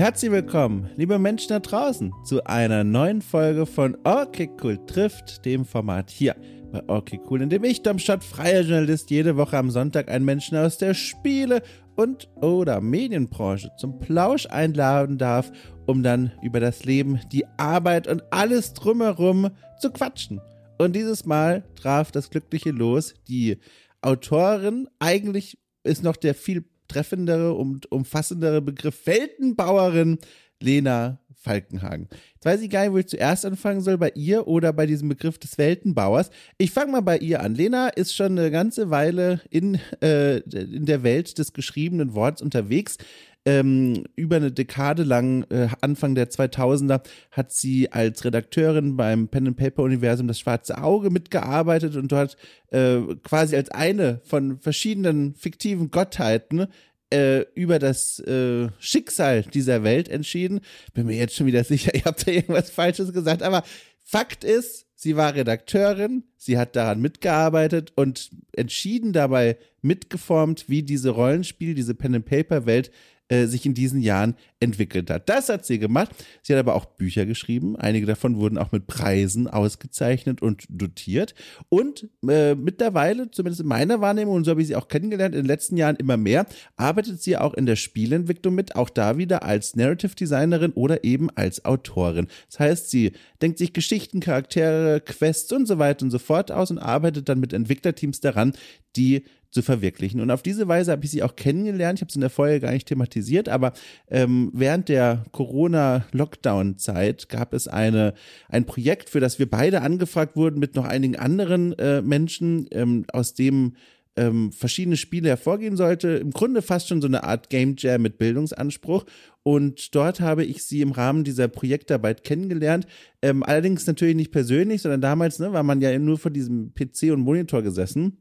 Herzlich 0.00 0.30
willkommen, 0.30 0.88
liebe 0.96 1.18
Menschen 1.18 1.50
da 1.50 1.58
draußen, 1.58 2.10
zu 2.24 2.42
einer 2.46 2.84
neuen 2.84 3.20
Folge 3.20 3.66
von 3.66 3.98
Okay 4.02 4.48
Cool 4.62 4.78
trifft, 4.86 5.44
dem 5.44 5.66
Format 5.66 6.08
hier 6.08 6.36
bei 6.72 6.82
Okay 6.88 7.20
Cool, 7.28 7.42
in 7.42 7.50
dem 7.50 7.64
ich, 7.64 7.82
Domstadt, 7.82 8.24
freier 8.24 8.62
Journalist, 8.62 9.10
jede 9.10 9.36
Woche 9.36 9.58
am 9.58 9.70
Sonntag 9.70 10.10
einen 10.10 10.24
Menschen 10.24 10.56
aus 10.56 10.78
der 10.78 10.94
Spiele- 10.94 11.60
und 11.96 12.30
oder 12.36 12.80
Medienbranche 12.80 13.72
zum 13.76 13.98
Plausch 13.98 14.46
einladen 14.46 15.18
darf, 15.18 15.52
um 15.84 16.02
dann 16.02 16.32
über 16.40 16.60
das 16.60 16.86
Leben, 16.86 17.20
die 17.30 17.44
Arbeit 17.58 18.08
und 18.08 18.22
alles 18.30 18.72
drumherum 18.72 19.50
zu 19.80 19.90
quatschen. 19.90 20.40
Und 20.78 20.96
dieses 20.96 21.26
Mal 21.26 21.62
traf 21.74 22.10
das 22.10 22.30
glückliche 22.30 22.70
Los 22.70 23.12
die 23.28 23.58
Autorin, 24.00 24.88
eigentlich 24.98 25.58
ist 25.84 26.02
noch 26.02 26.16
der 26.16 26.34
viel 26.34 26.64
treffendere 26.90 27.54
und 27.54 27.90
umfassendere 27.90 28.60
Begriff 28.60 29.06
Weltenbauerin 29.06 30.18
Lena 30.60 31.18
Falkenhagen. 31.42 32.08
Jetzt 32.34 32.44
weiß 32.44 32.60
ich 32.60 32.68
gar 32.68 32.82
nicht, 32.82 32.92
wo 32.92 32.98
ich 32.98 33.06
zuerst 33.06 33.46
anfangen 33.46 33.80
soll, 33.80 33.96
bei 33.96 34.12
ihr 34.14 34.46
oder 34.46 34.74
bei 34.74 34.84
diesem 34.84 35.08
Begriff 35.08 35.38
des 35.38 35.56
Weltenbauers. 35.56 36.30
Ich 36.58 36.70
fange 36.70 36.92
mal 36.92 37.00
bei 37.00 37.16
ihr 37.16 37.40
an. 37.42 37.54
Lena 37.54 37.88
ist 37.88 38.14
schon 38.14 38.38
eine 38.38 38.50
ganze 38.50 38.90
Weile 38.90 39.40
in, 39.48 39.78
äh, 40.02 40.38
in 40.38 40.84
der 40.84 41.02
Welt 41.02 41.38
des 41.38 41.54
geschriebenen 41.54 42.14
Worts 42.14 42.42
unterwegs. 42.42 42.98
Ähm, 43.46 44.04
über 44.16 44.36
eine 44.36 44.52
Dekade 44.52 45.02
lang, 45.02 45.44
äh, 45.50 45.68
Anfang 45.80 46.14
der 46.14 46.28
2000er, 46.30 47.00
hat 47.30 47.52
sie 47.52 47.90
als 47.90 48.22
Redakteurin 48.24 48.98
beim 48.98 49.28
Pen 49.28 49.46
and 49.46 49.56
Paper 49.56 49.82
Universum 49.82 50.28
das 50.28 50.38
Schwarze 50.38 50.82
Auge 50.82 51.08
mitgearbeitet 51.08 51.96
und 51.96 52.12
dort 52.12 52.36
äh, 52.68 53.00
quasi 53.22 53.56
als 53.56 53.70
eine 53.70 54.20
von 54.24 54.58
verschiedenen 54.58 55.34
fiktiven 55.34 55.90
Gottheiten 55.90 56.66
äh, 57.10 57.46
über 57.54 57.78
das 57.78 58.18
äh, 58.20 58.68
Schicksal 58.78 59.42
dieser 59.42 59.82
Welt 59.84 60.08
entschieden. 60.08 60.60
Bin 60.94 61.06
mir 61.06 61.16
jetzt 61.16 61.34
schon 61.34 61.46
wieder 61.46 61.64
sicher, 61.64 61.94
ihr 61.94 62.04
habt 62.04 62.26
da 62.26 62.30
irgendwas 62.32 62.70
Falsches 62.70 63.12
gesagt, 63.12 63.42
aber 63.42 63.62
Fakt 64.02 64.44
ist, 64.44 64.86
sie 64.96 65.16
war 65.16 65.34
Redakteurin, 65.34 66.24
sie 66.36 66.58
hat 66.58 66.74
daran 66.74 67.00
mitgearbeitet 67.00 67.92
und 67.94 68.30
entschieden 68.52 69.12
dabei 69.12 69.56
mitgeformt, 69.82 70.68
wie 70.68 70.82
diese 70.82 71.10
Rollenspiel, 71.10 71.74
diese 71.74 71.94
Pen-and-Paper-Welt 71.94 72.90
äh, 73.30 73.46
sich 73.46 73.64
in 73.64 73.74
diesen 73.74 74.00
Jahren 74.00 74.34
entwickelt 74.58 75.08
hat. 75.08 75.28
Das 75.28 75.48
hat 75.48 75.64
sie 75.64 75.78
gemacht. 75.78 76.10
Sie 76.42 76.52
hat 76.52 76.58
aber 76.58 76.74
auch 76.74 76.84
Bücher 76.84 77.26
geschrieben. 77.26 77.76
Einige 77.76 78.04
davon 78.04 78.36
wurden 78.36 78.58
auch 78.58 78.72
mit 78.72 78.88
Preisen 78.88 79.46
ausgezeichnet 79.46 80.42
und 80.42 80.64
dotiert. 80.68 81.34
Und 81.68 82.08
äh, 82.28 82.56
mittlerweile, 82.56 83.30
zumindest 83.30 83.60
in 83.60 83.68
meiner 83.68 84.00
Wahrnehmung, 84.00 84.34
und 84.34 84.44
so 84.44 84.50
habe 84.50 84.62
ich 84.62 84.66
sie 84.66 84.74
auch 84.74 84.88
kennengelernt, 84.88 85.36
in 85.36 85.42
den 85.42 85.46
letzten 85.46 85.76
Jahren 85.76 85.94
immer 85.94 86.16
mehr, 86.16 86.44
arbeitet 86.76 87.22
sie 87.22 87.36
auch 87.36 87.54
in 87.54 87.66
der 87.66 87.76
Spielentwicklung 87.76 88.52
mit, 88.54 88.74
auch 88.74 88.90
da 88.90 89.16
wieder 89.16 89.44
als 89.44 89.76
Narrative 89.76 90.16
Designerin 90.16 90.72
oder 90.72 91.04
eben 91.04 91.30
als 91.30 91.64
Autorin. 91.64 92.26
Das 92.48 92.58
heißt, 92.58 92.90
sie 92.90 93.12
denkt 93.40 93.58
sich 93.58 93.72
Geschichten, 93.72 94.18
Charaktere, 94.18 95.00
Quests 95.00 95.52
und 95.52 95.66
so 95.66 95.78
weiter 95.78 96.04
und 96.04 96.10
so 96.10 96.18
fort 96.18 96.50
aus 96.50 96.72
und 96.72 96.78
arbeitet 96.78 97.28
dann 97.28 97.38
mit 97.38 97.52
Entwicklerteams 97.52 98.20
daran, 98.20 98.54
die 98.96 99.22
zu 99.50 99.62
verwirklichen. 99.62 100.20
Und 100.20 100.30
auf 100.30 100.42
diese 100.42 100.68
Weise 100.68 100.92
habe 100.92 101.04
ich 101.04 101.10
sie 101.10 101.22
auch 101.22 101.36
kennengelernt. 101.36 101.98
Ich 101.98 102.02
habe 102.02 102.08
es 102.08 102.14
in 102.14 102.20
der 102.20 102.30
Folge 102.30 102.60
gar 102.60 102.72
nicht 102.72 102.86
thematisiert, 102.88 103.48
aber 103.48 103.72
ähm, 104.08 104.50
während 104.54 104.88
der 104.88 105.24
Corona-Lockdown-Zeit 105.32 107.28
gab 107.28 107.52
es 107.52 107.66
eine, 107.66 108.14
ein 108.48 108.64
Projekt, 108.64 109.10
für 109.10 109.20
das 109.20 109.38
wir 109.38 109.50
beide 109.50 109.82
angefragt 109.82 110.36
wurden 110.36 110.60
mit 110.60 110.76
noch 110.76 110.84
einigen 110.84 111.16
anderen 111.16 111.78
äh, 111.78 112.00
Menschen, 112.02 112.68
ähm, 112.70 113.04
aus 113.12 113.34
dem 113.34 113.74
ähm, 114.16 114.52
verschiedene 114.52 114.96
Spiele 114.96 115.28
hervorgehen 115.28 115.76
sollte. 115.76 116.08
Im 116.08 116.30
Grunde 116.30 116.62
fast 116.62 116.88
schon 116.88 117.00
so 117.00 117.06
eine 117.06 117.24
Art 117.24 117.48
Game 117.50 117.74
Jam 117.78 118.02
mit 118.02 118.18
Bildungsanspruch. 118.18 119.04
Und 119.42 119.94
dort 119.94 120.20
habe 120.20 120.44
ich 120.44 120.64
sie 120.64 120.82
im 120.82 120.92
Rahmen 120.92 121.24
dieser 121.24 121.48
Projektarbeit 121.48 122.24
kennengelernt. 122.24 122.86
Ähm, 123.22 123.42
allerdings 123.42 123.86
natürlich 123.86 124.16
nicht 124.16 124.32
persönlich, 124.32 124.82
sondern 124.82 125.00
damals 125.00 125.38
ne, 125.38 125.52
war 125.52 125.62
man 125.62 125.80
ja 125.80 125.96
nur 125.98 126.18
vor 126.18 126.30
diesem 126.30 126.74
PC 126.74 127.12
und 127.12 127.20
Monitor 127.20 127.62
gesessen. 127.62 128.18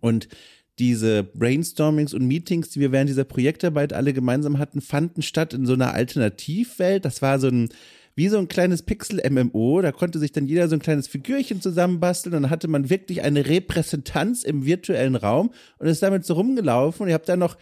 Und 0.00 0.28
diese 0.78 1.22
Brainstormings 1.22 2.14
und 2.14 2.26
Meetings, 2.26 2.70
die 2.70 2.80
wir 2.80 2.92
während 2.92 3.10
dieser 3.10 3.24
Projektarbeit 3.24 3.92
alle 3.92 4.12
gemeinsam 4.12 4.58
hatten, 4.58 4.80
fanden 4.80 5.22
statt 5.22 5.54
in 5.54 5.66
so 5.66 5.74
einer 5.74 5.92
Alternativwelt. 5.92 7.04
Das 7.04 7.22
war 7.22 7.38
so 7.38 7.48
ein 7.48 7.68
wie 8.14 8.28
so 8.28 8.38
ein 8.38 8.48
kleines 8.48 8.82
Pixel-MMO. 8.82 9.80
Da 9.80 9.92
konnte 9.92 10.18
sich 10.18 10.32
dann 10.32 10.46
jeder 10.46 10.68
so 10.68 10.76
ein 10.76 10.82
kleines 10.82 11.08
Figürchen 11.08 11.60
zusammenbasteln 11.60 12.34
und 12.34 12.42
dann 12.42 12.50
hatte 12.50 12.68
man 12.68 12.90
wirklich 12.90 13.22
eine 13.22 13.46
Repräsentanz 13.46 14.42
im 14.42 14.66
virtuellen 14.66 15.16
Raum 15.16 15.52
und 15.78 15.86
ist 15.86 16.02
damit 16.02 16.24
so 16.24 16.34
rumgelaufen. 16.34 17.04
Und 17.04 17.08
ihr 17.08 17.14
habt 17.14 17.28
da 17.28 17.36
noch 17.36 17.56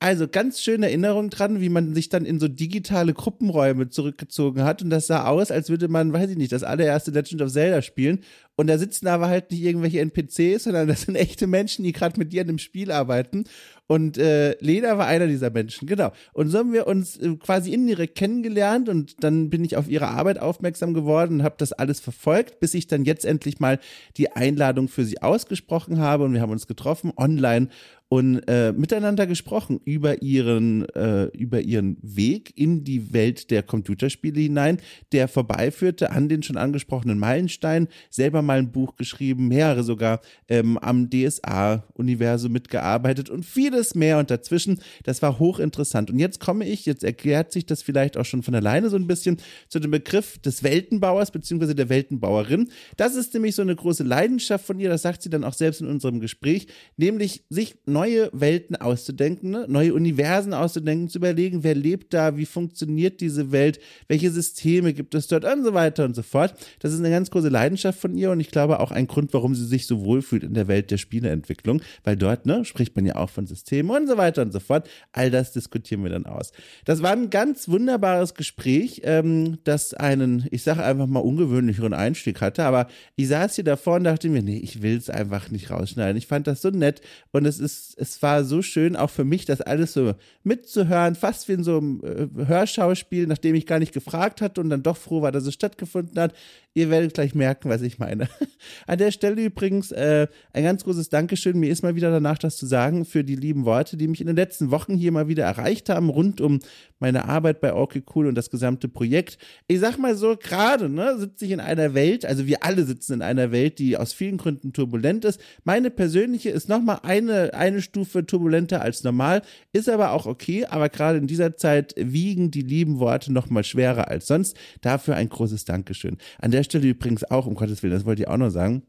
also 0.00 0.28
ganz 0.28 0.60
schöne 0.60 0.86
Erinnerung 0.86 1.30
dran, 1.30 1.60
wie 1.60 1.70
man 1.70 1.94
sich 1.94 2.10
dann 2.10 2.26
in 2.26 2.38
so 2.38 2.46
digitale 2.46 3.14
Gruppenräume 3.14 3.88
zurückgezogen 3.88 4.62
hat. 4.62 4.82
Und 4.82 4.90
das 4.90 5.06
sah 5.06 5.26
aus, 5.26 5.50
als 5.50 5.70
würde 5.70 5.88
man, 5.88 6.12
weiß 6.12 6.30
ich 6.30 6.36
nicht, 6.36 6.52
das 6.52 6.62
allererste 6.62 7.10
Legend 7.10 7.40
of 7.40 7.52
Zelda 7.52 7.80
spielen. 7.80 8.20
Und 8.56 8.68
da 8.68 8.78
sitzen 8.78 9.08
aber 9.08 9.28
halt 9.28 9.50
nicht 9.50 9.62
irgendwelche 9.62 10.00
NPCs, 10.00 10.64
sondern 10.64 10.88
das 10.88 11.02
sind 11.02 11.16
echte 11.16 11.46
Menschen, 11.46 11.84
die 11.84 11.92
gerade 11.92 12.18
mit 12.18 12.32
dir 12.32 12.42
in 12.42 12.48
dem 12.48 12.58
Spiel 12.58 12.92
arbeiten. 12.92 13.44
Und 13.86 14.16
äh, 14.16 14.56
Lena 14.60 14.96
war 14.96 15.06
einer 15.06 15.26
dieser 15.26 15.50
Menschen, 15.50 15.86
genau. 15.86 16.12
Und 16.32 16.48
so 16.48 16.58
haben 16.58 16.72
wir 16.72 16.86
uns 16.86 17.16
äh, 17.18 17.36
quasi 17.36 17.72
indirekt 17.72 18.14
kennengelernt 18.14 18.88
und 18.88 19.22
dann 19.22 19.50
bin 19.50 19.62
ich 19.62 19.76
auf 19.76 19.88
ihre 19.88 20.08
Arbeit 20.08 20.38
aufmerksam 20.38 20.94
geworden 20.94 21.40
und 21.40 21.42
habe 21.42 21.56
das 21.58 21.72
alles 21.72 22.00
verfolgt, 22.00 22.60
bis 22.60 22.72
ich 22.72 22.86
dann 22.86 23.04
jetzt 23.04 23.26
endlich 23.26 23.60
mal 23.60 23.78
die 24.16 24.32
Einladung 24.32 24.88
für 24.88 25.04
sie 25.04 25.20
ausgesprochen 25.20 25.98
habe. 25.98 26.24
Und 26.24 26.32
wir 26.32 26.40
haben 26.40 26.52
uns 26.52 26.66
getroffen 26.66 27.12
online 27.16 27.68
und 28.14 28.42
äh, 28.46 28.72
miteinander 28.72 29.26
gesprochen 29.26 29.80
über 29.84 30.22
ihren, 30.22 30.88
äh, 30.90 31.24
über 31.36 31.62
ihren 31.62 31.96
Weg 32.00 32.56
in 32.56 32.84
die 32.84 33.12
Welt 33.12 33.50
der 33.50 33.64
Computerspiele 33.64 34.40
hinein, 34.40 34.78
der 35.10 35.26
vorbeiführte 35.26 36.12
an 36.12 36.28
den 36.28 36.44
schon 36.44 36.56
angesprochenen 36.56 37.18
Meilenstein, 37.18 37.88
selber 38.10 38.40
mal 38.40 38.58
ein 38.58 38.70
Buch 38.70 38.94
geschrieben, 38.94 39.48
mehrere 39.48 39.82
sogar, 39.82 40.20
ähm, 40.46 40.78
am 40.78 41.10
DSA-Universum 41.10 42.52
mitgearbeitet 42.52 43.30
und 43.30 43.44
vieles 43.44 43.96
mehr 43.96 44.18
und 44.18 44.30
dazwischen. 44.30 44.78
Das 45.02 45.20
war 45.20 45.40
hochinteressant. 45.40 46.08
Und 46.12 46.20
jetzt 46.20 46.38
komme 46.38 46.68
ich, 46.68 46.86
jetzt 46.86 47.02
erklärt 47.02 47.50
sich 47.50 47.66
das 47.66 47.82
vielleicht 47.82 48.16
auch 48.16 48.24
schon 48.24 48.44
von 48.44 48.54
alleine 48.54 48.90
so 48.90 48.96
ein 48.96 49.08
bisschen 49.08 49.38
zu 49.68 49.80
dem 49.80 49.90
Begriff 49.90 50.38
des 50.38 50.62
Weltenbauers 50.62 51.32
beziehungsweise 51.32 51.74
der 51.74 51.88
Weltenbauerin. 51.88 52.68
Das 52.96 53.16
ist 53.16 53.34
nämlich 53.34 53.56
so 53.56 53.62
eine 53.62 53.74
große 53.74 54.04
Leidenschaft 54.04 54.64
von 54.64 54.78
ihr, 54.78 54.88
das 54.88 55.02
sagt 55.02 55.22
sie 55.22 55.30
dann 55.30 55.42
auch 55.42 55.54
selbst 55.54 55.80
in 55.80 55.88
unserem 55.88 56.20
Gespräch, 56.20 56.68
nämlich 56.96 57.42
sich 57.48 57.74
neu 57.86 58.03
neue 58.04 58.30
Welten 58.32 58.76
auszudenken, 58.76 59.50
ne? 59.50 59.66
neue 59.68 59.94
Universen 59.94 60.52
auszudenken, 60.52 61.08
zu 61.08 61.18
überlegen, 61.18 61.64
wer 61.64 61.74
lebt 61.74 62.12
da, 62.12 62.36
wie 62.36 62.44
funktioniert 62.44 63.20
diese 63.20 63.50
Welt, 63.50 63.80
welche 64.08 64.30
Systeme 64.30 64.92
gibt 64.92 65.14
es 65.14 65.26
dort 65.26 65.44
und 65.44 65.64
so 65.64 65.74
weiter 65.74 66.04
und 66.04 66.14
so 66.14 66.22
fort. 66.22 66.54
Das 66.80 66.92
ist 66.92 66.98
eine 66.98 67.10
ganz 67.10 67.30
große 67.30 67.48
Leidenschaft 67.48 67.98
von 67.98 68.16
ihr 68.16 68.30
und 68.30 68.40
ich 68.40 68.50
glaube 68.50 68.80
auch 68.80 68.90
ein 68.90 69.06
Grund, 69.06 69.32
warum 69.32 69.54
sie 69.54 69.64
sich 69.64 69.86
so 69.86 70.04
wohlfühlt 70.04 70.44
in 70.44 70.54
der 70.54 70.68
Welt 70.68 70.90
der 70.90 70.98
Spieleentwicklung, 70.98 71.80
weil 72.02 72.16
dort 72.16 72.46
ne, 72.46 72.64
spricht 72.64 72.94
man 72.94 73.06
ja 73.06 73.16
auch 73.16 73.30
von 73.30 73.46
Systemen 73.46 73.90
und 73.90 74.06
so 74.06 74.18
weiter 74.18 74.42
und 74.42 74.52
so 74.52 74.60
fort. 74.60 74.88
All 75.12 75.30
das 75.30 75.52
diskutieren 75.52 76.02
wir 76.02 76.10
dann 76.10 76.26
aus. 76.26 76.52
Das 76.84 77.02
war 77.02 77.12
ein 77.12 77.30
ganz 77.30 77.68
wunderbares 77.68 78.34
Gespräch, 78.34 79.00
ähm, 79.04 79.58
das 79.64 79.94
einen, 79.94 80.46
ich 80.50 80.62
sage 80.62 80.84
einfach 80.84 81.06
mal, 81.06 81.20
ungewöhnlicheren 81.20 81.94
Einstieg 81.94 82.40
hatte, 82.40 82.64
aber 82.64 82.88
ich 83.16 83.28
saß 83.28 83.54
hier 83.54 83.64
davor 83.64 83.96
und 83.96 84.04
dachte 84.04 84.28
mir, 84.28 84.42
nee, 84.42 84.58
ich 84.58 84.82
will 84.82 84.96
es 84.96 85.08
einfach 85.08 85.50
nicht 85.50 85.70
rausschneiden. 85.70 86.18
Ich 86.18 86.26
fand 86.26 86.46
das 86.46 86.60
so 86.60 86.70
nett 86.70 87.00
und 87.32 87.46
es 87.46 87.58
ist 87.58 87.93
es, 87.96 88.22
war 88.22 88.44
so 88.44 88.62
schön, 88.62 88.96
auch 88.96 89.10
für 89.10 89.24
mich, 89.24 89.44
das 89.44 89.60
alles 89.60 89.92
so 89.92 90.14
mitzuhören, 90.42 91.14
fast 91.14 91.48
wie 91.48 91.52
in 91.52 91.64
so 91.64 91.78
einem 91.78 92.02
äh, 92.04 92.46
Hörschauspiel, 92.46 93.26
nachdem 93.26 93.54
ich 93.54 93.66
gar 93.66 93.78
nicht 93.78 93.92
gefragt 93.92 94.40
hatte 94.40 94.60
und 94.60 94.70
dann 94.70 94.82
doch 94.82 94.96
froh 94.96 95.22
war, 95.22 95.32
dass 95.32 95.46
es 95.46 95.54
stattgefunden 95.54 96.18
hat. 96.18 96.34
Ihr 96.76 96.90
werdet 96.90 97.14
gleich 97.14 97.36
merken, 97.36 97.68
was 97.68 97.82
ich 97.82 97.98
meine. 97.98 98.28
An 98.86 98.98
der 98.98 99.12
Stelle 99.12 99.44
übrigens 99.44 99.92
äh, 99.92 100.26
ein 100.52 100.64
ganz 100.64 100.82
großes 100.82 101.08
Dankeschön. 101.08 101.58
Mir 101.58 101.70
ist 101.70 101.82
mal 101.82 101.94
wieder 101.94 102.10
danach 102.10 102.38
das 102.38 102.56
zu 102.56 102.66
sagen 102.66 103.04
für 103.04 103.22
die 103.22 103.36
lieben 103.36 103.64
Worte, 103.64 103.96
die 103.96 104.08
mich 104.08 104.20
in 104.20 104.26
den 104.26 104.34
letzten 104.34 104.72
Wochen 104.72 104.96
hier 104.96 105.12
mal 105.12 105.28
wieder 105.28 105.44
erreicht 105.44 105.88
haben, 105.88 106.08
rund 106.08 106.40
um 106.40 106.58
meine 106.98 107.28
Arbeit 107.28 107.60
bei 107.60 107.74
Okay 107.74 108.02
Cool 108.14 108.26
und 108.26 108.34
das 108.34 108.50
gesamte 108.50 108.88
Projekt. 108.88 109.38
Ich 109.68 109.78
sag 109.78 109.98
mal 109.98 110.16
so, 110.16 110.36
gerade 110.36 110.88
ne, 110.88 111.16
sitze 111.18 111.44
ich 111.44 111.52
in 111.52 111.60
einer 111.60 111.94
Welt, 111.94 112.24
also 112.24 112.46
wir 112.46 112.64
alle 112.64 112.84
sitzen 112.84 113.14
in 113.14 113.22
einer 113.22 113.52
Welt, 113.52 113.78
die 113.78 113.96
aus 113.96 114.12
vielen 114.12 114.38
Gründen 114.38 114.72
turbulent 114.72 115.24
ist. 115.24 115.40
Meine 115.62 115.90
persönliche 115.90 116.50
ist 116.50 116.68
nochmal 116.68 117.00
eine, 117.02 117.54
eine 117.54 117.82
Stufe 117.84 118.26
turbulenter 118.26 118.82
als 118.82 119.04
normal, 119.04 119.42
ist 119.72 119.88
aber 119.88 120.10
auch 120.10 120.26
okay, 120.26 120.66
aber 120.66 120.88
gerade 120.88 121.18
in 121.18 121.28
dieser 121.28 121.56
Zeit 121.56 121.94
wiegen 121.96 122.50
die 122.50 122.62
lieben 122.62 122.98
Worte 122.98 123.32
nochmal 123.32 123.62
schwerer 123.62 124.08
als 124.08 124.26
sonst. 124.26 124.56
Dafür 124.80 125.14
ein 125.14 125.28
großes 125.28 125.64
Dankeschön. 125.64 126.16
An 126.38 126.50
der 126.50 126.64
Stelle 126.64 126.88
übrigens 126.88 127.22
auch, 127.30 127.46
um 127.46 127.54
Gottes 127.54 127.82
Willen, 127.82 127.94
das 127.94 128.04
wollte 128.04 128.22
ich 128.22 128.28
auch 128.28 128.36
noch 128.36 128.50
sagen. 128.50 128.82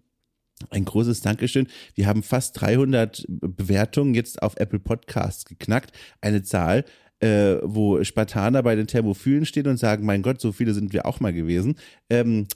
Ein 0.69 0.85
großes 0.85 1.21
Dankeschön. 1.21 1.67
Wir 1.95 2.07
haben 2.07 2.23
fast 2.23 2.59
300 2.61 3.25
Bewertungen 3.27 4.15
jetzt 4.15 4.41
auf 4.41 4.55
Apple 4.57 4.79
Podcasts 4.79 5.45
geknackt. 5.45 5.91
Eine 6.21 6.43
Zahl, 6.43 6.85
äh, 7.19 7.57
wo 7.61 8.03
Spartaner 8.03 8.63
bei 8.63 8.75
den 8.75 8.87
Thermophilen 8.87 9.45
stehen 9.45 9.67
und 9.67 9.77
sagen, 9.77 10.05
mein 10.05 10.21
Gott, 10.21 10.39
so 10.39 10.51
viele 10.51 10.73
sind 10.73 10.93
wir 10.93 11.05
auch 11.05 11.19
mal 11.19 11.33
gewesen. 11.33 11.75
Ähm, 12.09 12.47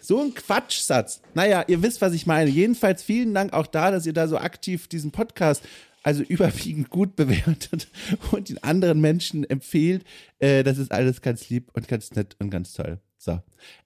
so 0.00 0.20
ein 0.20 0.34
Quatschsatz. 0.34 1.22
Naja, 1.34 1.64
ihr 1.66 1.82
wisst, 1.82 2.00
was 2.00 2.12
ich 2.12 2.26
meine. 2.26 2.50
Jedenfalls 2.50 3.02
vielen 3.02 3.34
Dank 3.34 3.52
auch 3.52 3.66
da, 3.66 3.90
dass 3.90 4.06
ihr 4.06 4.12
da 4.12 4.28
so 4.28 4.38
aktiv 4.38 4.88
diesen 4.88 5.10
Podcast 5.10 5.62
also 6.02 6.22
überwiegend 6.22 6.90
gut 6.90 7.16
bewertet 7.16 7.88
und 8.32 8.48
den 8.48 8.62
anderen 8.62 9.00
Menschen 9.00 9.48
empfiehlt. 9.48 10.04
Äh, 10.38 10.62
das 10.62 10.78
ist 10.78 10.92
alles 10.92 11.20
ganz 11.22 11.48
lieb 11.50 11.70
und 11.74 11.88
ganz 11.88 12.12
nett 12.12 12.36
und 12.38 12.50
ganz 12.50 12.72
toll. 12.72 12.98
So. 13.18 13.38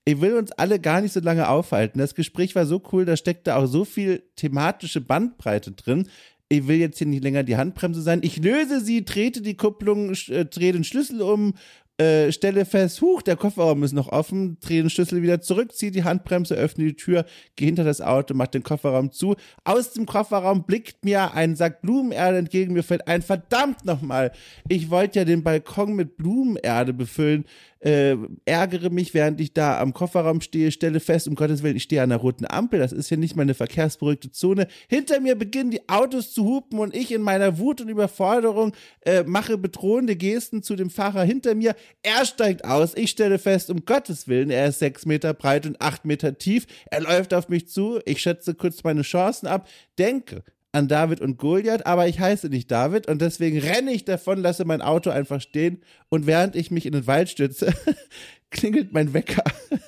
Ich 0.04 0.20
will 0.20 0.34
uns 0.34 0.52
alle 0.52 0.78
gar 0.78 1.00
nicht 1.00 1.12
so 1.12 1.20
lange 1.20 1.48
aufhalten. 1.48 1.98
Das 1.98 2.14
Gespräch 2.14 2.54
war 2.54 2.66
so 2.66 2.80
cool, 2.92 3.04
da 3.04 3.16
steckte 3.16 3.56
auch 3.56 3.66
so 3.66 3.84
viel 3.84 4.22
thematische 4.36 5.00
Bandbreite 5.00 5.72
drin. 5.72 6.08
Ich 6.48 6.68
will 6.68 6.76
jetzt 6.76 6.98
hier 6.98 7.08
nicht 7.08 7.24
länger 7.24 7.42
die 7.42 7.56
Handbremse 7.56 8.00
sein. 8.00 8.20
Ich 8.22 8.36
löse 8.36 8.80
sie, 8.80 9.04
trete 9.04 9.42
die 9.42 9.56
Kupplung, 9.56 10.12
äh, 10.28 10.44
drehe 10.44 10.72
den 10.72 10.84
Schlüssel 10.84 11.20
um, 11.20 11.54
äh, 11.98 12.32
stelle 12.32 12.64
fest, 12.64 13.00
huch, 13.00 13.22
der 13.22 13.36
Kofferraum 13.36 13.84
ist 13.84 13.92
noch 13.92 14.08
offen, 14.08 14.58
drehe 14.60 14.82
den 14.82 14.90
Schlüssel 14.90 15.22
wieder 15.22 15.40
zurück, 15.40 15.72
ziehe 15.72 15.92
die 15.92 16.02
Handbremse, 16.02 16.56
öffne 16.56 16.84
die 16.84 16.96
Tür, 16.96 17.24
gehe 17.54 17.66
hinter 17.66 17.84
das 17.84 18.00
Auto, 18.00 18.34
mach 18.34 18.48
den 18.48 18.64
Kofferraum 18.64 19.12
zu. 19.12 19.36
Aus 19.62 19.92
dem 19.92 20.04
Kofferraum 20.04 20.64
blickt 20.64 21.04
mir 21.04 21.34
ein 21.34 21.54
Sack 21.54 21.82
Blumenerde 21.82 22.38
entgegen, 22.38 22.72
mir 22.72 22.82
fällt 22.82 23.06
ein, 23.06 23.22
verdammt 23.22 23.84
nochmal, 23.84 24.32
ich 24.68 24.90
wollte 24.90 25.20
ja 25.20 25.24
den 25.24 25.44
Balkon 25.44 25.94
mit 25.94 26.16
Blumenerde 26.16 26.92
befüllen 26.92 27.44
äh, 27.84 28.16
ärgere 28.46 28.88
mich, 28.88 29.12
während 29.12 29.40
ich 29.40 29.52
da 29.52 29.78
am 29.78 29.92
Kofferraum 29.92 30.40
stehe, 30.40 30.72
stelle 30.72 31.00
fest, 31.00 31.28
um 31.28 31.34
Gottes 31.34 31.62
Willen, 31.62 31.76
ich 31.76 31.82
stehe 31.82 32.02
an 32.02 32.08
der 32.08 32.18
roten 32.18 32.46
Ampel, 32.48 32.78
das 32.78 32.92
ist 32.92 33.10
ja 33.10 33.18
nicht 33.18 33.36
meine 33.36 33.52
verkehrsberuhigte 33.52 34.30
Zone. 34.30 34.68
Hinter 34.88 35.20
mir 35.20 35.36
beginnen 35.36 35.70
die 35.70 35.86
Autos 35.88 36.32
zu 36.32 36.44
hupen 36.44 36.78
und 36.78 36.96
ich 36.96 37.12
in 37.12 37.20
meiner 37.20 37.58
Wut 37.58 37.82
und 37.82 37.88
Überforderung 37.88 38.72
äh, 39.02 39.22
mache 39.24 39.58
bedrohende 39.58 40.16
Gesten 40.16 40.62
zu 40.62 40.76
dem 40.76 40.88
Fahrer 40.88 41.24
hinter 41.24 41.54
mir. 41.54 41.76
Er 42.02 42.24
steigt 42.24 42.64
aus, 42.64 42.96
ich 42.96 43.10
stelle 43.10 43.38
fest, 43.38 43.68
um 43.68 43.84
Gottes 43.84 44.28
Willen, 44.28 44.48
er 44.48 44.68
ist 44.68 44.78
sechs 44.78 45.04
Meter 45.04 45.34
breit 45.34 45.66
und 45.66 45.78
acht 45.82 46.06
Meter 46.06 46.38
tief. 46.38 46.66
Er 46.90 47.02
läuft 47.02 47.34
auf 47.34 47.50
mich 47.50 47.68
zu, 47.68 48.00
ich 48.06 48.22
schätze 48.22 48.54
kurz 48.54 48.82
meine 48.82 49.02
Chancen 49.02 49.46
ab, 49.46 49.68
denke, 49.98 50.42
an 50.74 50.88
David 50.88 51.20
und 51.20 51.38
Goliath, 51.38 51.86
aber 51.86 52.08
ich 52.08 52.18
heiße 52.18 52.48
nicht 52.48 52.68
David 52.68 53.06
und 53.06 53.22
deswegen 53.22 53.58
renne 53.60 53.92
ich 53.92 54.04
davon, 54.04 54.38
lasse 54.38 54.64
mein 54.64 54.82
Auto 54.82 55.10
einfach 55.10 55.40
stehen 55.40 55.82
und 56.08 56.26
während 56.26 56.56
ich 56.56 56.72
mich 56.72 56.84
in 56.84 56.92
den 56.92 57.06
Wald 57.06 57.28
stütze, 57.28 57.72
klingelt 58.50 58.92
mein 58.92 59.14
Wecker. 59.14 59.44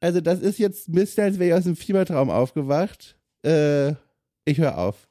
also 0.00 0.20
das 0.20 0.40
ist 0.40 0.60
jetzt 0.60 0.88
ein 0.88 0.92
bisschen, 0.92 1.24
als 1.24 1.40
wäre 1.40 1.50
ich 1.50 1.54
aus 1.58 1.64
dem 1.64 1.74
Fiebertraum 1.74 2.30
aufgewacht. 2.30 3.18
Äh, 3.44 3.94
ich 4.44 4.58
höre 4.58 4.78
auf. 4.78 5.08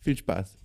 Viel 0.00 0.16
Spaß. 0.16 0.56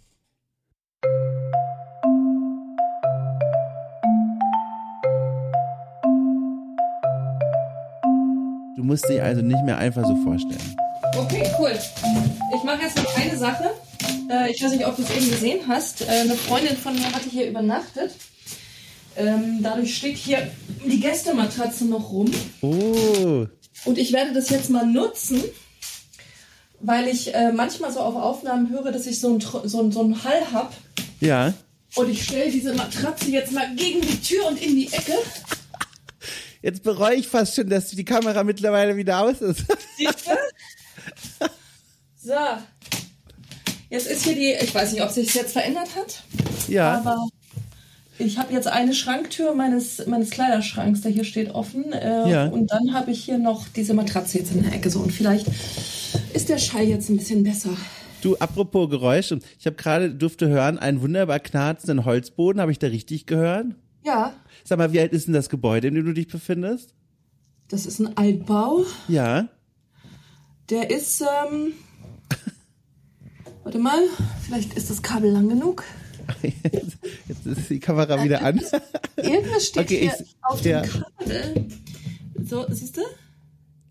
Du 8.76 8.84
musst 8.84 9.08
dich 9.08 9.22
also 9.22 9.44
nicht 9.44 9.64
mehr 9.64 9.78
einfach 9.78 10.08
so 10.08 10.16
vorstellen. 10.24 10.87
Okay, 11.18 11.50
cool. 11.60 11.72
Ich 12.56 12.64
mache 12.64 12.84
jetzt 12.84 12.98
noch 12.98 13.18
eine 13.18 13.36
Sache. 13.38 13.72
Äh, 14.30 14.52
ich 14.52 14.64
weiß 14.64 14.72
nicht, 14.72 14.86
ob 14.86 14.96
du 14.96 15.02
es 15.02 15.10
eben 15.10 15.30
gesehen 15.32 15.62
hast. 15.68 16.02
Äh, 16.02 16.22
eine 16.22 16.36
Freundin 16.36 16.78
von 16.78 16.94
mir 16.94 17.12
hatte 17.12 17.28
hier 17.30 17.50
übernachtet. 17.50 18.12
Ähm, 19.16 19.60
dadurch 19.64 19.98
steht 19.98 20.16
hier 20.16 20.52
die 20.86 21.00
Gästematratze 21.00 21.86
noch 21.86 22.12
rum. 22.12 22.32
Oh. 22.62 23.48
Und 23.86 23.98
ich 23.98 24.14
werde 24.14 24.34
das 24.34 24.52
jetzt 24.52 24.70
mal 24.70 24.86
nutzen, 24.86 25.44
weil 26.82 27.08
ich 27.08 27.34
äh, 27.34 27.52
manchmal 27.52 27.92
so 27.92 28.00
auf 28.00 28.16
Aufnahmen 28.16 28.70
höre, 28.70 28.92
dass 28.92 29.08
ich 29.08 29.20
so 29.20 29.30
einen 29.30 29.42
so 29.42 29.90
so 29.90 30.04
ein 30.04 30.24
Hall 30.24 30.52
habe. 30.54 30.70
Ja. 31.20 31.54
Und 31.96 32.12
ich 32.12 32.26
stelle 32.26 32.52
diese 32.52 32.76
Matratze 32.76 33.32
jetzt 33.32 33.52
mal 33.54 33.74
gegen 33.76 34.02
die 34.02 34.22
Tür 34.22 34.46
und 34.50 34.62
in 34.62 34.76
die 34.76 34.94
Ecke. 34.94 35.14
Jetzt 36.62 36.84
bereue 36.84 37.16
ich 37.16 37.28
fast 37.28 37.56
schon, 37.56 37.70
dass 37.70 37.90
die 37.90 38.06
Kamera 38.06 38.44
mittlerweile 38.44 38.96
wieder 38.96 39.22
aus 39.22 39.42
ist. 39.42 39.64
Siehst 39.98 40.28
du? 40.28 40.32
So. 42.18 42.34
Jetzt 43.90 44.08
ist 44.08 44.26
hier 44.26 44.36
die, 44.36 44.54
ich 44.62 44.76
weiß 44.76 44.92
nicht, 44.92 45.02
ob 45.02 45.10
sich 45.10 45.34
jetzt 45.34 45.54
verändert 45.54 45.96
hat. 45.96 46.24
Ja. 46.68 46.98
Aber 46.98 47.28
ich 48.20 48.38
habe 48.38 48.52
jetzt 48.54 48.68
eine 48.68 48.94
Schranktür 48.94 49.54
meines, 49.54 50.06
meines 50.08 50.32
Kleiderschranks, 50.32 51.02
der 51.02 51.12
hier 51.12 51.24
steht, 51.24 51.52
offen. 51.52 51.94
Äh, 51.94 52.30
ja. 52.30 52.46
Und 52.48 52.72
dann 52.72 52.94
habe 52.94 53.12
ich 53.12 53.24
hier 53.24 53.38
noch 53.38 53.68
diese 53.70 53.94
Matratze 53.94 54.40
jetzt 54.40 54.52
in 54.52 54.64
der 54.64 54.74
Ecke 54.74 54.90
so. 54.90 55.00
Und 55.00 55.12
vielleicht 55.12 55.48
ist 56.34 56.50
der 56.50 56.58
Schall 56.58 56.84
jetzt 56.84 57.10
ein 57.10 57.18
bisschen 57.18 57.44
besser. 57.44 57.70
Du, 58.22 58.36
apropos 58.38 58.90
Geräusche, 58.90 59.40
ich 59.60 59.66
habe 59.66 59.76
gerade 59.76 60.14
durfte 60.14 60.50
hören, 60.50 60.80
einen 60.80 61.02
wunderbar 61.02 61.40
knarzenden 61.40 62.04
Holzboden. 62.04 62.60
Habe 62.60 62.72
ich 62.72 62.80
da 62.80 62.88
richtig 62.88 63.26
gehört? 63.26 63.68
Ja. 64.04 64.34
Sag 64.64 64.80
mal, 64.80 64.92
wie 64.92 65.00
alt 65.00 65.14
ist 65.14 65.28
denn 65.28 65.34
das 65.34 65.50
Gebäude, 65.50 65.88
in 65.88 65.96
dem 65.96 66.06
du 66.06 66.14
dich 66.14 66.28
befindest? 66.28 66.94
Das 67.70 67.86
ist 67.86 68.00
ein 68.00 68.18
Altbau. 68.18 68.86
Ja. 69.08 69.50
Der 70.70 70.90
ist, 70.90 71.22
ähm, 71.22 71.74
warte 73.64 73.80
mal, 73.80 74.00
vielleicht 74.46 74.74
ist 74.74 74.90
das 74.90 75.02
Kabel 75.02 75.32
lang 75.32 75.48
genug. 75.48 75.84
Jetzt, 76.42 76.98
jetzt 77.28 77.46
ist 77.46 77.70
die 77.70 77.80
Kamera 77.80 78.22
wieder 78.22 78.42
an. 78.42 78.62
Irgendwas 79.16 79.68
steht 79.68 79.84
okay, 79.84 80.00
hier 80.00 80.14
ich, 80.20 80.36
auf 80.42 80.62
dem 80.62 80.82
Kabel. 80.84 81.68
So, 82.44 82.66
siehst 82.70 82.98
du? 82.98 83.02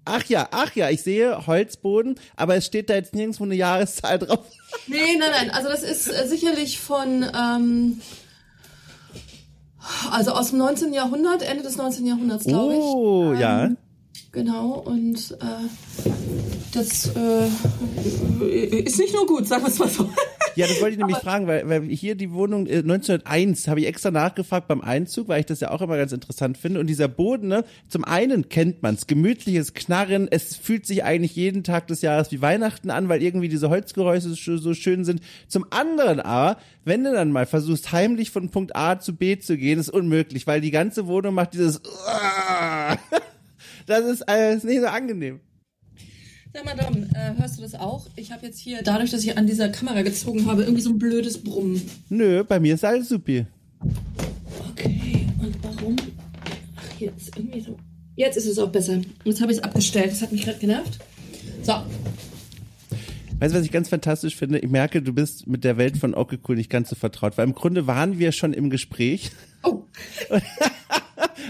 Ach 0.05 0.25
ja, 0.27 0.49
ach 0.53 0.77
ja, 0.77 0.91
ich 0.91 1.03
sehe 1.03 1.47
Holzboden, 1.47 2.21
aber 2.37 2.57
es 2.57 2.67
steht 2.67 2.91
da 2.91 2.95
jetzt 2.95 3.15
nirgendwo 3.15 3.45
eine 3.45 3.57
Jahreszahl 3.57 4.19
drauf. 4.19 4.47
Nee, 4.87 5.17
nein, 5.19 5.31
nein, 5.33 5.51
also 5.51 5.69
das 5.69 5.83
ist 5.83 6.09
äh, 6.09 6.29
sicherlich 6.29 6.79
von, 6.79 7.25
ähm, 7.35 8.01
also 10.13 10.33
aus 10.33 10.51
dem 10.51 10.59
19. 10.59 10.93
Jahrhundert, 10.93 11.43
Ende 11.43 11.65
des 11.65 11.77
19. 11.77 12.07
Jahrhunderts, 12.07 12.45
glaube 12.45 12.75
ich. 12.75 12.81
Oh, 12.81 13.33
ähm, 13.33 13.41
ja. 13.41 13.71
Genau, 14.37 14.81
und 14.81 15.35
äh, 15.41 16.05
das 16.75 17.11
äh, 17.17 17.49
ist 18.81 18.99
nicht 18.99 19.15
nur 19.15 19.27
gut, 19.27 19.49
sagen 19.49 19.63
wir 19.63 19.69
es 19.69 19.79
mal 19.79 19.89
so. 19.89 20.11
Ja, 20.57 20.67
das 20.67 20.79
wollte 20.83 20.93
ich 20.93 20.99
nämlich 20.99 21.17
Aber 21.17 21.25
fragen, 21.25 21.47
weil, 21.47 21.67
weil 21.67 21.83
hier 21.85 22.17
die 22.17 22.31
Wohnung 22.33 22.67
äh, 22.67 22.81
1901 22.81 23.67
habe 23.67 23.81
ich 23.81 23.87
extra 23.87 24.11
nachgefragt 24.11 24.69
beim 24.69 24.83
Einzug, 24.83 25.29
weil 25.29 25.41
ich 25.41 25.47
das 25.47 25.61
ja 25.61 25.71
auch 25.71 25.81
immer 25.81 25.97
ganz 25.97 26.13
interessant 26.13 26.59
finde. 26.59 26.81
Und 26.81 26.87
dieser 26.87 27.09
Boden, 27.09 27.49
ne, 27.49 27.65
zum 27.89 28.05
einen 28.05 28.51
kennt 28.51 28.83
man's, 28.83 29.07
gemütliches 29.07 29.73
Knarren, 29.73 30.29
es 30.31 30.55
fühlt 30.55 30.85
sich 30.85 31.03
eigentlich 31.03 31.35
jeden 31.35 31.65
Tag 31.65 31.87
des 31.87 32.03
Jahres 32.03 32.31
wie 32.31 32.43
Weihnachten 32.43 32.91
an, 32.91 33.09
weil 33.09 33.23
irgendwie 33.23 33.49
diese 33.49 33.71
Holzgeräusche 33.71 34.35
so 34.35 34.75
schön 34.75 35.07
sind. 35.07 35.23
Zum 35.49 35.65
anderen 35.71 36.21
aber, 36.21 36.61
wenn 36.85 37.05
du 37.05 37.13
dann 37.13 37.33
mal 37.33 37.47
versuchst, 37.47 37.91
heimlich 37.93 38.31
von 38.31 38.51
Punkt 38.51 38.77
A 38.77 39.01
zu 39.01 39.17
B 39.17 39.39
zu 39.39 39.57
gehen, 39.57 39.79
ist 39.79 39.89
unmöglich, 39.89 40.47
weil 40.47 40.61
die 40.61 40.71
ganze 40.71 41.07
Wohnung 41.07 41.33
macht 41.33 41.55
dieses 41.55 41.81
Das 43.87 44.05
ist 44.05 44.29
alles 44.29 44.65
nicht 44.65 44.81
so 44.81 44.87
angenehm. 44.87 45.41
Sag 46.53 46.65
mal, 46.65 46.77
Dom, 46.77 47.05
äh, 47.15 47.39
hörst 47.39 47.59
du 47.59 47.63
das 47.63 47.75
auch? 47.75 48.07
Ich 48.17 48.33
habe 48.33 48.47
jetzt 48.47 48.59
hier, 48.59 48.83
dadurch, 48.83 49.11
dass 49.11 49.23
ich 49.23 49.37
an 49.37 49.47
dieser 49.47 49.69
Kamera 49.69 50.03
gezogen 50.03 50.47
habe, 50.47 50.63
irgendwie 50.63 50.83
so 50.83 50.91
ein 50.91 50.99
blödes 50.99 51.43
Brummen. 51.43 51.81
Nö, 52.09 52.43
bei 52.45 52.59
mir 52.59 52.75
ist 52.75 52.85
alles 52.85 53.09
supi. 53.09 53.47
Okay, 54.71 55.27
und 55.39 55.55
warum? 55.63 55.97
Ach, 56.77 57.01
jetzt 57.01 57.37
irgendwie 57.37 57.61
so. 57.61 57.77
Jetzt 58.17 58.37
ist 58.37 58.47
es 58.47 58.59
auch 58.59 58.71
besser. 58.71 59.01
Jetzt 59.25 59.41
habe 59.41 59.53
ich 59.53 59.59
es 59.59 59.65
abgestellt. 59.65 60.11
Das 60.11 60.23
hat 60.23 60.33
mich 60.33 60.45
gerade 60.45 60.59
genervt. 60.59 60.99
So. 61.63 61.75
Weißt 63.39 63.55
du, 63.55 63.59
was 63.59 63.67
ich 63.67 63.73
ganz 63.73 63.91
fantastisch 63.91 64.35
finde? 64.35 64.59
Ich 64.61 64.71
merke, 64.71 65.03
du 65.03 65.13
bist 65.13 65.47
mit 65.47 65.63
der 65.63 65.77
Welt 65.77 65.99
von 65.99 66.15
Okay 66.15 66.39
Cool 66.49 66.57
nicht 66.57 66.71
ganz 66.71 66.89
so 66.89 66.97
vertraut, 66.97 67.37
weil 67.37 67.47
im 67.47 67.55
Grunde 67.55 67.87
waren 67.87 68.19
wir 68.19 68.33
schon 68.33 68.55
im 68.55 68.71
Gespräch. 68.71 69.31
Oh. 69.63 69.83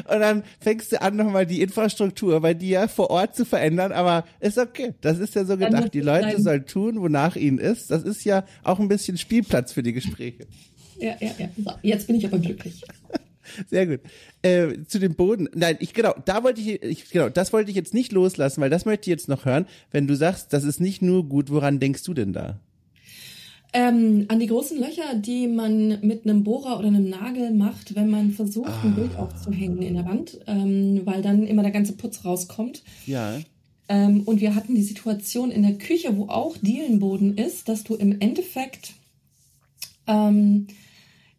Und 0.08 0.20
dann 0.20 0.42
fängst 0.60 0.90
du 0.90 1.00
an, 1.00 1.16
nochmal 1.16 1.46
die 1.46 1.62
Infrastruktur 1.62 2.40
bei 2.40 2.54
dir 2.54 2.88
vor 2.88 3.10
Ort 3.10 3.36
zu 3.36 3.44
verändern. 3.44 3.92
Aber 3.92 4.24
ist 4.40 4.58
okay. 4.58 4.94
Das 5.00 5.18
ist 5.18 5.36
ja 5.36 5.44
so 5.44 5.56
gedacht. 5.56 5.94
Die 5.94 6.00
Leute 6.00 6.42
sollen 6.42 6.66
tun, 6.66 7.00
wonach 7.00 7.36
ihnen 7.36 7.58
ist. 7.58 7.90
Das 7.90 8.02
ist 8.02 8.24
ja 8.24 8.44
auch 8.64 8.80
ein 8.80 8.88
bisschen 8.88 9.16
Spielplatz 9.16 9.72
für 9.72 9.84
die 9.84 9.92
Gespräche. 9.92 10.46
Ja, 10.98 11.14
ja, 11.20 11.30
ja. 11.38 11.48
So, 11.56 11.72
jetzt 11.82 12.08
bin 12.08 12.16
ich 12.16 12.26
aber 12.26 12.38
glücklich. 12.38 12.82
Sehr 13.68 13.86
gut. 13.86 14.00
Äh, 14.42 14.84
zu 14.86 14.98
dem 14.98 15.14
Boden. 15.14 15.48
Nein, 15.54 15.76
ich 15.80 15.94
genau, 15.94 16.14
da 16.24 16.42
wollte 16.42 16.60
ich, 16.60 16.82
ich, 16.82 17.10
genau, 17.10 17.28
das 17.28 17.52
wollte 17.52 17.70
ich 17.70 17.76
jetzt 17.76 17.94
nicht 17.94 18.12
loslassen, 18.12 18.60
weil 18.60 18.70
das 18.70 18.84
möchte 18.84 19.02
ich 19.02 19.12
jetzt 19.12 19.28
noch 19.28 19.44
hören. 19.44 19.66
Wenn 19.90 20.06
du 20.06 20.16
sagst, 20.16 20.52
das 20.52 20.64
ist 20.64 20.80
nicht 20.80 21.02
nur 21.02 21.28
gut, 21.28 21.50
woran 21.50 21.80
denkst 21.80 22.02
du 22.04 22.14
denn 22.14 22.32
da? 22.32 22.60
Ähm, 23.72 24.24
an 24.28 24.40
die 24.40 24.46
großen 24.46 24.78
Löcher, 24.78 25.16
die 25.16 25.48
man 25.48 26.00
mit 26.00 26.24
einem 26.24 26.44
Bohrer 26.44 26.78
oder 26.78 26.88
einem 26.88 27.10
Nagel 27.10 27.52
macht, 27.52 27.94
wenn 27.94 28.08
man 28.08 28.30
versucht, 28.30 28.70
ah. 28.70 28.82
ein 28.82 28.94
Bild 28.94 29.10
ah. 29.16 29.24
aufzuhängen 29.24 29.82
in 29.82 29.94
der 29.94 30.06
Wand, 30.06 30.38
ähm, 30.46 31.02
weil 31.04 31.20
dann 31.20 31.46
immer 31.46 31.62
der 31.62 31.72
ganze 31.72 31.92
Putz 31.92 32.24
rauskommt. 32.24 32.82
Ja. 33.04 33.38
Ähm, 33.88 34.22
und 34.22 34.40
wir 34.40 34.54
hatten 34.54 34.74
die 34.74 34.82
Situation 34.82 35.50
in 35.50 35.62
der 35.62 35.74
Küche, 35.74 36.16
wo 36.16 36.28
auch 36.28 36.56
Dielenboden 36.56 37.36
ist, 37.36 37.68
dass 37.68 37.84
du 37.84 37.94
im 37.94 38.18
Endeffekt 38.20 38.94
ähm, 40.06 40.68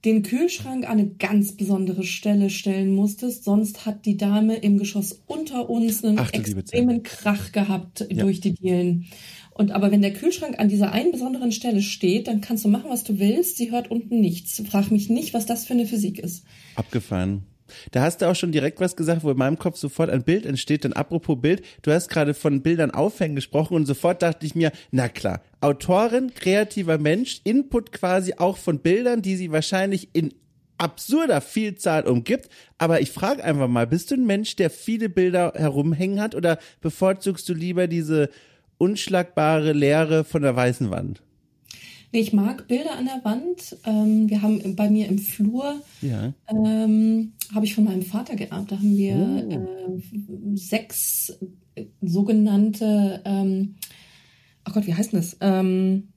den 0.07 0.23
Kühlschrank 0.23 0.85
an 0.85 0.99
eine 0.99 1.09
ganz 1.09 1.51
besondere 1.51 2.03
Stelle 2.03 2.49
stellen 2.49 2.95
musstest, 2.95 3.43
sonst 3.43 3.85
hat 3.85 4.05
die 4.05 4.15
Dame 4.15 4.55
im 4.55 4.77
Geschoss 4.77 5.21
unter 5.27 5.69
uns 5.69 6.03
einen 6.03 6.17
Ach, 6.17 6.31
extremen 6.31 7.03
Krach 7.03 7.51
gehabt 7.51 8.07
ja. 8.09 8.23
durch 8.23 8.39
die 8.39 8.53
Dielen. 8.53 9.07
Und 9.53 9.71
aber 9.71 9.91
wenn 9.91 10.01
der 10.01 10.13
Kühlschrank 10.13 10.59
an 10.59 10.69
dieser 10.69 10.91
einen 10.91 11.11
besonderen 11.11 11.51
Stelle 11.51 11.81
steht, 11.81 12.27
dann 12.27 12.41
kannst 12.41 12.63
du 12.63 12.69
machen, 12.69 12.89
was 12.89 13.03
du 13.03 13.19
willst. 13.19 13.57
Sie 13.57 13.71
hört 13.71 13.91
unten 13.91 14.21
nichts. 14.21 14.61
Frag 14.69 14.91
mich 14.91 15.09
nicht, 15.09 15.33
was 15.33 15.45
das 15.45 15.65
für 15.65 15.73
eine 15.73 15.85
Physik 15.85 16.19
ist. 16.19 16.45
Abgefahren. 16.75 17.43
Da 17.91 18.01
hast 18.01 18.21
du 18.21 18.29
auch 18.29 18.35
schon 18.35 18.51
direkt 18.51 18.79
was 18.79 18.95
gesagt, 18.95 19.23
wo 19.23 19.31
in 19.31 19.37
meinem 19.37 19.59
Kopf 19.59 19.77
sofort 19.77 20.09
ein 20.09 20.23
Bild 20.23 20.45
entsteht. 20.45 20.83
Denn 20.83 20.93
apropos 20.93 21.39
Bild, 21.39 21.63
du 21.81 21.91
hast 21.91 22.09
gerade 22.09 22.33
von 22.33 22.61
Bildern 22.61 22.91
aufhängen 22.91 23.35
gesprochen 23.35 23.75
und 23.75 23.85
sofort 23.85 24.21
dachte 24.21 24.45
ich 24.45 24.55
mir, 24.55 24.71
na 24.91 25.09
klar, 25.09 25.41
Autorin, 25.61 26.33
kreativer 26.33 26.97
Mensch, 26.97 27.41
Input 27.43 27.91
quasi 27.91 28.33
auch 28.37 28.57
von 28.57 28.79
Bildern, 28.79 29.21
die 29.21 29.35
sie 29.35 29.51
wahrscheinlich 29.51 30.09
in 30.13 30.33
absurder 30.77 31.41
Vielzahl 31.41 32.07
umgibt. 32.07 32.49
Aber 32.77 33.01
ich 33.01 33.11
frage 33.11 33.43
einfach 33.43 33.67
mal, 33.67 33.87
bist 33.87 34.11
du 34.11 34.15
ein 34.15 34.25
Mensch, 34.25 34.55
der 34.55 34.69
viele 34.69 35.09
Bilder 35.09 35.53
herumhängen 35.55 36.21
hat 36.21 36.35
oder 36.35 36.59
bevorzugst 36.81 37.47
du 37.49 37.53
lieber 37.53 37.87
diese 37.87 38.29
unschlagbare 38.77 39.73
Leere 39.73 40.23
von 40.23 40.43
der 40.43 40.55
weißen 40.55 40.91
Wand? 40.91 41.21
Nee, 42.13 42.19
ich 42.21 42.31
mag 42.33 42.67
Bilder 42.67 42.97
an 42.97 43.05
der 43.05 43.23
Wand. 43.25 43.77
Ähm, 43.85 44.29
wir 44.29 44.41
haben 44.41 44.75
bei 44.75 44.89
mir 44.89 45.07
im 45.07 45.19
Flur, 45.19 45.81
Ja. 46.01 46.33
ähm, 46.49 47.33
habe 47.53 47.65
ich 47.65 47.75
von 47.75 47.83
meinem 47.83 48.01
Vater 48.03 48.35
geerbt. 48.35 48.71
Da 48.71 48.77
haben 48.77 48.97
wir 48.97 49.15
Oh. 49.15 49.97
äh, 49.97 50.55
sechs 50.55 51.37
äh, 51.75 51.85
sogenannte, 52.01 53.21
ähm, 53.25 53.75
ach 54.63 54.73
Gott, 54.73 54.87
wie 54.87 54.93
heißt 54.93 55.11
denn 55.13 55.19
das? 55.19 55.37
Ähm, 55.41 56.09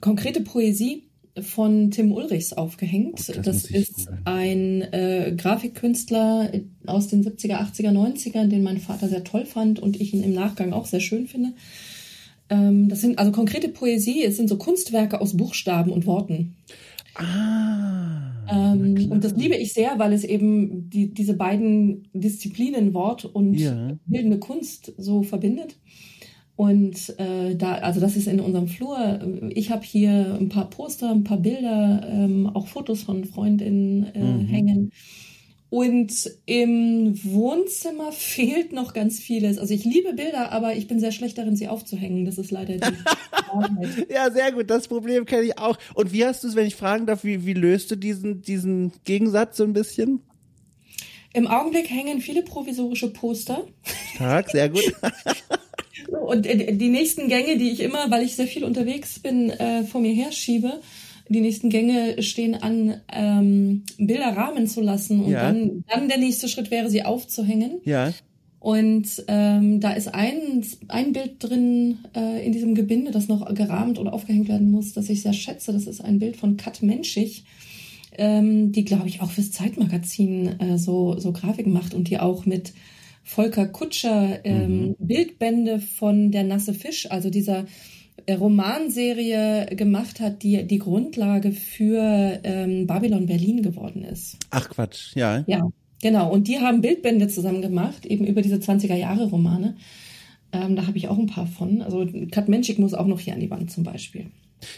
konkrete 0.00 0.40
Poesie 0.42 1.08
von 1.40 1.90
Tim 1.90 2.12
Ulrichs 2.12 2.52
aufgehängt. 2.52 3.24
Oh, 3.28 3.32
das 3.32 3.44
das 3.44 3.64
ist 3.64 4.06
googeln. 4.06 4.20
ein 4.26 4.82
äh, 4.92 5.34
Grafikkünstler 5.36 6.52
aus 6.86 7.08
den 7.08 7.24
70er, 7.24 7.56
80er, 7.60 7.90
90er, 7.90 8.46
den 8.46 8.62
mein 8.62 8.78
Vater 8.78 9.08
sehr 9.08 9.24
toll 9.24 9.44
fand 9.44 9.80
und 9.80 10.00
ich 10.00 10.14
ihn 10.14 10.22
im 10.22 10.32
Nachgang 10.34 10.72
auch 10.72 10.86
sehr 10.86 11.00
schön 11.00 11.26
finde. 11.26 11.52
Ähm, 12.50 12.88
das 12.88 13.00
sind 13.00 13.18
also 13.18 13.32
konkrete 13.32 13.68
Poesie, 13.68 14.22
es 14.24 14.36
sind 14.36 14.48
so 14.48 14.58
Kunstwerke 14.58 15.20
aus 15.20 15.36
Buchstaben 15.36 15.92
und 15.92 16.06
Worten. 16.06 16.56
Ah. 17.14 18.32
Ähm, 18.46 19.08
und 19.10 19.24
das 19.24 19.34
liebe 19.34 19.54
ich 19.56 19.72
sehr, 19.72 19.98
weil 19.98 20.12
es 20.12 20.24
eben 20.24 20.90
die, 20.90 21.14
diese 21.14 21.34
beiden 21.34 22.08
Disziplinen, 22.12 22.92
Wort 22.94 23.24
und 23.24 23.54
Ja. 23.54 23.96
bildende 24.06 24.38
Kunst, 24.38 24.92
so 24.98 25.22
verbindet. 25.22 25.78
Und 26.56 27.18
äh, 27.18 27.56
da, 27.56 27.74
also 27.76 28.00
das 28.00 28.16
ist 28.16 28.28
in 28.28 28.40
unserem 28.40 28.68
Flur. 28.68 29.50
Ich 29.50 29.70
habe 29.70 29.84
hier 29.84 30.36
ein 30.38 30.48
paar 30.50 30.70
Poster, 30.70 31.10
ein 31.10 31.24
paar 31.24 31.38
Bilder, 31.38 32.06
ähm, 32.08 32.46
auch 32.48 32.68
Fotos 32.68 33.02
von 33.02 33.24
Freundinnen 33.24 34.04
äh, 34.14 34.22
Mhm. 34.22 34.46
hängen. 34.46 34.90
Und 35.74 36.30
im 36.46 37.18
Wohnzimmer 37.24 38.12
fehlt 38.12 38.72
noch 38.72 38.94
ganz 38.94 39.18
vieles. 39.18 39.58
Also 39.58 39.74
ich 39.74 39.84
liebe 39.84 40.12
Bilder, 40.12 40.52
aber 40.52 40.76
ich 40.76 40.86
bin 40.86 41.00
sehr 41.00 41.10
schlecht 41.10 41.36
darin, 41.36 41.56
sie 41.56 41.66
aufzuhängen. 41.66 42.24
Das 42.24 42.38
ist 42.38 42.52
leider 42.52 42.74
die 42.74 42.80
Wahrheit. 43.52 44.06
Ja, 44.08 44.30
sehr 44.30 44.52
gut. 44.52 44.70
Das 44.70 44.86
Problem 44.86 45.26
kenne 45.26 45.42
ich 45.42 45.58
auch. 45.58 45.76
Und 45.94 46.12
wie 46.12 46.24
hast 46.24 46.44
du 46.44 46.46
es, 46.46 46.54
wenn 46.54 46.68
ich 46.68 46.76
fragen 46.76 47.06
darf, 47.06 47.24
wie, 47.24 47.44
wie 47.44 47.54
löst 47.54 47.90
du 47.90 47.96
diesen, 47.96 48.40
diesen 48.40 48.92
Gegensatz 49.04 49.56
so 49.56 49.64
ein 49.64 49.72
bisschen? 49.72 50.20
Im 51.32 51.48
Augenblick 51.48 51.90
hängen 51.90 52.20
viele 52.20 52.42
provisorische 52.42 53.12
Poster. 53.12 53.66
Stark, 54.14 54.50
sehr 54.50 54.68
gut. 54.68 54.94
Und 56.24 56.46
äh, 56.46 56.72
die 56.72 56.88
nächsten 56.88 57.26
Gänge, 57.26 57.58
die 57.58 57.72
ich 57.72 57.80
immer, 57.80 58.12
weil 58.12 58.22
ich 58.22 58.36
sehr 58.36 58.46
viel 58.46 58.62
unterwegs 58.62 59.18
bin, 59.18 59.50
äh, 59.50 59.82
vor 59.82 60.00
mir 60.00 60.14
herschiebe, 60.14 60.80
die 61.28 61.40
nächsten 61.40 61.70
Gänge 61.70 62.22
stehen 62.22 62.54
an, 62.54 63.00
ähm, 63.12 63.82
Bilder 63.98 64.36
rahmen 64.36 64.66
zu 64.66 64.80
lassen. 64.80 65.22
Und 65.24 65.32
Ja. 65.32 65.42
dann, 65.42 65.84
dann 65.88 66.08
der 66.08 66.18
nächste 66.18 66.48
Schritt 66.48 66.70
wäre, 66.70 66.90
sie 66.90 67.04
aufzuhängen. 67.04 67.80
Ja. 67.84 68.12
Und 68.60 69.24
ähm, 69.28 69.80
da 69.80 69.92
ist 69.92 70.14
ein, 70.14 70.64
ein 70.88 71.12
Bild 71.12 71.32
drin 71.38 71.98
äh, 72.16 72.44
in 72.46 72.52
diesem 72.52 72.74
Gebinde, 72.74 73.10
das 73.10 73.28
noch 73.28 73.54
gerahmt 73.54 73.98
oder 73.98 74.14
aufgehängt 74.14 74.48
werden 74.48 74.70
muss, 74.70 74.94
das 74.94 75.10
ich 75.10 75.20
sehr 75.20 75.34
schätze. 75.34 75.72
Das 75.72 75.86
ist 75.86 76.00
ein 76.02 76.18
Bild 76.18 76.36
von 76.36 76.56
Kat 76.56 76.82
Menschig, 76.82 77.44
ähm, 78.16 78.72
die, 78.72 78.84
glaube 78.86 79.06
ich, 79.08 79.20
auch 79.20 79.30
fürs 79.30 79.52
Zeitmagazin 79.52 80.58
äh, 80.60 80.78
so, 80.78 81.18
so 81.18 81.32
Grafiken 81.32 81.72
macht 81.74 81.92
und 81.92 82.08
die 82.08 82.18
auch 82.18 82.46
mit 82.46 82.72
Volker 83.22 83.66
Kutscher 83.66 84.44
ähm, 84.44 84.96
Bildbände 84.98 85.78
von 85.80 86.30
Der 86.30 86.44
nasse 86.44 86.74
Fisch, 86.74 87.10
also 87.10 87.30
dieser 87.30 87.64
Romanserie 88.28 89.66
gemacht 89.76 90.20
hat, 90.20 90.42
die 90.42 90.66
die 90.66 90.78
Grundlage 90.78 91.52
für 91.52 92.40
ähm, 92.42 92.86
Babylon 92.86 93.26
Berlin 93.26 93.62
geworden 93.62 94.04
ist. 94.04 94.38
Ach 94.50 94.68
Quatsch, 94.68 95.14
ja. 95.14 95.44
Ja, 95.46 95.68
genau. 96.00 96.32
Und 96.32 96.48
die 96.48 96.58
haben 96.58 96.80
Bildbände 96.80 97.28
zusammen 97.28 97.60
gemacht, 97.60 98.06
eben 98.06 98.26
über 98.26 98.42
diese 98.42 98.56
20er 98.56 98.94
Jahre 98.94 99.26
Romane. 99.26 99.76
Ähm, 100.52 100.76
da 100.76 100.86
habe 100.86 100.96
ich 100.96 101.08
auch 101.08 101.18
ein 101.18 101.26
paar 101.26 101.46
von. 101.46 101.82
Also 101.82 102.06
Kat 102.30 102.48
Menschik 102.48 102.78
muss 102.78 102.94
auch 102.94 103.06
noch 103.06 103.20
hier 103.20 103.34
an 103.34 103.40
die 103.40 103.50
Wand 103.50 103.70
zum 103.70 103.84
Beispiel. 103.84 104.26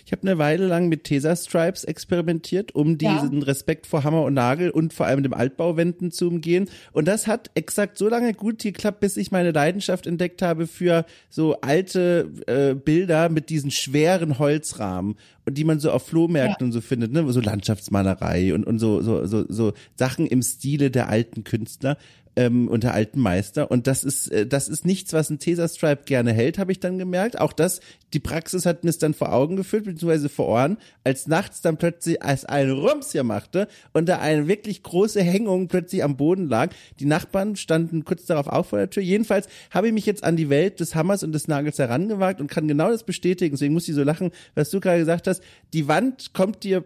Ich 0.04 0.12
habe 0.12 0.22
eine 0.22 0.38
Weile 0.38 0.66
lang 0.66 0.88
mit 0.88 1.04
Tesa-Stripes 1.04 1.84
experimentiert, 1.84 2.74
um 2.74 2.96
Ja. 3.00 3.20
diesen 3.20 3.42
Respekt 3.42 3.86
vor 3.86 4.04
Hammer 4.04 4.22
und 4.22 4.34
Nagel 4.34 4.70
und 4.70 4.92
vor 4.92 5.06
allem 5.06 5.22
dem 5.22 5.34
Altbauwänden 5.34 6.10
zu 6.10 6.28
umgehen. 6.28 6.68
Und 6.92 7.06
das 7.08 7.26
hat 7.26 7.50
exakt 7.54 7.98
so 7.98 8.08
lange 8.08 8.34
gut 8.34 8.62
geklappt, 8.62 9.00
bis 9.00 9.16
ich 9.16 9.30
meine 9.30 9.50
Leidenschaft 9.52 10.06
entdeckt 10.06 10.42
habe 10.42 10.66
für 10.66 11.04
so 11.28 11.60
alte 11.60 12.30
äh, 12.46 12.74
Bilder 12.74 13.28
mit 13.28 13.50
diesen 13.50 13.70
schweren 13.70 14.38
Holzrahmen 14.38 15.16
und 15.44 15.56
die 15.58 15.64
man 15.64 15.78
so 15.80 15.90
auf 15.90 16.06
Flohmärkten 16.06 16.66
und 16.66 16.72
so 16.72 16.80
findet, 16.80 17.12
ne, 17.12 17.24
so 17.32 17.40
Landschaftsmalerei 17.40 18.52
und 18.54 18.64
und 18.66 18.78
so 18.78 19.00
so 19.02 19.26
so 19.26 19.44
so 19.48 19.72
Sachen 19.94 20.26
im 20.26 20.42
Stile 20.42 20.90
der 20.90 21.08
alten 21.08 21.44
Künstler 21.44 21.96
ähm, 22.36 22.68
und 22.68 22.84
der 22.84 22.94
alten 22.94 23.18
Meister. 23.18 23.70
Und 23.70 23.86
das 23.86 24.04
ist, 24.04 24.30
äh, 24.30 24.46
das 24.46 24.68
ist 24.68 24.84
nichts, 24.84 25.12
was 25.14 25.30
ein 25.30 25.38
Tesa-Stripe 25.38 26.04
gerne 26.04 26.32
hält, 26.32 26.58
habe 26.58 26.70
ich 26.70 26.78
dann 26.78 26.98
gemerkt. 26.98 27.40
Auch 27.40 27.52
das, 27.52 27.80
die 28.12 28.20
Praxis 28.20 28.66
hat 28.66 28.84
mir 28.84 28.90
es 28.90 28.98
dann 28.98 29.14
vor 29.14 29.32
Augen 29.32 29.56
geführt, 29.56 29.84
beziehungsweise 29.84 30.28
vor 30.28 30.46
Ohren, 30.46 30.76
als 31.02 31.26
nachts 31.26 31.62
dann 31.62 31.78
plötzlich 31.78 32.22
als 32.22 32.44
ein 32.44 32.70
Rums 32.70 33.12
hier 33.12 33.24
machte 33.24 33.68
und 33.94 34.08
da 34.08 34.18
eine 34.18 34.46
wirklich 34.46 34.82
große 34.82 35.22
Hängung 35.22 35.68
plötzlich 35.68 36.04
am 36.04 36.16
Boden 36.16 36.48
lag. 36.48 36.74
Die 37.00 37.06
Nachbarn 37.06 37.56
standen 37.56 38.04
kurz 38.04 38.26
darauf 38.26 38.48
auch 38.48 38.66
vor 38.66 38.78
der 38.78 38.90
Tür. 38.90 39.02
Jedenfalls 39.02 39.48
habe 39.70 39.88
ich 39.88 39.94
mich 39.94 40.06
jetzt 40.06 40.22
an 40.22 40.36
die 40.36 40.50
Welt 40.50 40.80
des 40.80 40.94
Hammers 40.94 41.22
und 41.22 41.32
des 41.32 41.48
Nagels 41.48 41.78
herangewagt 41.78 42.40
und 42.40 42.50
kann 42.50 42.68
genau 42.68 42.90
das 42.90 43.04
bestätigen. 43.04 43.54
Deswegen 43.54 43.72
muss 43.72 43.88
ich 43.88 43.94
so 43.94 44.02
lachen, 44.02 44.30
was 44.54 44.70
du 44.70 44.80
gerade 44.80 44.98
gesagt 44.98 45.26
hast. 45.26 45.42
Die 45.72 45.88
Wand 45.88 46.34
kommt 46.34 46.64
dir 46.64 46.84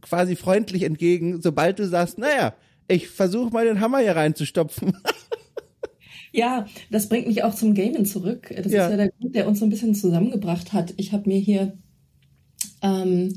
quasi 0.00 0.36
freundlich 0.36 0.84
entgegen, 0.84 1.42
sobald 1.42 1.80
du 1.80 1.88
sagst, 1.88 2.18
naja, 2.18 2.54
ich 2.92 3.08
versuche 3.08 3.50
mal 3.52 3.64
den 3.64 3.80
Hammer 3.80 3.98
hier 3.98 4.16
reinzustopfen. 4.16 4.96
Ja, 6.34 6.66
das 6.90 7.10
bringt 7.10 7.26
mich 7.26 7.42
auch 7.44 7.54
zum 7.54 7.74
Gamen 7.74 8.06
zurück. 8.06 8.50
Das 8.56 8.72
Ja. 8.72 8.86
ist 8.86 8.90
ja 8.92 8.96
der 8.96 9.10
Grund, 9.10 9.34
der 9.34 9.46
uns 9.46 9.58
so 9.58 9.66
ein 9.66 9.70
bisschen 9.70 9.94
zusammengebracht 9.94 10.72
hat. 10.72 10.94
Ich 10.96 11.12
habe 11.12 11.28
mir 11.28 11.38
hier 11.38 11.76
ähm, 12.80 13.36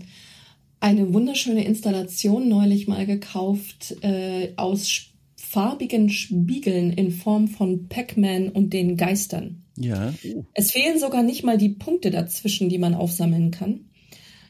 eine 0.80 1.14
wunderschöne 1.14 1.66
Installation 1.66 2.48
neulich 2.48 2.88
mal 2.88 3.06
gekauft 3.06 3.98
äh, 4.02 4.54
aus 4.56 5.08
farbigen 5.36 6.10
Spiegeln 6.10 6.94
in 6.94 7.12
Form 7.12 7.50
von 7.50 7.90
Pac-Man 7.90 8.48
und 8.48 8.72
den 8.72 8.96
Geistern. 8.96 9.64
Ja. 9.78 10.14
Es 10.54 10.72
fehlen 10.72 10.98
sogar 10.98 11.22
nicht 11.22 11.44
mal 11.44 11.58
die 11.58 11.70
Punkte 11.70 12.12
dazwischen, 12.12 12.70
die 12.70 12.78
man 12.78 12.94
aufsammeln 12.94 13.52
kann. 13.52 13.90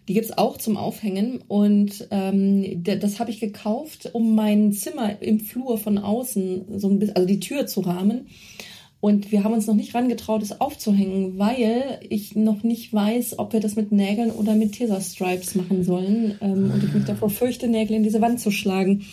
Die 0.08 0.14
gibt's 0.14 0.38
auch 0.38 0.58
zum 0.58 0.78
Aufhängen 0.78 1.40
und 1.48 2.08
ähm, 2.12 2.84
das 2.84 3.20
habe 3.20 3.32
ich 3.32 3.40
gekauft, 3.40 4.12
um 4.14 4.36
mein 4.36 4.72
Zimmer 4.72 5.22
im 5.22 5.40
Flur 5.40 5.78
von 5.80 5.98
außen, 5.98 6.80
so 6.80 6.90
ein 6.90 7.00
bisschen, 7.00 7.16
also 7.16 7.28
die 7.28 7.40
Tür 7.40 7.66
zu 7.66 7.82
rahmen. 7.82 8.28
Und 9.06 9.32
wir 9.32 9.44
haben 9.44 9.54
uns 9.54 9.68
noch 9.68 9.76
nicht 9.76 9.94
rangetraut, 9.94 10.42
es 10.42 10.62
aufzuhängen, 10.62 11.38
weil 11.38 12.00
ich 12.10 12.36
noch 12.36 12.64
nicht 12.64 12.92
weiß, 12.92 13.38
ob 13.38 13.54
wir 13.54 13.60
das 13.60 13.76
mit 13.76 13.92
Nägeln 13.92 14.32
oder 14.32 14.56
mit 14.56 14.72
Tesa-Stripes 14.74 15.54
machen 15.56 15.84
sollen. 15.84 16.38
Ähm, 16.42 16.72
und 16.72 16.84
ich 16.84 16.94
mich 16.94 17.06
davor 17.06 17.30
fürchte, 17.30 17.68
Nägel 17.68 17.98
in 17.98 18.04
diese 18.04 18.22
Wand 18.22 18.40
zu 18.40 18.50
schlagen. 18.52 19.06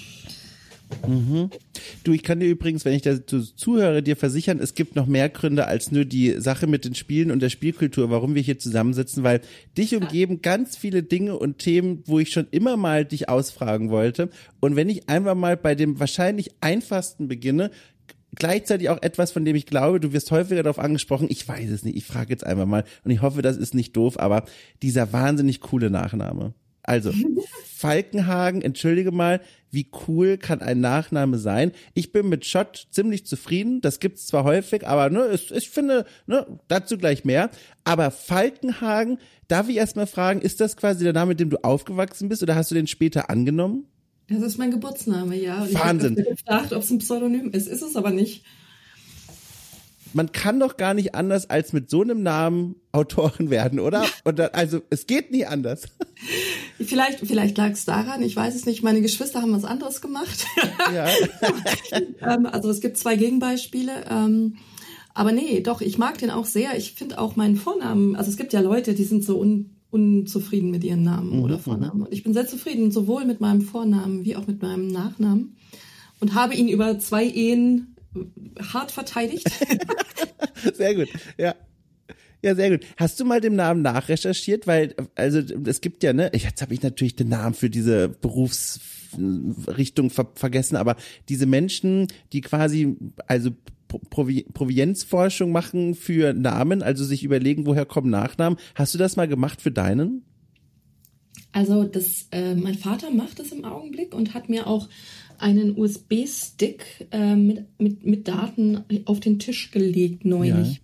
Du, 2.04 2.12
ich 2.12 2.22
kann 2.22 2.40
dir 2.40 2.48
übrigens, 2.48 2.84
wenn 2.84 2.94
ich 2.94 3.02
dazu 3.02 3.40
zuhöre, 3.40 4.02
dir 4.02 4.16
versichern, 4.16 4.58
es 4.60 4.74
gibt 4.74 4.96
noch 4.96 5.06
mehr 5.06 5.28
Gründe 5.28 5.66
als 5.66 5.90
nur 5.90 6.04
die 6.04 6.40
Sache 6.40 6.66
mit 6.66 6.84
den 6.84 6.94
Spielen 6.94 7.30
und 7.30 7.40
der 7.40 7.50
Spielkultur, 7.50 8.10
warum 8.10 8.34
wir 8.34 8.42
hier 8.42 8.58
zusammensitzen, 8.58 9.22
weil 9.22 9.40
dich 9.76 9.94
umgeben 9.96 10.42
ganz 10.42 10.76
viele 10.76 11.02
Dinge 11.02 11.38
und 11.38 11.58
Themen, 11.58 12.02
wo 12.06 12.18
ich 12.18 12.30
schon 12.30 12.46
immer 12.50 12.76
mal 12.76 13.04
dich 13.04 13.28
ausfragen 13.28 13.90
wollte. 13.90 14.30
Und 14.60 14.76
wenn 14.76 14.88
ich 14.88 15.08
einfach 15.08 15.34
mal 15.34 15.56
bei 15.56 15.74
dem 15.74 15.98
wahrscheinlich 15.98 16.50
einfachsten 16.60 17.28
beginne, 17.28 17.70
gleichzeitig 18.34 18.88
auch 18.88 19.02
etwas, 19.02 19.32
von 19.32 19.44
dem 19.44 19.56
ich 19.56 19.66
glaube, 19.66 20.00
du 20.00 20.12
wirst 20.12 20.30
häufiger 20.30 20.62
darauf 20.62 20.78
angesprochen, 20.78 21.26
ich 21.30 21.46
weiß 21.46 21.70
es 21.70 21.84
nicht, 21.84 21.96
ich 21.96 22.04
frage 22.04 22.30
jetzt 22.30 22.46
einfach 22.46 22.66
mal 22.66 22.84
und 23.04 23.10
ich 23.10 23.22
hoffe, 23.22 23.42
das 23.42 23.56
ist 23.56 23.74
nicht 23.74 23.96
doof, 23.96 24.18
aber 24.18 24.44
dieser 24.82 25.12
wahnsinnig 25.12 25.60
coole 25.60 25.90
Nachname. 25.90 26.54
Also, 26.82 27.12
Falkenhagen, 27.76 28.60
entschuldige 28.62 29.12
mal, 29.12 29.40
wie 29.70 29.88
cool 30.06 30.36
kann 30.36 30.60
ein 30.60 30.80
Nachname 30.80 31.38
sein? 31.38 31.72
Ich 31.94 32.12
bin 32.12 32.28
mit 32.28 32.44
Schott 32.44 32.88
ziemlich 32.90 33.24
zufrieden, 33.24 33.80
das 33.80 34.00
gibt's 34.00 34.26
zwar 34.26 34.44
häufig, 34.44 34.86
aber 34.86 35.08
ne, 35.08 35.20
es, 35.20 35.50
ich 35.50 35.70
finde, 35.70 36.04
ne, 36.26 36.46
dazu 36.68 36.98
gleich 36.98 37.24
mehr. 37.24 37.50
Aber 37.84 38.10
Falkenhagen, 38.10 39.18
darf 39.48 39.68
ich 39.68 39.76
erstmal 39.76 40.06
fragen, 40.06 40.40
ist 40.42 40.60
das 40.60 40.76
quasi 40.76 41.04
der 41.04 41.12
Name, 41.12 41.30
mit 41.30 41.40
dem 41.40 41.50
du 41.50 41.62
aufgewachsen 41.64 42.28
bist 42.28 42.42
oder 42.42 42.54
hast 42.54 42.70
du 42.70 42.74
den 42.74 42.86
später 42.86 43.30
angenommen? 43.30 43.86
Das 44.28 44.42
ist 44.42 44.58
mein 44.58 44.70
Geburtsname, 44.70 45.36
ja. 45.36 45.62
Und 45.62 45.70
ich 45.70 45.74
Wahnsinn. 45.74 46.16
habe 46.16 46.30
gefragt, 46.30 46.72
ob 46.72 46.82
es 46.82 46.90
ein 46.90 46.98
Pseudonym 46.98 47.50
ist. 47.50 47.68
Ist 47.68 47.82
es 47.82 47.96
aber 47.96 48.10
nicht. 48.10 48.44
man 50.12 50.32
kann 50.32 50.60
doch 50.60 50.76
gar 50.76 50.94
nicht 50.94 51.14
anders 51.14 51.48
als 51.48 51.72
mit 51.72 51.90
so 51.90 52.02
einem 52.02 52.22
Namen 52.22 52.76
Autorin 52.92 53.50
werden, 53.50 53.80
oder? 53.80 54.04
Und 54.24 54.38
dann, 54.38 54.50
also 54.52 54.82
es 54.90 55.06
geht 55.06 55.30
nie 55.30 55.46
anders. 55.46 55.84
Vielleicht, 56.84 57.20
vielleicht 57.20 57.56
lag 57.56 57.70
es 57.70 57.84
daran, 57.84 58.22
ich 58.22 58.36
weiß 58.36 58.54
es 58.54 58.66
nicht. 58.66 58.82
Meine 58.82 59.00
Geschwister 59.02 59.42
haben 59.42 59.52
was 59.52 59.64
anderes 59.64 60.00
gemacht. 60.00 60.46
Ja. 60.92 61.06
ähm, 62.34 62.46
also 62.46 62.70
es 62.70 62.80
gibt 62.80 62.96
zwei 62.96 63.16
Gegenbeispiele. 63.16 64.04
Ähm, 64.10 64.56
aber 65.14 65.32
nee, 65.32 65.60
doch, 65.60 65.80
ich 65.80 65.98
mag 65.98 66.18
den 66.18 66.30
auch 66.30 66.46
sehr. 66.46 66.76
Ich 66.76 66.92
finde 66.92 67.18
auch 67.18 67.36
meinen 67.36 67.56
Vornamen, 67.56 68.16
also 68.16 68.30
es 68.30 68.36
gibt 68.36 68.52
ja 68.52 68.60
Leute, 68.60 68.94
die 68.94 69.04
sind 69.04 69.24
so 69.24 69.38
un, 69.38 69.70
unzufrieden 69.90 70.70
mit 70.70 70.84
ihren 70.84 71.02
Namen 71.02 71.36
mhm. 71.36 71.42
oder. 71.42 71.58
Vornamen. 71.58 72.02
Und 72.02 72.12
ich 72.12 72.22
bin 72.22 72.32
sehr 72.32 72.46
zufrieden, 72.46 72.90
sowohl 72.90 73.24
mit 73.24 73.40
meinem 73.40 73.60
Vornamen 73.60 74.24
wie 74.24 74.36
auch 74.36 74.46
mit 74.46 74.62
meinem 74.62 74.88
Nachnamen. 74.88 75.56
Und 76.20 76.34
habe 76.34 76.54
ihn 76.54 76.68
über 76.68 76.98
zwei 76.98 77.24
Ehen 77.24 77.96
hart 78.72 78.92
verteidigt. 78.92 79.50
sehr 80.74 80.94
gut, 80.94 81.08
ja. 81.36 81.54
Ja, 82.42 82.56
sehr 82.56 82.70
gut. 82.70 82.80
Hast 82.96 83.20
du 83.20 83.24
mal 83.24 83.40
den 83.40 83.54
Namen 83.54 83.82
nachrecherchiert? 83.82 84.66
Weil, 84.66 84.94
also 85.14 85.38
es 85.64 85.80
gibt 85.80 86.02
ja, 86.02 86.12
ne, 86.12 86.30
jetzt 86.34 86.60
habe 86.60 86.74
ich 86.74 86.82
natürlich 86.82 87.14
den 87.14 87.28
Namen 87.28 87.54
für 87.54 87.70
diese 87.70 88.08
Berufsrichtung 88.08 90.10
ver 90.10 90.32
vergessen, 90.34 90.76
aber 90.76 90.96
diese 91.28 91.46
Menschen, 91.46 92.08
die 92.32 92.40
quasi, 92.40 92.96
also 93.28 93.50
Provi 94.10 94.46
Provienzforschung 94.52 95.52
machen 95.52 95.94
für 95.94 96.32
Namen, 96.32 96.82
also 96.82 97.04
sich 97.04 97.24
überlegen, 97.24 97.66
woher 97.66 97.86
kommen 97.86 98.10
Nachnamen. 98.10 98.58
Hast 98.74 98.94
du 98.94 98.98
das 98.98 99.16
mal 99.16 99.28
gemacht 99.28 99.60
für 99.60 99.70
deinen? 99.70 100.24
Also 101.52 101.84
das, 101.84 102.28
äh, 102.30 102.54
mein 102.54 102.74
Vater 102.74 103.10
macht 103.10 103.38
das 103.38 103.52
im 103.52 103.64
Augenblick 103.64 104.14
und 104.14 104.34
hat 104.34 104.48
mir 104.48 104.66
auch 104.66 104.88
einen 105.38 105.78
USB-Stick 105.78 107.08
äh, 107.10 107.36
mit, 107.36 107.66
mit, 107.78 108.06
mit 108.06 108.28
Daten 108.28 108.84
auf 109.04 109.20
den 109.20 109.38
Tisch 109.38 109.70
gelegt 109.70 110.24
neulich. 110.24 110.76
Ja. 110.76 110.80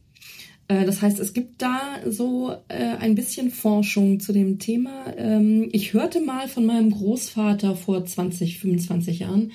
Äh, 0.68 0.84
das 0.84 1.02
heißt, 1.02 1.18
es 1.18 1.32
gibt 1.32 1.60
da 1.62 1.80
so 2.06 2.52
äh, 2.68 2.96
ein 3.00 3.14
bisschen 3.14 3.50
Forschung 3.50 4.20
zu 4.20 4.32
dem 4.32 4.58
Thema. 4.58 5.14
Ähm, 5.16 5.68
ich 5.72 5.94
hörte 5.94 6.20
mal 6.20 6.46
von 6.48 6.66
meinem 6.66 6.90
Großvater 6.90 7.74
vor 7.74 8.04
20, 8.04 8.58
25 8.58 9.20
Jahren, 9.20 9.52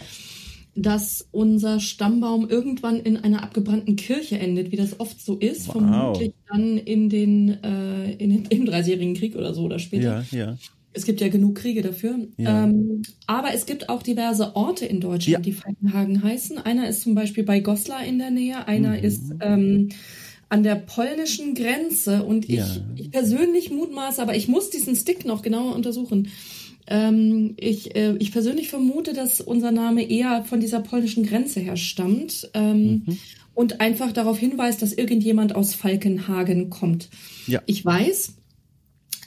dass 0.76 1.28
unser 1.32 1.80
Stammbaum 1.80 2.50
irgendwann 2.50 3.00
in 3.00 3.18
einer 3.18 3.44
abgebrannten 3.44 3.96
Kirche 3.96 4.40
endet, 4.40 4.72
wie 4.72 4.76
das 4.76 5.00
oft 5.00 5.24
so 5.24 5.38
ist, 5.38 5.68
wow. 5.68 5.76
vermutlich 5.76 6.34
dann 6.50 6.80
in 6.80 7.10
den, 7.10 7.64
äh, 7.64 8.12
in 8.14 8.32
den 8.32 8.46
im 8.50 8.66
Dreißigjährigen 8.66 9.14
Krieg 9.14 9.36
oder 9.36 9.54
so 9.54 9.62
oder 9.62 9.78
später. 9.78 10.26
Ja, 10.32 10.38
ja. 10.38 10.58
Es 10.96 11.06
gibt 11.06 11.22
ja 11.22 11.30
genug 11.30 11.56
Kriege 11.56 11.82
dafür. 11.82 12.28
Ja. 12.38 12.66
Ähm, 12.66 13.02
aber 13.26 13.54
es 13.54 13.66
gibt 13.66 13.90
auch 13.90 14.04
diverse 14.04 14.56
Orte 14.56 14.86
in 14.86 15.00
Deutschland, 15.00 15.28
ja. 15.28 15.40
die 15.40 15.54
Falkenhagen 15.54 16.22
heißen. 16.22 16.60
Einer 16.60 16.88
ist 16.88 17.02
zum 17.02 17.16
Beispiel 17.16 17.44
bei 17.44 17.62
Goslar 17.62 18.06
in 18.06 18.20
der 18.20 18.30
Nähe, 18.30 18.68
einer 18.68 18.90
mhm. 18.90 19.04
ist 19.04 19.34
ähm, 19.42 19.90
an 20.50 20.64
der 20.64 20.76
polnischen 20.76 21.56
Grenze. 21.56 22.24
Und 22.24 22.50
ich, 22.50 22.58
ja. 22.58 22.68
ich 22.96 23.12
persönlich 23.12 23.72
mutmaße, 23.72 24.22
aber 24.22 24.36
ich 24.36 24.48
muss 24.48 24.70
diesen 24.70 24.96
Stick 24.96 25.26
noch 25.26 25.42
genauer 25.42 25.76
untersuchen. 25.76 26.30
Ähm, 26.88 27.54
ich, 27.58 27.96
äh, 27.96 28.16
ich 28.18 28.32
persönlich 28.32 28.70
vermute, 28.70 29.14
dass 29.14 29.40
unser 29.40 29.72
Name 29.72 30.04
eher 30.10 30.44
von 30.44 30.60
dieser 30.60 30.82
polnischen 30.82 31.26
Grenze 31.26 31.60
her 31.60 31.78
stammt 31.78 32.50
ähm, 32.54 33.04
mhm. 33.06 33.18
und 33.54 33.80
einfach 33.80 34.12
darauf 34.12 34.38
hinweist, 34.38 34.82
dass 34.82 34.94
irgendjemand 34.94 35.56
aus 35.56 35.74
Falkenhagen 35.76 36.70
kommt. 36.70 37.10
Ja. 37.48 37.62
Ich 37.66 37.86
weiß, 37.86 38.34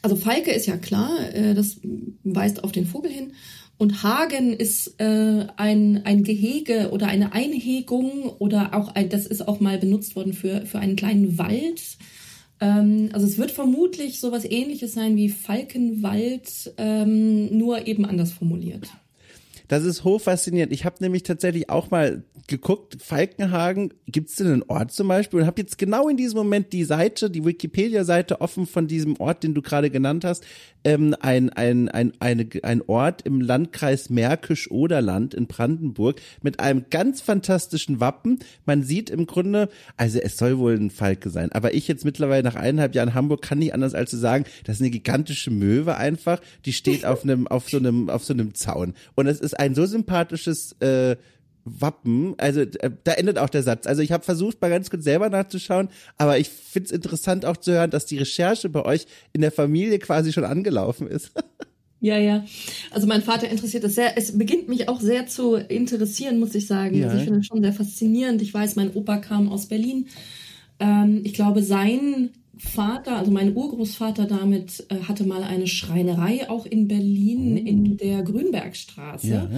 also 0.03 0.17
Falke 0.17 0.53
ist 0.53 0.67
ja 0.67 0.77
klar, 0.77 1.35
äh, 1.35 1.55
das 1.55 1.79
weist 2.25 2.63
auf 2.63 2.73
den 2.73 2.87
Vogel 2.87 3.11
hin. 3.11 3.33
Und 3.79 4.03
Hagen 4.03 4.55
ist 4.55 4.99
äh, 5.01 5.47
ein, 5.57 6.03
ein 6.05 6.25
Gehege 6.25 6.91
oder 6.93 7.09
eine 7.09 7.33
Einhegung 7.33 8.31
oder 8.39 8.75
auch 8.75 8.95
ein, 8.95 9.11
das 9.11 9.27
ist 9.27 9.47
auch 9.47 9.61
mal 9.61 9.79
benutzt 9.79 10.17
worden 10.17 10.33
für, 10.33 10.65
für 10.65 10.79
einen 10.79 10.97
kleinen 10.97 11.37
Wald. 11.37 11.99
Ähm, 12.61 13.11
also 13.13 13.27
es 13.27 13.37
wird 13.37 13.51
vermutlich 13.51 14.19
sowas 14.19 14.45
ähnliches 14.45 14.95
sein 14.95 15.17
wie 15.17 15.29
Falkenwald, 15.29 16.73
ähm, 16.79 17.57
nur 17.57 17.87
eben 17.87 18.07
anders 18.07 18.33
formuliert. 18.33 18.89
Das 19.69 19.85
ist 19.85 20.05
hochfaszinierend. 20.05 20.73
Ich 20.73 20.85
habe 20.85 20.97
nämlich 21.01 21.23
tatsächlich 21.23 21.71
auch 21.71 21.91
mal 21.91 22.23
geguckt, 22.47 22.99
Falkenhagen, 23.03 23.93
gibt 24.07 24.31
es 24.31 24.37
denn 24.37 24.47
einen 24.47 24.63
Ort 24.69 24.93
zum 24.93 25.09
Beispiel? 25.09 25.41
Und 25.41 25.47
habe 25.47 25.61
jetzt 25.61 25.79
genau 25.79 26.09
in 26.09 26.17
diesem 26.17 26.39
Moment 26.39 26.73
die 26.73 26.85
Seite, 26.85 27.31
die 27.31 27.45
Wikipedia-Seite 27.45 28.41
offen 28.41 28.67
von 28.67 28.87
diesem 28.87 29.19
Ort, 29.19 29.43
den 29.43 29.55
du 29.55 29.63
gerade 29.63 29.91
genannt 29.91 30.25
hast. 30.25 30.45
Ähm, 30.85 31.17
ein, 31.21 31.51
ein, 31.51 31.89
ein, 31.89 32.13
eine, 32.21 32.47
ein 32.63 32.83
Ort 32.83 33.23
im 33.23 33.41
Landkreis 33.41 34.09
Märkisch-Oderland 34.11 35.35
in 35.35 35.49
Brandenburg 35.49 36.21
mit 36.43 36.61
einem 36.61 36.85
ganz 36.91 37.21
fantastischen 37.21 37.99
Wappen. 37.99 38.39
Man 38.65 38.85
sieht 38.85 39.11
im 39.11 39.27
Grunde, 39.27 39.69
also 39.97 40.21
es 40.21 40.37
soll 40.37 40.59
wohl 40.59 40.77
ein 40.77 40.91
Falke 40.91 41.31
sein, 41.31 41.51
aber 41.51 41.75
ich 41.75 41.89
jetzt 41.89 42.05
mittlerweile 42.05 42.45
nach 42.45 42.55
eineinhalb 42.55 42.95
Jahren 42.95 43.15
Hamburg 43.15 43.43
kann 43.43 43.59
nicht 43.59 43.75
anders 43.75 43.95
als 43.95 44.11
zu 44.11 44.17
sagen, 44.17 44.45
das 44.65 44.77
ist 44.77 44.83
eine 44.83 44.91
gigantische 44.91 45.51
Möwe 45.51 45.97
einfach, 45.97 46.41
die 46.65 46.73
steht 46.73 47.05
auf 47.05 47.25
einem, 47.25 47.49
auf 47.49 47.69
so 47.69 47.79
einem, 47.79 48.09
auf 48.09 48.25
so 48.25 48.33
einem 48.33 48.55
Zaun. 48.55 48.95
Und 49.17 49.27
es 49.27 49.41
ist 49.41 49.56
ein 49.59 49.75
so 49.75 49.87
sympathisches 49.87 50.73
äh, 50.81 51.17
Wappen. 51.67 52.35
Also 52.39 52.61
äh, 52.61 52.91
da 53.05 53.13
endet 53.13 53.39
auch 53.39 53.51
der 53.51 53.63
Satz. 53.63 53.87
Also 53.87 54.03
ich 54.03 54.13
habe 54.13 54.25
versucht, 54.25 54.61
mal 54.61 54.71
ganz 54.71 54.89
kurz 54.89 55.05
selber 55.05 55.29
nachzuschauen, 55.29 55.89
aber 56.17 56.39
ich 56.39 56.49
find's 56.49 56.91
interessant 56.91 57.45
auch 57.45 57.57
zu 57.57 57.73
hören, 57.73 57.91
dass 57.91 58.07
die 58.07 58.19
Recherche 58.19 58.69
bei 58.69 58.85
euch 58.85 59.07
in 59.33 59.41
der 59.41 59.53
Familie 59.53 59.99
quasi 59.99 60.33
schon 60.33 60.45
angelaufen 60.45 61.09
ist. 61.09 61.33
Ja, 61.99 62.19
ja. 62.19 62.45
Also 62.91 63.07
mein 63.07 63.23
Vater 63.23 63.49
interessiert 63.49 63.83
das 63.83 63.95
sehr. 63.95 64.19
Es 64.19 64.37
beginnt 64.37 64.69
mich 64.69 64.89
auch 64.89 65.01
sehr 65.01 65.27
zu 65.27 65.55
interessieren, 65.55 66.39
muss 66.39 66.55
ich 66.55 66.67
sagen. 66.67 66.95
Ja. 66.95 67.07
Also 67.07 67.17
ich 67.17 67.25
finde 67.25 67.39
das 67.39 67.47
schon 67.47 67.63
sehr 67.63 67.73
faszinierend. 67.73 68.43
Ich 68.43 68.53
weiß, 68.53 68.77
mein 68.77 68.93
Opa 68.93 69.17
kam 69.17 69.49
aus 69.49 69.67
Berlin. 69.67 70.07
Ähm, 70.79 71.23
ich 71.25 71.33
glaube, 71.33 71.63
sein 71.63 72.31
Vater, 72.59 73.17
also 73.17 73.31
mein 73.31 73.55
Urgroßvater 73.55 74.27
damit, 74.27 74.87
äh, 74.89 75.01
hatte 75.03 75.25
mal 75.25 75.43
eine 75.43 75.67
Schreinerei 75.67 76.49
auch 76.49 76.67
in 76.67 76.89
Berlin 76.89 77.55
oh. 77.55 77.69
in 77.69 77.97
der 77.97 78.23
Grünbergstraße. 78.23 79.29
Ja 79.29 79.49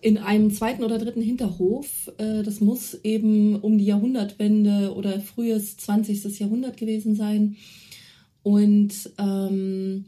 in 0.00 0.18
einem 0.18 0.50
zweiten 0.50 0.82
oder 0.82 0.98
dritten 0.98 1.22
Hinterhof. 1.22 2.10
Äh, 2.18 2.42
das 2.42 2.60
muss 2.60 2.94
eben 2.94 3.56
um 3.56 3.78
die 3.78 3.84
Jahrhundertwende 3.84 4.94
oder 4.94 5.20
frühes 5.20 5.76
20. 5.76 6.38
Jahrhundert 6.38 6.76
gewesen 6.76 7.14
sein. 7.14 7.56
Und 8.42 9.10
ähm, 9.18 10.06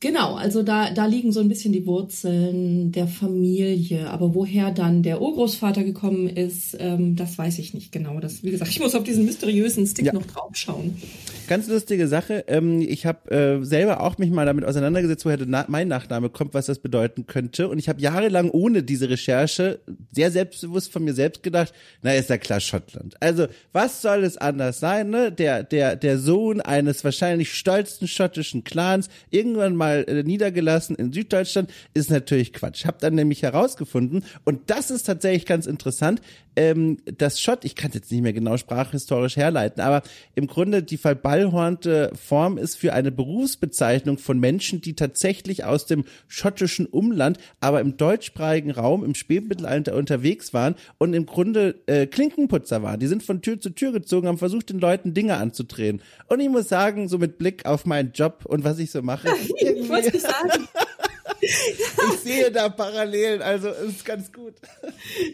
Genau, 0.00 0.34
also 0.34 0.62
da, 0.62 0.90
da 0.90 1.06
liegen 1.06 1.32
so 1.32 1.40
ein 1.40 1.48
bisschen 1.48 1.72
die 1.72 1.86
Wurzeln 1.86 2.92
der 2.92 3.06
Familie. 3.06 4.10
Aber 4.10 4.34
woher 4.34 4.70
dann 4.70 5.02
der 5.02 5.22
Urgroßvater 5.22 5.84
gekommen 5.84 6.28
ist, 6.28 6.76
ähm, 6.78 7.16
das 7.16 7.38
weiß 7.38 7.58
ich 7.58 7.72
nicht 7.72 7.92
genau. 7.92 8.20
Das, 8.20 8.42
wie 8.42 8.50
gesagt, 8.50 8.70
ich 8.70 8.78
muss 8.78 8.94
auf 8.94 9.04
diesen 9.04 9.24
mysteriösen 9.24 9.86
Stick 9.86 10.04
ja. 10.04 10.12
noch 10.12 10.26
draufschauen. 10.26 10.98
Ganz 11.48 11.66
lustige 11.68 12.08
Sache. 12.08 12.44
Ähm, 12.46 12.82
ich 12.82 13.06
habe 13.06 13.30
äh, 13.30 13.64
selber 13.64 14.02
auch 14.02 14.18
mich 14.18 14.30
mal 14.30 14.44
damit 14.44 14.66
auseinandergesetzt, 14.66 15.24
woher 15.24 15.38
na 15.46 15.64
mein 15.68 15.88
Nachname 15.88 16.28
kommt, 16.28 16.52
was 16.52 16.66
das 16.66 16.78
bedeuten 16.78 17.26
könnte. 17.26 17.68
Und 17.68 17.78
ich 17.78 17.88
habe 17.88 17.98
jahrelang 17.98 18.50
ohne 18.50 18.82
diese 18.82 19.08
Recherche 19.08 19.80
sehr 20.12 20.30
selbstbewusst 20.30 20.92
von 20.92 21.04
mir 21.04 21.14
selbst 21.14 21.42
gedacht, 21.42 21.72
na 22.02 22.12
ist 22.12 22.28
ja 22.28 22.36
klar 22.36 22.60
Schottland. 22.60 23.14
Also 23.20 23.46
was 23.72 24.02
soll 24.02 24.24
es 24.24 24.36
anders 24.36 24.78
sein? 24.78 25.08
Ne? 25.08 25.32
Der, 25.32 25.62
der, 25.62 25.96
der 25.96 26.18
Sohn 26.18 26.60
eines 26.60 27.02
wahrscheinlich 27.02 27.54
stolzen 27.54 28.08
schottischen 28.08 28.62
Clans, 28.62 29.08
irgendwann 29.30 29.74
mal 29.74 29.86
mal 29.96 30.04
äh, 30.08 30.22
niedergelassen 30.22 30.96
in 30.96 31.12
Süddeutschland, 31.12 31.70
ist 31.94 32.10
natürlich 32.10 32.52
Quatsch. 32.52 32.84
Hab 32.84 32.98
dann 33.00 33.14
nämlich 33.14 33.42
herausgefunden, 33.42 34.24
und 34.44 34.70
das 34.70 34.90
ist 34.90 35.04
tatsächlich 35.04 35.46
ganz 35.46 35.66
interessant, 35.66 36.20
ähm, 36.56 36.98
das 37.04 37.40
Schott, 37.40 37.64
ich 37.64 37.76
kann 37.76 37.90
es 37.90 37.96
jetzt 37.96 38.10
nicht 38.10 38.22
mehr 38.22 38.32
genau 38.32 38.56
sprachhistorisch 38.56 39.36
herleiten, 39.36 39.82
aber 39.82 40.02
im 40.34 40.46
Grunde 40.46 40.82
die 40.82 40.96
verballhornte 40.96 42.10
Form 42.14 42.58
ist 42.58 42.76
für 42.76 42.92
eine 42.92 43.12
Berufsbezeichnung 43.12 44.18
von 44.18 44.40
Menschen, 44.40 44.80
die 44.80 44.94
tatsächlich 44.94 45.64
aus 45.64 45.86
dem 45.86 46.04
schottischen 46.28 46.86
Umland, 46.86 47.38
aber 47.60 47.80
im 47.80 47.96
deutschsprachigen 47.96 48.70
Raum 48.70 49.04
im 49.04 49.14
Spätmittelalter 49.14 49.94
unterwegs 49.94 50.54
waren 50.54 50.74
und 50.98 51.14
im 51.14 51.26
Grunde 51.26 51.82
äh, 51.86 52.06
Klinkenputzer 52.06 52.82
waren. 52.82 53.00
Die 53.00 53.06
sind 53.06 53.22
von 53.22 53.42
Tür 53.42 53.60
zu 53.60 53.70
Tür 53.70 53.92
gezogen, 53.92 54.26
haben 54.26 54.38
versucht, 54.38 54.70
den 54.70 54.80
Leuten 54.80 55.14
Dinge 55.14 55.36
anzudrehen. 55.36 56.00
Und 56.28 56.40
ich 56.40 56.48
muss 56.48 56.68
sagen, 56.68 57.08
so 57.08 57.18
mit 57.18 57.38
Blick 57.38 57.66
auf 57.66 57.84
meinen 57.84 58.12
Job 58.12 58.44
und 58.46 58.64
was 58.64 58.78
ich 58.78 58.90
so 58.90 59.02
mache, 59.02 59.28
ich 59.58 59.88
wollte 59.88 60.18
sagen. 60.18 60.68
Ich 61.40 62.20
sehe 62.22 62.50
da 62.50 62.68
Parallelen, 62.68 63.42
also 63.42 63.68
ist 63.68 64.04
ganz 64.04 64.32
gut. 64.32 64.54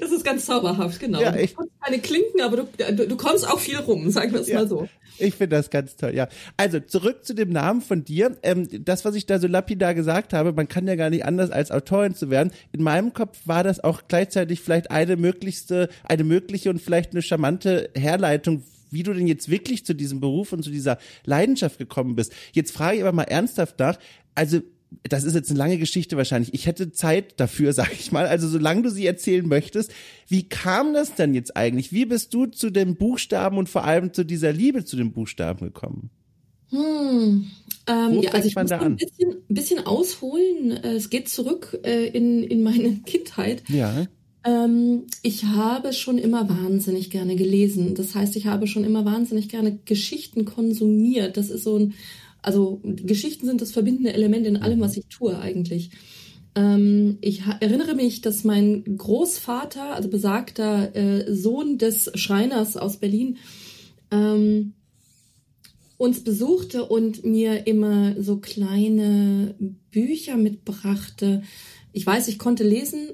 Das 0.00 0.10
ist 0.10 0.24
ganz 0.24 0.46
zauberhaft, 0.46 1.00
genau. 1.00 1.20
Ja, 1.20 1.34
ich, 1.36 1.54
du 1.54 1.64
keine 1.80 2.00
Klinken, 2.00 2.40
aber 2.40 2.58
du, 2.58 2.68
du, 2.92 3.08
du, 3.08 3.16
kommst 3.16 3.48
auch 3.48 3.58
viel 3.58 3.78
rum, 3.78 4.10
sagen 4.10 4.32
wir 4.32 4.40
es 4.40 4.48
ja, 4.48 4.60
mal 4.60 4.68
so. 4.68 4.88
Ich 5.18 5.34
finde 5.34 5.56
das 5.56 5.70
ganz 5.70 5.96
toll, 5.96 6.14
ja. 6.14 6.28
Also 6.56 6.80
zurück 6.80 7.24
zu 7.24 7.34
dem 7.34 7.50
Namen 7.50 7.80
von 7.80 8.04
dir. 8.04 8.36
Ähm, 8.42 8.68
das, 8.84 9.04
was 9.04 9.14
ich 9.14 9.26
da 9.26 9.38
so 9.38 9.46
lapidar 9.46 9.94
gesagt 9.94 10.32
habe, 10.32 10.52
man 10.52 10.68
kann 10.68 10.86
ja 10.86 10.96
gar 10.96 11.10
nicht 11.10 11.24
anders 11.24 11.50
als 11.50 11.70
Autorin 11.70 12.14
zu 12.14 12.30
werden. 12.30 12.52
In 12.72 12.82
meinem 12.82 13.12
Kopf 13.12 13.38
war 13.44 13.62
das 13.64 13.82
auch 13.82 14.02
gleichzeitig 14.08 14.60
vielleicht 14.60 14.90
eine 14.90 15.16
möglichste, 15.16 15.88
eine 16.04 16.24
mögliche 16.24 16.70
und 16.70 16.80
vielleicht 16.80 17.12
eine 17.12 17.22
charmante 17.22 17.90
Herleitung, 17.94 18.64
wie 18.90 19.02
du 19.02 19.12
denn 19.12 19.26
jetzt 19.26 19.48
wirklich 19.48 19.84
zu 19.84 19.94
diesem 19.94 20.20
Beruf 20.20 20.52
und 20.52 20.62
zu 20.62 20.70
dieser 20.70 20.98
Leidenschaft 21.24 21.78
gekommen 21.78 22.14
bist. 22.14 22.32
Jetzt 22.52 22.72
frage 22.72 22.96
ich 22.96 23.02
aber 23.02 23.12
mal 23.12 23.24
ernsthaft 23.24 23.78
nach, 23.78 23.98
also 24.34 24.60
das 25.02 25.24
ist 25.24 25.34
jetzt 25.34 25.50
eine 25.50 25.58
lange 25.58 25.78
Geschichte 25.78 26.16
wahrscheinlich. 26.16 26.54
Ich 26.54 26.66
hätte 26.66 26.92
Zeit 26.92 27.38
dafür, 27.40 27.72
sag 27.74 27.92
ich 27.92 28.12
mal. 28.12 28.26
Also 28.26 28.48
solange 28.48 28.82
du 28.82 28.90
sie 28.90 29.06
erzählen 29.06 29.46
möchtest, 29.46 29.92
wie 30.28 30.48
kam 30.48 30.94
das 30.94 31.14
denn 31.14 31.34
jetzt 31.34 31.56
eigentlich? 31.56 31.92
Wie 31.92 32.04
bist 32.04 32.34
du 32.34 32.46
zu 32.46 32.70
den 32.70 32.96
Buchstaben 32.96 33.58
und 33.58 33.68
vor 33.68 33.84
allem 33.84 34.12
zu 34.12 34.24
dieser 34.24 34.52
Liebe 34.52 34.84
zu 34.84 34.96
den 34.96 35.12
Buchstaben 35.12 35.66
gekommen? 35.66 36.10
Hm. 36.70 37.46
Ähm, 37.86 38.16
Wo 38.16 38.22
ja, 38.22 38.30
also 38.30 38.48
ich 38.48 38.54
man 38.54 38.64
muss 38.64 38.70
da 38.70 38.78
ein 38.78 38.86
an? 38.86 38.96
bisschen, 38.96 39.30
ein 39.30 39.54
bisschen 39.54 39.86
ausholen. 39.86 40.72
Es 40.72 41.10
geht 41.10 41.28
zurück 41.28 41.78
äh, 41.84 42.06
in, 42.06 42.42
in 42.42 42.62
meine 42.62 42.96
Kindheit. 43.06 43.62
Ja. 43.68 44.06
Ähm, 44.44 45.06
ich 45.22 45.44
habe 45.44 45.92
schon 45.92 46.18
immer 46.18 46.48
wahnsinnig 46.48 47.10
gerne 47.10 47.36
gelesen. 47.36 47.94
Das 47.94 48.14
heißt, 48.14 48.36
ich 48.36 48.46
habe 48.46 48.66
schon 48.66 48.84
immer 48.84 49.04
wahnsinnig 49.04 49.48
gerne 49.48 49.78
Geschichten 49.84 50.44
konsumiert. 50.44 51.36
Das 51.36 51.50
ist 51.50 51.64
so 51.64 51.78
ein, 51.78 51.94
also 52.42 52.80
Geschichten 52.84 53.46
sind 53.46 53.60
das 53.60 53.72
verbindende 53.72 54.12
Element 54.12 54.46
in 54.46 54.56
allem, 54.56 54.80
was 54.80 54.96
ich 54.96 55.06
tue 55.06 55.38
eigentlich. 55.38 55.90
Ähm, 56.54 57.18
ich 57.20 57.42
erinnere 57.60 57.94
mich, 57.94 58.20
dass 58.20 58.44
mein 58.44 58.84
Großvater, 58.96 59.94
also 59.94 60.08
besagter 60.08 60.94
äh, 60.94 61.34
Sohn 61.34 61.78
des 61.78 62.10
Schreiners 62.14 62.76
aus 62.76 62.98
Berlin, 62.98 63.38
ähm, 64.10 64.74
uns 65.96 66.24
besuchte 66.24 66.84
und 66.84 67.24
mir 67.24 67.66
immer 67.68 68.20
so 68.20 68.38
kleine 68.38 69.54
Bücher 69.92 70.36
mitbrachte. 70.36 71.42
Ich 71.92 72.04
weiß, 72.04 72.26
ich 72.26 72.40
konnte 72.40 72.64
lesen, 72.64 73.10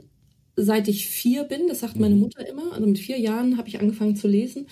seit 0.56 0.88
ich 0.88 1.06
vier 1.06 1.44
bin. 1.44 1.68
Das 1.68 1.80
sagt 1.80 1.98
meine 1.98 2.16
Mutter 2.16 2.48
immer. 2.48 2.72
Also 2.72 2.86
mit 2.86 2.98
vier 2.98 3.18
Jahren 3.18 3.58
habe 3.58 3.68
ich 3.68 3.78
angefangen 3.78 4.16
zu 4.16 4.26
lesen. 4.26 4.66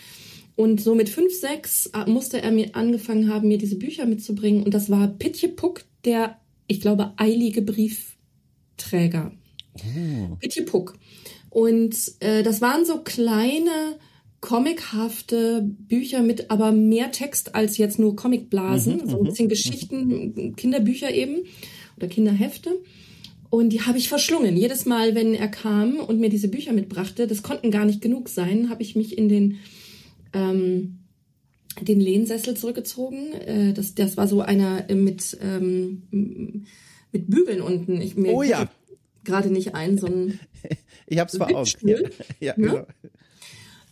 Und 0.57 0.81
so 0.81 0.95
mit 0.95 1.09
fünf, 1.09 1.33
sechs 1.35 1.87
äh, 1.87 2.09
musste 2.09 2.41
er 2.41 2.51
mir 2.51 2.75
angefangen 2.75 3.33
haben, 3.33 3.49
mir 3.49 3.59
diese 3.59 3.77
Bücher 3.77 4.07
mitzubringen. 4.07 4.63
Und 4.65 4.73
das 4.73 4.91
war 4.91 5.07
Pitje 5.07 5.51
Puck, 5.51 5.85
der, 6.05 6.39
ich 6.67 6.81
glaube, 6.81 7.13
eilige 7.17 7.63
Briefträger. 7.63 9.33
Pitje 10.41 10.65
Puck. 10.65 10.95
Und 11.51 11.95
äh, 12.21 12.43
das 12.43 12.61
waren 12.63 12.87
so 12.87 13.01
kleine, 13.03 13.99
comichafte 14.41 15.63
Bücher 15.63 16.23
mit 16.23 16.51
aber 16.51 16.73
mehr 16.73 17.11
Text 17.13 17.55
als 17.55 17.79
jetzt 17.79 17.99
nur 17.99 18.17
Comicblasen. 18.17 19.09
so 19.09 19.19
ein 19.19 19.25
bisschen 19.25 19.49
Geschichten, 19.49 20.55
Kinderbücher 20.57 21.13
eben 21.13 21.45
oder 21.97 22.09
Kinderhefte. 22.09 22.79
Und 23.51 23.71
die 23.71 23.83
habe 23.83 23.99
ich 23.99 24.09
verschlungen. 24.09 24.57
Jedes 24.57 24.87
Mal, 24.87 25.15
wenn 25.15 25.35
er 25.35 25.49
kam 25.49 25.97
und 25.97 26.21
mir 26.21 26.29
diese 26.29 26.49
Bücher 26.49 26.73
mitbrachte, 26.73 27.27
das 27.27 27.43
konnten 27.43 27.71
gar 27.71 27.85
nicht 27.85 28.01
genug 28.01 28.29
sein, 28.29 28.71
habe 28.71 28.83
ich 28.83 28.97
mich 28.97 29.17
in 29.17 29.29
den, 29.29 29.59
ähm, 30.37 30.99
den 31.81 32.01
Lehnsessel 32.01 32.57
zurückgezogen. 32.57 33.33
Äh, 33.33 33.73
das, 33.73 33.95
das 33.95 34.17
war 34.17 34.29
so 34.29 34.41
einer 34.41 34.89
äh, 34.89 34.95
mit, 34.95 35.37
ähm, 35.41 36.03
mit 37.13 37.29
Bügeln 37.29 37.61
unten. 37.61 38.01
Ich, 38.01 38.17
mir 38.17 38.33
Oh 38.33 38.43
ja. 38.43 38.69
Gerade 39.25 39.51
nicht 39.51 39.75
ein, 39.75 39.99
so 39.99 40.07
ein 40.07 40.39
Ich 41.07 41.19
hab's 41.19 41.37
vor 41.37 41.49
Augen. 41.55 41.71
Ja, 41.83 41.99
ja, 42.41 42.55
Ne? 42.57 42.67
genau. 42.69 42.87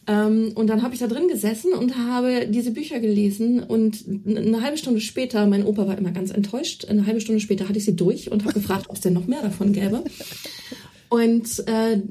Ähm, 0.07 0.53
und 0.55 0.67
dann 0.67 0.83
habe 0.83 0.93
ich 0.93 1.01
da 1.01 1.07
drin 1.07 1.29
gesessen 1.29 1.73
und 1.73 1.97
habe 1.97 2.47
diese 2.47 2.73
Bücher 2.73 3.01
gelesen 3.01 3.63
und 3.63 4.05
eine 4.27 4.61
halbe 4.61 4.77
Stunde 4.77 5.01
später, 5.01 5.47
mein 5.47 5.65
Opa 5.65 5.87
war 5.87 5.97
immer 5.97 6.11
ganz 6.11 6.31
enttäuscht, 6.31 6.85
eine 6.85 7.07
halbe 7.07 7.23
Stunde 7.23 7.41
später 7.41 7.69
hatte 7.71 7.79
ich 7.79 7.87
sie 7.87 7.97
durch 7.97 8.31
und 8.31 8.45
habe 8.45 8.53
gefragt, 8.53 8.91
ob 8.91 8.97
es 8.97 9.01
denn 9.01 9.15
noch 9.15 9.27
mehr 9.27 9.41
davon 9.41 9.73
gäbe. 9.73 10.05
Und 11.15 11.69
äh, 11.69 12.03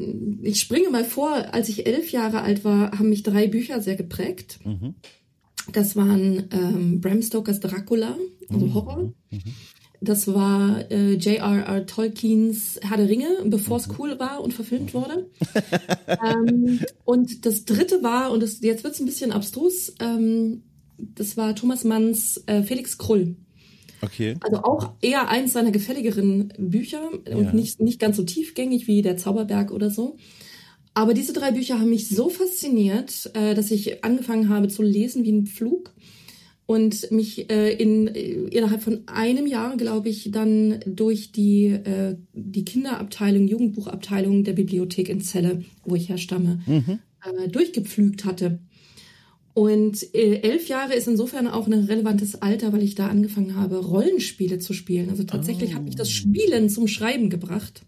ich 0.43 0.61
springe 0.61 0.89
mal 0.89 1.03
vor, 1.03 1.29
als 1.53 1.67
ich 1.67 1.87
elf 1.87 2.13
Jahre 2.13 2.41
alt 2.41 2.63
war, 2.63 2.97
haben 2.97 3.09
mich 3.09 3.21
drei 3.21 3.47
Bücher 3.47 3.81
sehr 3.81 3.97
geprägt. 3.97 4.59
Das 5.73 5.97
waren 5.97 6.47
ähm, 6.51 7.01
Bram 7.01 7.21
Stokers 7.21 7.59
Dracula, 7.59 8.15
also 8.49 8.73
Horror. 8.73 9.13
Das 9.99 10.29
war 10.29 10.89
äh, 10.89 11.15
J.R.R. 11.15 11.85
Tolkiens 11.85 12.79
Herr 12.81 12.95
der 12.95 13.09
Ringe, 13.09 13.27
bevor 13.43 13.75
es 13.75 13.89
cool 13.99 14.17
war 14.19 14.41
und 14.41 14.53
verfilmt 14.53 14.93
wurde. 14.93 15.29
ähm, 16.07 16.79
und 17.03 17.45
das 17.45 17.65
dritte 17.65 18.03
war, 18.03 18.31
und 18.31 18.41
das, 18.41 18.61
jetzt 18.61 18.85
wird's 18.85 19.01
ein 19.01 19.05
bisschen 19.05 19.33
abstrus, 19.33 19.93
ähm, 19.99 20.63
das 20.97 21.35
war 21.35 21.55
Thomas 21.55 21.83
Manns 21.83 22.41
äh, 22.45 22.63
Felix 22.63 22.97
Krull. 22.97 23.35
Okay. 24.03 24.35
Also 24.41 24.57
auch 24.57 24.91
eher 25.01 25.29
eins 25.29 25.53
seiner 25.53 25.71
gefälligeren 25.71 26.51
Bücher 26.57 27.09
und 27.13 27.43
Ja. 27.45 27.53
nicht, 27.53 27.79
nicht 27.79 27.99
ganz 27.99 28.17
so 28.17 28.23
tiefgängig 28.23 28.85
wie 28.87 29.01
Der 29.01 29.15
Zauberberg 29.17 29.71
oder 29.71 29.89
so. 29.89 30.17
Aber 30.93 31.13
diese 31.13 31.33
drei 31.33 31.51
Bücher 31.51 31.79
haben 31.79 31.89
mich 31.89 32.09
so 32.09 32.29
fasziniert, 32.29 33.31
äh, 33.33 33.55
dass 33.55 33.71
ich 33.71 34.03
angefangen 34.03 34.49
habe 34.49 34.67
zu 34.67 34.83
lesen 34.83 35.23
wie 35.23 35.31
ein 35.31 35.47
Pflug 35.47 35.93
und 36.65 37.11
mich 37.11 37.49
äh, 37.49 37.71
in, 37.73 38.07
äh, 38.07 38.21
innerhalb 38.51 38.81
von 38.83 39.03
einem 39.07 39.47
Jahr, 39.47 39.75
glaube 39.77 40.09
ich, 40.09 40.31
dann 40.31 40.79
durch 40.85 41.31
die, 41.31 41.79
die 42.33 42.65
Kinderabteilung, 42.65 43.47
Jugendbuchabteilung 43.47 44.43
der 44.43 44.53
Bibliothek 44.53 45.09
in 45.09 45.21
Celle, 45.21 45.63
wo 45.85 45.95
ich 45.95 46.09
herstamme, 46.09 46.61
äh, 46.67 47.47
durchgepflügt 47.47 48.25
hatte. 48.25 48.59
Und 49.53 50.15
äh, 50.15 50.39
elf 50.41 50.67
Jahre 50.67 50.95
ist 50.95 51.07
insofern 51.07 51.47
auch 51.47 51.67
ein 51.67 51.73
relevantes 51.73 52.41
Alter, 52.41 52.73
weil 52.73 52.81
ich 52.81 52.95
da 52.95 53.07
angefangen 53.07 53.55
habe, 53.55 53.77
Rollenspiele 53.77 54.57
zu 54.57 54.73
spielen. 54.73 55.09
Also 55.09 55.23
tatsächlich 55.23 55.75
hat 55.75 55.83
mich 55.83 55.95
das 55.95 56.09
Spielen 56.09 56.69
zum 56.69 56.87
Schreiben 56.87 57.29
gebracht, 57.29 57.85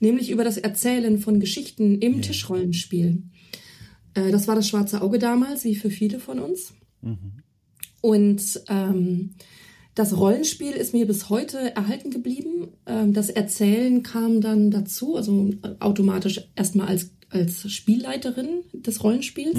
nämlich 0.00 0.30
über 0.30 0.44
das 0.44 0.56
Erzählen 0.56 1.18
von 1.18 1.40
Geschichten 1.40 1.98
im 1.98 2.22
Tischrollenspiel. 2.22 3.22
Äh, 4.14 4.30
das 4.30 4.48
war 4.48 4.54
das 4.54 4.66
schwarze 4.66 5.02
Auge 5.02 5.18
damals, 5.18 5.64
wie 5.64 5.74
für 5.74 5.90
viele 5.90 6.18
von 6.20 6.38
uns. 6.38 6.72
Und 8.00 8.62
ähm, 8.68 9.34
das 9.94 10.16
Rollenspiel 10.16 10.72
ist 10.72 10.94
mir 10.94 11.06
bis 11.06 11.28
heute 11.28 11.76
erhalten 11.76 12.10
geblieben. 12.10 12.68
Ähm, 12.86 13.12
das 13.12 13.28
Erzählen 13.28 14.02
kam 14.02 14.40
dann 14.40 14.70
dazu, 14.70 15.16
also 15.16 15.50
automatisch 15.80 16.40
erstmal 16.56 16.88
als, 16.88 17.10
als 17.28 17.70
Spielleiterin 17.70 18.62
des 18.72 19.04
Rollenspiels 19.04 19.58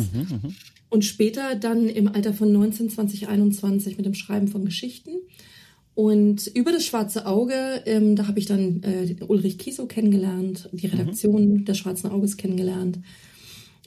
und 0.95 1.03
später 1.03 1.55
dann 1.55 1.89
im 1.89 2.07
Alter 2.07 2.33
von 2.33 2.53
19, 2.53 2.89
20, 2.89 3.27
21 3.27 3.97
mit 3.97 4.05
dem 4.05 4.13
Schreiben 4.13 4.47
von 4.47 4.63
Geschichten. 4.63 5.11
Und 5.93 6.47
über 6.47 6.71
das 6.71 6.85
Schwarze 6.85 7.25
Auge, 7.25 7.83
ähm, 7.85 8.15
da 8.15 8.27
habe 8.27 8.39
ich 8.39 8.45
dann 8.45 8.81
äh, 8.83 9.15
Ulrich 9.27 9.57
Kiesow 9.57 9.87
kennengelernt, 9.89 10.69
die 10.71 10.87
Redaktion 10.87 11.65
des 11.65 11.77
Schwarzen 11.77 12.09
Auges 12.09 12.37
kennengelernt. 12.37 12.99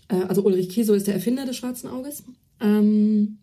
Äh, 0.09 0.16
also 0.29 0.44
Ulrich 0.44 0.68
Kiesow 0.68 0.94
ist 0.94 1.07
der 1.07 1.14
Erfinder 1.14 1.47
des 1.47 1.57
Schwarzen 1.57 1.88
Auges. 1.88 2.25
Ähm, 2.61 3.38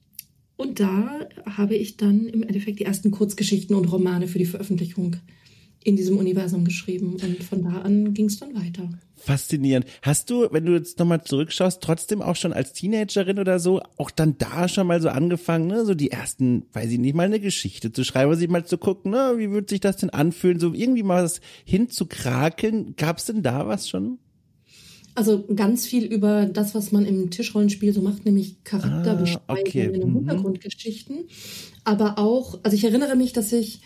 und 0.57 0.79
da 0.79 1.27
habe 1.47 1.75
ich 1.75 1.97
dann 1.97 2.27
im 2.27 2.43
Endeffekt 2.43 2.79
die 2.79 2.85
ersten 2.85 3.09
Kurzgeschichten 3.09 3.75
und 3.75 3.91
Romane 3.91 4.27
für 4.27 4.37
die 4.37 4.45
Veröffentlichung 4.45 5.15
in 5.85 5.95
diesem 5.95 6.17
Universum 6.17 6.65
geschrieben. 6.65 7.15
Und 7.21 7.43
von 7.43 7.63
da 7.63 7.81
an 7.81 8.13
ging 8.13 8.25
es 8.25 8.39
dann 8.39 8.55
weiter. 8.55 8.89
Faszinierend. 9.17 9.85
Hast 10.01 10.29
du, 10.29 10.47
wenn 10.51 10.65
du 10.65 10.73
jetzt 10.73 10.99
nochmal 10.99 11.23
zurückschaust, 11.23 11.81
trotzdem 11.81 12.21
auch 12.21 12.35
schon 12.35 12.53
als 12.53 12.73
Teenagerin 12.73 13.39
oder 13.39 13.59
so, 13.59 13.81
auch 13.97 14.11
dann 14.11 14.37
da 14.39 14.67
schon 14.67 14.87
mal 14.87 14.99
so 15.01 15.09
angefangen, 15.09 15.67
ne, 15.67 15.85
so 15.85 15.93
die 15.93 16.11
ersten, 16.11 16.65
weiß 16.73 16.91
ich 16.91 16.99
nicht, 16.99 17.15
mal 17.15 17.23
eine 17.27 17.39
Geschichte 17.39 17.91
zu 17.91 18.03
schreiben, 18.03 18.35
sich 18.35 18.49
mal 18.49 18.65
zu 18.65 18.77
gucken, 18.77 19.11
ne, 19.11 19.35
wie 19.37 19.51
würde 19.51 19.69
sich 19.69 19.79
das 19.79 19.97
denn 19.97 20.09
anfühlen, 20.09 20.59
so 20.59 20.73
irgendwie 20.73 21.03
mal 21.03 21.23
was 21.23 21.39
hinzukrakeln. 21.65 22.95
Gab's 22.97 23.25
denn 23.25 23.43
da 23.43 23.67
was 23.67 23.87
schon? 23.87 24.17
Also 25.13 25.45
ganz 25.55 25.85
viel 25.85 26.03
über 26.03 26.45
das, 26.45 26.75
was 26.75 26.91
man 26.91 27.05
im 27.05 27.29
Tischrollenspiel 27.29 27.93
so 27.93 28.01
macht, 28.01 28.25
nämlich 28.25 28.63
Charakterbeschreibungen 28.63 29.47
Ah, 29.47 29.53
okay. 29.53 29.87
und 30.01 30.09
Mhm. 30.09 30.13
Hintergrundgeschichten. 30.17 31.25
Aber 31.83 32.17
auch, 32.17 32.59
also 32.63 32.75
ich 32.75 32.83
erinnere 32.83 33.15
mich, 33.15 33.31
dass 33.33 33.53
ich 33.53 33.81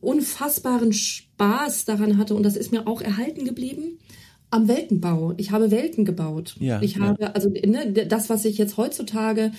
unfassbaren 0.00 0.92
Spaß 0.92 1.84
daran 1.84 2.18
hatte 2.18 2.34
und 2.34 2.42
das 2.42 2.56
ist 2.56 2.72
mir 2.72 2.86
auch 2.86 3.00
erhalten 3.00 3.44
geblieben 3.44 3.98
am 4.50 4.68
Weltenbau. 4.68 5.34
Ich 5.36 5.50
habe 5.50 5.70
Welten 5.70 6.04
gebaut. 6.04 6.56
Ja, 6.58 6.80
ich 6.80 6.96
ja. 6.96 7.02
habe, 7.02 7.34
also 7.34 7.50
ne, 7.50 7.92
das, 7.92 8.30
was 8.30 8.44
ich 8.44 8.58
jetzt 8.58 8.76
heutzutage 8.76 9.52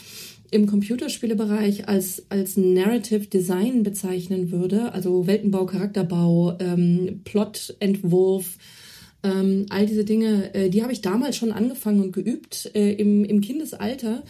im 0.51 0.65
Computerspielebereich 0.65 1.87
als, 1.87 2.25
als 2.29 2.57
Narrative 2.57 3.27
Design 3.27 3.83
bezeichnen 3.83 4.51
würde, 4.51 4.93
also 4.93 5.27
Weltenbau, 5.27 5.65
Charakterbau, 5.67 6.57
ähm, 6.59 7.21
Plotentwurf, 7.23 8.57
ähm, 9.21 9.65
all 9.69 9.85
diese 9.85 10.05
Dinge, 10.05 10.53
äh, 10.55 10.69
die 10.69 10.81
habe 10.81 10.93
ich 10.93 11.01
damals 11.01 11.37
schon 11.37 11.51
angefangen 11.51 12.01
und 12.01 12.11
geübt 12.13 12.71
äh, 12.73 12.93
im, 12.93 13.25
im 13.25 13.41
Kindesalter. 13.41 14.23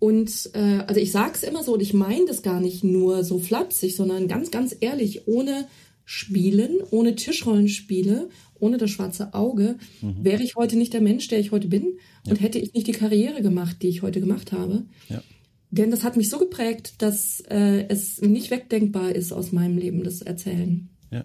Und 0.00 0.50
äh, 0.54 0.82
also 0.86 1.00
ich 1.00 1.12
sag's 1.12 1.44
immer 1.44 1.62
so 1.62 1.74
und 1.74 1.80
ich 1.80 1.94
meine 1.94 2.24
das 2.26 2.42
gar 2.42 2.60
nicht 2.60 2.82
nur 2.82 3.22
so 3.22 3.38
flapsig, 3.38 3.94
sondern 3.94 4.26
ganz, 4.26 4.50
ganz 4.50 4.74
ehrlich, 4.80 5.28
ohne 5.28 5.68
Spielen, 6.04 6.78
ohne 6.90 7.14
Tischrollenspiele, 7.14 8.30
ohne 8.58 8.78
das 8.78 8.90
schwarze 8.90 9.32
Auge, 9.32 9.76
wäre 10.00 10.42
ich 10.42 10.56
heute 10.56 10.76
nicht 10.76 10.92
der 10.92 11.00
Mensch, 11.00 11.28
der 11.28 11.38
ich 11.38 11.52
heute 11.52 11.68
bin 11.68 11.98
und 12.28 12.40
hätte 12.40 12.58
ich 12.58 12.74
nicht 12.74 12.88
die 12.88 12.92
Karriere 12.92 13.42
gemacht, 13.42 13.76
die 13.82 13.88
ich 13.88 14.02
heute 14.02 14.20
gemacht 14.20 14.50
habe. 14.50 14.86
Ja. 15.08 15.22
Denn 15.70 15.90
das 15.90 16.02
hat 16.02 16.16
mich 16.16 16.28
so 16.28 16.38
geprägt, 16.38 16.94
dass 16.98 17.40
äh, 17.48 17.86
es 17.88 18.20
nicht 18.20 18.50
wegdenkbar 18.50 19.14
ist 19.14 19.32
aus 19.32 19.52
meinem 19.52 19.78
Leben, 19.78 20.02
das 20.02 20.20
Erzählen. 20.20 20.88
Ja. 21.12 21.24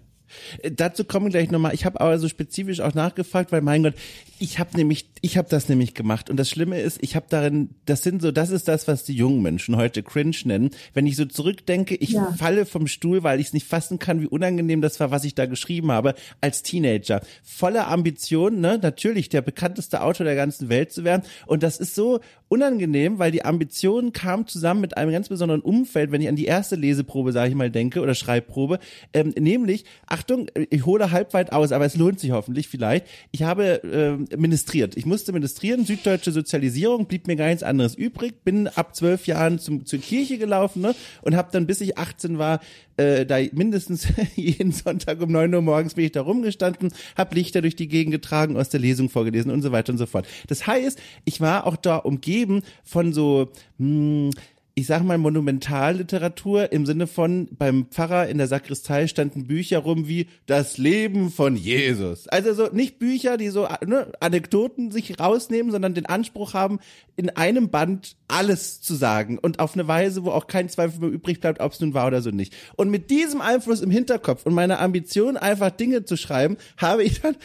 Äh, 0.62 0.70
Dazu 0.70 1.04
kommen 1.04 1.26
wir 1.26 1.30
gleich 1.30 1.50
nochmal. 1.50 1.74
Ich 1.74 1.84
habe 1.84 2.00
aber 2.00 2.18
so 2.18 2.28
spezifisch 2.28 2.80
auch 2.80 2.94
nachgefragt, 2.94 3.50
weil 3.50 3.62
mein 3.62 3.82
Gott, 3.82 3.94
Ich 4.38 4.58
habe 4.58 4.76
nämlich, 4.76 5.06
ich 5.22 5.38
habe 5.38 5.48
das 5.48 5.68
nämlich 5.68 5.94
gemacht 5.94 6.28
und 6.28 6.36
das 6.36 6.50
Schlimme 6.50 6.78
ist, 6.80 6.98
ich 7.02 7.16
habe 7.16 7.26
darin, 7.28 7.70
das 7.86 8.02
sind 8.02 8.20
so, 8.20 8.32
das 8.32 8.50
ist 8.50 8.68
das, 8.68 8.86
was 8.86 9.04
die 9.04 9.14
jungen 9.14 9.40
Menschen 9.40 9.76
heute 9.76 10.02
cringe 10.02 10.36
nennen. 10.44 10.70
Wenn 10.92 11.06
ich 11.06 11.16
so 11.16 11.24
zurückdenke, 11.24 11.94
ich 11.94 12.10
ja. 12.10 12.32
falle 12.32 12.66
vom 12.66 12.86
Stuhl, 12.86 13.22
weil 13.22 13.40
ich 13.40 13.48
es 13.48 13.52
nicht 13.54 13.66
fassen 13.66 13.98
kann, 13.98 14.20
wie 14.20 14.26
unangenehm 14.26 14.82
das 14.82 15.00
war, 15.00 15.10
was 15.10 15.24
ich 15.24 15.34
da 15.34 15.46
geschrieben 15.46 15.90
habe 15.90 16.14
als 16.42 16.62
Teenager. 16.62 17.22
Voller 17.42 17.88
Ambition, 17.88 18.60
ne, 18.60 18.78
natürlich 18.82 19.30
der 19.30 19.40
bekannteste 19.40 20.02
Autor 20.02 20.24
der 20.24 20.36
ganzen 20.36 20.68
Welt 20.68 20.92
zu 20.92 21.02
werden 21.02 21.22
und 21.46 21.62
das 21.62 21.78
ist 21.78 21.94
so 21.94 22.20
unangenehm, 22.48 23.18
weil 23.18 23.32
die 23.32 23.44
Ambition 23.44 24.12
kam 24.12 24.46
zusammen 24.46 24.80
mit 24.80 24.96
einem 24.96 25.12
ganz 25.12 25.28
besonderen 25.28 25.62
Umfeld, 25.62 26.12
wenn 26.12 26.20
ich 26.20 26.28
an 26.28 26.36
die 26.36 26.44
erste 26.44 26.76
Leseprobe, 26.76 27.32
sage 27.32 27.48
ich 27.48 27.56
mal, 27.56 27.70
denke 27.70 28.00
oder 28.00 28.14
Schreibprobe, 28.14 28.78
ähm, 29.12 29.32
nämlich, 29.38 29.84
Achtung, 30.06 30.48
ich 30.70 30.84
hole 30.84 31.10
halb 31.10 31.32
weit 31.34 31.52
aus, 31.52 31.72
aber 31.72 31.86
es 31.86 31.96
lohnt 31.96 32.20
sich 32.20 32.32
hoffentlich 32.32 32.68
vielleicht. 32.68 33.06
Ich 33.32 33.42
habe 33.42 33.80
ähm, 33.84 34.25
ministriert. 34.36 34.96
Ich 34.96 35.06
musste 35.06 35.32
ministrieren, 35.32 35.84
süddeutsche 35.84 36.32
Sozialisierung, 36.32 37.06
blieb 37.06 37.26
mir 37.26 37.36
gar 37.36 37.48
nichts 37.48 37.62
anderes 37.62 37.94
übrig, 37.94 38.42
bin 38.44 38.68
ab 38.68 38.96
zwölf 38.96 39.26
Jahren 39.26 39.58
zum, 39.58 39.86
zur 39.86 39.98
Kirche 39.98 40.38
gelaufen 40.38 40.82
ne, 40.82 40.94
und 41.22 41.36
habe 41.36 41.48
dann, 41.52 41.66
bis 41.66 41.80
ich 41.80 41.98
18 41.98 42.38
war, 42.38 42.60
äh, 42.96 43.26
da 43.26 43.38
mindestens 43.52 44.08
jeden 44.36 44.72
Sonntag 44.72 45.20
um 45.20 45.30
neun 45.30 45.54
Uhr 45.54 45.62
morgens 45.62 45.94
bin 45.94 46.04
ich 46.04 46.12
da 46.12 46.22
rumgestanden, 46.22 46.92
habe 47.16 47.34
Lichter 47.34 47.62
durch 47.62 47.76
die 47.76 47.88
Gegend 47.88 48.12
getragen, 48.12 48.56
aus 48.56 48.68
der 48.68 48.80
Lesung 48.80 49.08
vorgelesen 49.08 49.50
und 49.50 49.62
so 49.62 49.72
weiter 49.72 49.92
und 49.92 49.98
so 49.98 50.06
fort. 50.06 50.26
Das 50.48 50.66
heißt, 50.66 50.98
ich 51.24 51.40
war 51.40 51.66
auch 51.66 51.76
da 51.76 51.96
umgeben 51.96 52.62
von 52.84 53.12
so, 53.12 53.50
mh, 53.78 53.86
hm, 53.86 54.30
ich 54.78 54.86
sag 54.86 55.02
mal, 55.02 55.16
Monumentalliteratur 55.16 56.70
im 56.70 56.84
Sinne 56.84 57.06
von, 57.06 57.48
beim 57.50 57.86
Pfarrer 57.86 58.28
in 58.28 58.36
der 58.36 58.46
Sakristei 58.46 59.06
standen 59.06 59.46
Bücher 59.46 59.78
rum 59.78 60.06
wie 60.06 60.26
Das 60.44 60.76
Leben 60.76 61.30
von 61.30 61.56
Jesus. 61.56 62.28
Also 62.28 62.52
so 62.52 62.68
nicht 62.70 62.98
Bücher, 62.98 63.38
die 63.38 63.48
so 63.48 63.66
ne, 63.86 64.12
Anekdoten 64.20 64.90
sich 64.90 65.18
rausnehmen, 65.18 65.72
sondern 65.72 65.94
den 65.94 66.04
Anspruch 66.04 66.52
haben, 66.52 66.78
in 67.16 67.30
einem 67.30 67.70
Band 67.70 68.16
alles 68.28 68.82
zu 68.82 68.94
sagen 68.94 69.38
und 69.38 69.60
auf 69.60 69.72
eine 69.72 69.88
Weise, 69.88 70.24
wo 70.24 70.30
auch 70.30 70.46
kein 70.46 70.68
Zweifel 70.68 71.00
mehr 71.00 71.10
übrig 71.10 71.40
bleibt, 71.40 71.60
ob 71.60 71.72
es 71.72 71.80
nun 71.80 71.94
war 71.94 72.06
oder 72.06 72.20
so 72.20 72.28
nicht. 72.28 72.54
Und 72.76 72.90
mit 72.90 73.08
diesem 73.08 73.40
Einfluss 73.40 73.80
im 73.80 73.90
Hinterkopf 73.90 74.44
und 74.44 74.52
meiner 74.52 74.80
Ambition, 74.80 75.38
einfach 75.38 75.70
Dinge 75.70 76.04
zu 76.04 76.18
schreiben, 76.18 76.58
habe 76.76 77.02
ich 77.02 77.22
dann, 77.22 77.36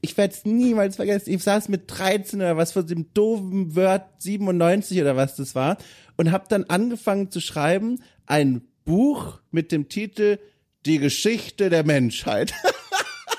ich 0.00 0.16
werde 0.16 0.34
es 0.34 0.44
niemals 0.44 0.96
vergessen, 0.96 1.32
ich 1.32 1.44
saß 1.44 1.68
mit 1.68 1.84
13 1.86 2.40
oder 2.40 2.56
was 2.56 2.72
von 2.72 2.84
dem 2.84 3.06
doofen 3.14 3.76
Word 3.76 4.02
97 4.18 5.00
oder 5.00 5.14
was 5.14 5.36
das 5.36 5.54
war 5.54 5.78
und 6.20 6.32
habe 6.32 6.44
dann 6.50 6.64
angefangen 6.64 7.30
zu 7.30 7.40
schreiben, 7.40 8.02
ein 8.26 8.60
Buch 8.84 9.40
mit 9.50 9.72
dem 9.72 9.88
Titel 9.88 10.36
Die 10.84 10.98
Geschichte 10.98 11.70
der 11.70 11.82
Menschheit. 11.82 12.52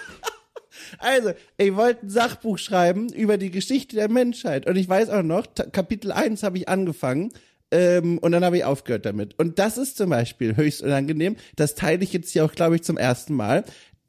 also, 0.97 1.33
ich 1.59 1.75
wollte 1.75 2.07
ein 2.07 2.09
Sachbuch 2.09 2.57
schreiben 2.57 3.13
über 3.13 3.37
die 3.37 3.51
Geschichte 3.51 3.97
der 3.97 4.09
Menschheit. 4.09 4.65
Und 4.65 4.77
ich 4.77 4.89
weiß 4.89 5.11
auch 5.11 5.21
noch, 5.21 5.45
Kapitel 5.71 6.11
1 6.11 6.41
habe 6.41 6.57
ich 6.57 6.67
angefangen. 6.69 7.31
Ähm, 7.69 8.17
und 8.17 8.31
dann 8.31 8.43
habe 8.43 8.57
ich 8.57 8.63
aufgehört 8.65 9.05
damit. 9.05 9.37
Und 9.37 9.59
das 9.59 9.77
ist 9.77 9.97
zum 9.97 10.09
Beispiel 10.09 10.55
höchst 10.55 10.81
unangenehm. 10.81 11.35
Das 11.55 11.75
teile 11.75 12.03
ich 12.03 12.11
jetzt 12.13 12.31
hier 12.31 12.43
auch, 12.43 12.53
glaube 12.53 12.77
ich, 12.77 12.81
zum 12.81 12.97
ersten 12.97 13.35
Mal. 13.35 13.63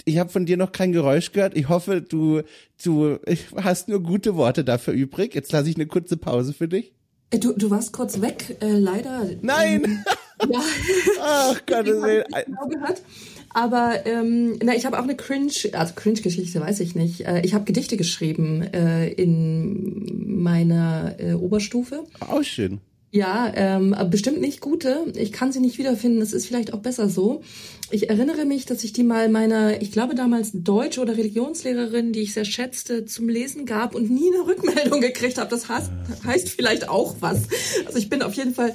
Ich 0.06 0.16
habe 0.16 0.30
von 0.30 0.46
dir 0.46 0.56
noch 0.56 0.72
kein 0.72 0.92
Geräusch 0.92 1.32
gehört. 1.32 1.58
Ich 1.58 1.68
hoffe, 1.68 2.00
du, 2.00 2.40
du 2.82 3.18
hast 3.54 3.88
nur 3.88 4.02
gute 4.02 4.34
Worte 4.34 4.64
dafür 4.64 4.94
übrig. 4.94 5.34
Jetzt 5.34 5.52
lasse 5.52 5.68
ich 5.68 5.76
eine 5.76 5.86
kurze 5.86 6.16
Pause 6.16 6.54
für 6.54 6.68
dich. 6.68 6.94
Äh, 7.32 7.38
du, 7.38 7.52
du 7.54 7.70
warst 7.70 7.92
kurz 7.92 8.20
weg, 8.20 8.56
äh, 8.60 8.78
leider. 8.78 9.26
Nein! 9.40 9.84
Ähm, 9.84 10.04
ja. 10.50 10.60
Ach 11.22 11.60
Gott, 11.66 11.88
das 11.88 12.44
genau 12.44 12.68
gehört. 12.68 13.02
Aber 13.54 14.06
ähm, 14.06 14.58
na, 14.62 14.74
ich 14.74 14.86
habe 14.86 14.98
auch 14.98 15.02
eine 15.02 15.16
Cringe, 15.16 15.52
also 15.72 15.94
Cringe-Geschichte 15.94 16.60
weiß 16.60 16.80
ich 16.80 16.94
nicht. 16.94 17.26
Äh, 17.26 17.42
ich 17.42 17.54
habe 17.54 17.64
Gedichte 17.64 17.96
geschrieben 17.96 18.62
äh, 18.62 19.08
in 19.08 20.42
meiner 20.42 21.16
äh, 21.18 21.34
Oberstufe. 21.34 22.04
Auch 22.20 22.42
schön. 22.42 22.80
Ja, 23.14 23.52
ähm, 23.54 23.94
bestimmt 24.08 24.40
nicht 24.40 24.62
gute. 24.62 25.04
Ich 25.16 25.32
kann 25.32 25.52
sie 25.52 25.60
nicht 25.60 25.76
wiederfinden. 25.76 26.20
Das 26.20 26.32
ist 26.32 26.46
vielleicht 26.46 26.72
auch 26.72 26.78
besser 26.78 27.10
so. 27.10 27.42
Ich 27.90 28.08
erinnere 28.08 28.46
mich, 28.46 28.64
dass 28.64 28.84
ich 28.84 28.94
die 28.94 29.02
mal 29.02 29.28
meiner, 29.28 29.82
ich 29.82 29.92
glaube 29.92 30.14
damals 30.14 30.52
Deutsch- 30.54 30.98
oder 30.98 31.14
Religionslehrerin, 31.14 32.14
die 32.14 32.20
ich 32.20 32.32
sehr 32.32 32.46
schätzte, 32.46 33.04
zum 33.04 33.28
Lesen 33.28 33.66
gab 33.66 33.94
und 33.94 34.10
nie 34.10 34.32
eine 34.34 34.46
Rückmeldung 34.46 35.02
gekriegt 35.02 35.36
habe. 35.36 35.50
Das 35.50 35.68
heißt, 35.68 35.90
heißt 36.24 36.48
vielleicht 36.48 36.88
auch 36.88 37.16
was. 37.20 37.42
Also 37.84 37.98
ich 37.98 38.08
bin 38.08 38.22
auf 38.22 38.32
jeden 38.32 38.54
Fall, 38.54 38.74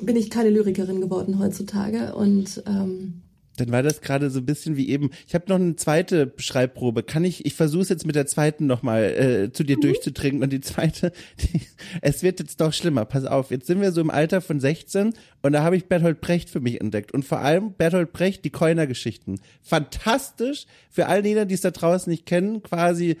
bin 0.00 0.16
ich 0.16 0.28
keine 0.28 0.50
Lyrikerin 0.50 1.00
geworden 1.00 1.38
heutzutage 1.38 2.16
und 2.16 2.64
ähm, 2.66 3.22
dann 3.60 3.70
war 3.70 3.82
das 3.82 4.00
gerade 4.00 4.30
so 4.30 4.40
ein 4.40 4.46
bisschen 4.46 4.76
wie 4.76 4.88
eben. 4.88 5.10
Ich 5.26 5.34
habe 5.34 5.44
noch 5.48 5.56
eine 5.56 5.76
zweite 5.76 6.32
Schreibprobe. 6.36 7.02
Kann 7.02 7.24
ich? 7.24 7.44
Ich 7.46 7.54
versuche 7.54 7.82
es 7.82 7.88
jetzt 7.88 8.06
mit 8.06 8.16
der 8.16 8.26
zweiten 8.26 8.66
nochmal 8.66 9.04
äh, 9.04 9.52
zu 9.52 9.64
dir 9.64 9.76
mhm. 9.76 9.82
durchzutrinken 9.82 10.42
und 10.42 10.52
die 10.52 10.60
zweite. 10.60 11.12
Die, 11.40 11.60
es 12.00 12.22
wird 12.22 12.40
jetzt 12.40 12.60
doch 12.60 12.72
schlimmer. 12.72 13.04
Pass 13.04 13.24
auf. 13.24 13.50
Jetzt 13.50 13.66
sind 13.66 13.80
wir 13.80 13.92
so 13.92 14.00
im 14.00 14.10
Alter 14.10 14.40
von 14.40 14.60
16 14.60 15.14
und 15.42 15.52
da 15.52 15.62
habe 15.62 15.76
ich 15.76 15.86
Bertolt 15.86 16.20
Brecht 16.20 16.50
für 16.50 16.60
mich 16.60 16.80
entdeckt 16.80 17.12
und 17.12 17.24
vor 17.24 17.40
allem 17.40 17.72
Bertolt 17.72 18.12
Brecht 18.12 18.44
die 18.44 18.50
Keuner-Geschichten. 18.50 19.40
Fantastisch 19.62 20.66
für 20.90 21.06
all 21.06 21.24
jene, 21.24 21.46
die 21.46 21.54
es 21.54 21.60
da 21.60 21.70
draußen 21.70 22.10
nicht 22.10 22.26
kennen. 22.26 22.62
Quasi 22.62 23.16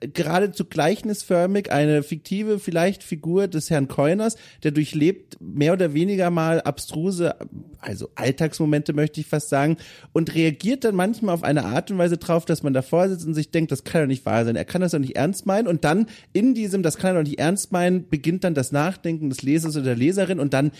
geradezu 0.00 0.64
gleichnisförmig 0.64 1.70
eine 1.70 2.02
fiktive 2.02 2.58
vielleicht 2.58 3.02
Figur 3.02 3.48
des 3.48 3.70
Herrn 3.70 3.88
Keuners, 3.88 4.36
der 4.62 4.70
durchlebt 4.70 5.36
mehr 5.40 5.72
oder 5.72 5.94
weniger 5.94 6.30
mal 6.30 6.60
abstruse, 6.60 7.34
also 7.80 8.08
Alltagsmomente 8.14 8.92
möchte 8.92 9.20
ich 9.20 9.26
fast 9.26 9.48
sagen, 9.48 9.76
und 10.12 10.34
reagiert 10.34 10.84
dann 10.84 10.94
manchmal 10.94 11.34
auf 11.34 11.42
eine 11.42 11.64
Art 11.64 11.90
und 11.90 11.98
Weise 11.98 12.16
drauf, 12.16 12.44
dass 12.44 12.62
man 12.62 12.72
davor 12.72 13.08
sitzt 13.08 13.26
und 13.26 13.34
sich 13.34 13.50
denkt, 13.50 13.72
das 13.72 13.84
kann 13.84 14.02
doch 14.02 14.08
nicht 14.08 14.24
wahr 14.26 14.44
sein, 14.44 14.56
er 14.56 14.64
kann 14.64 14.80
das 14.80 14.92
doch 14.92 14.98
nicht 14.98 15.16
ernst 15.16 15.46
meinen. 15.46 15.66
Und 15.66 15.84
dann 15.84 16.06
in 16.32 16.54
diesem, 16.54 16.82
das 16.82 16.96
kann 16.96 17.14
er 17.14 17.22
doch 17.22 17.28
nicht 17.28 17.38
ernst 17.38 17.72
meinen, 17.72 18.08
beginnt 18.08 18.44
dann 18.44 18.54
das 18.54 18.72
Nachdenken 18.72 19.30
des 19.30 19.42
Lesers 19.42 19.76
oder 19.76 19.86
der 19.86 19.96
Leserin 19.96 20.40
und 20.40 20.54
dann 20.54 20.72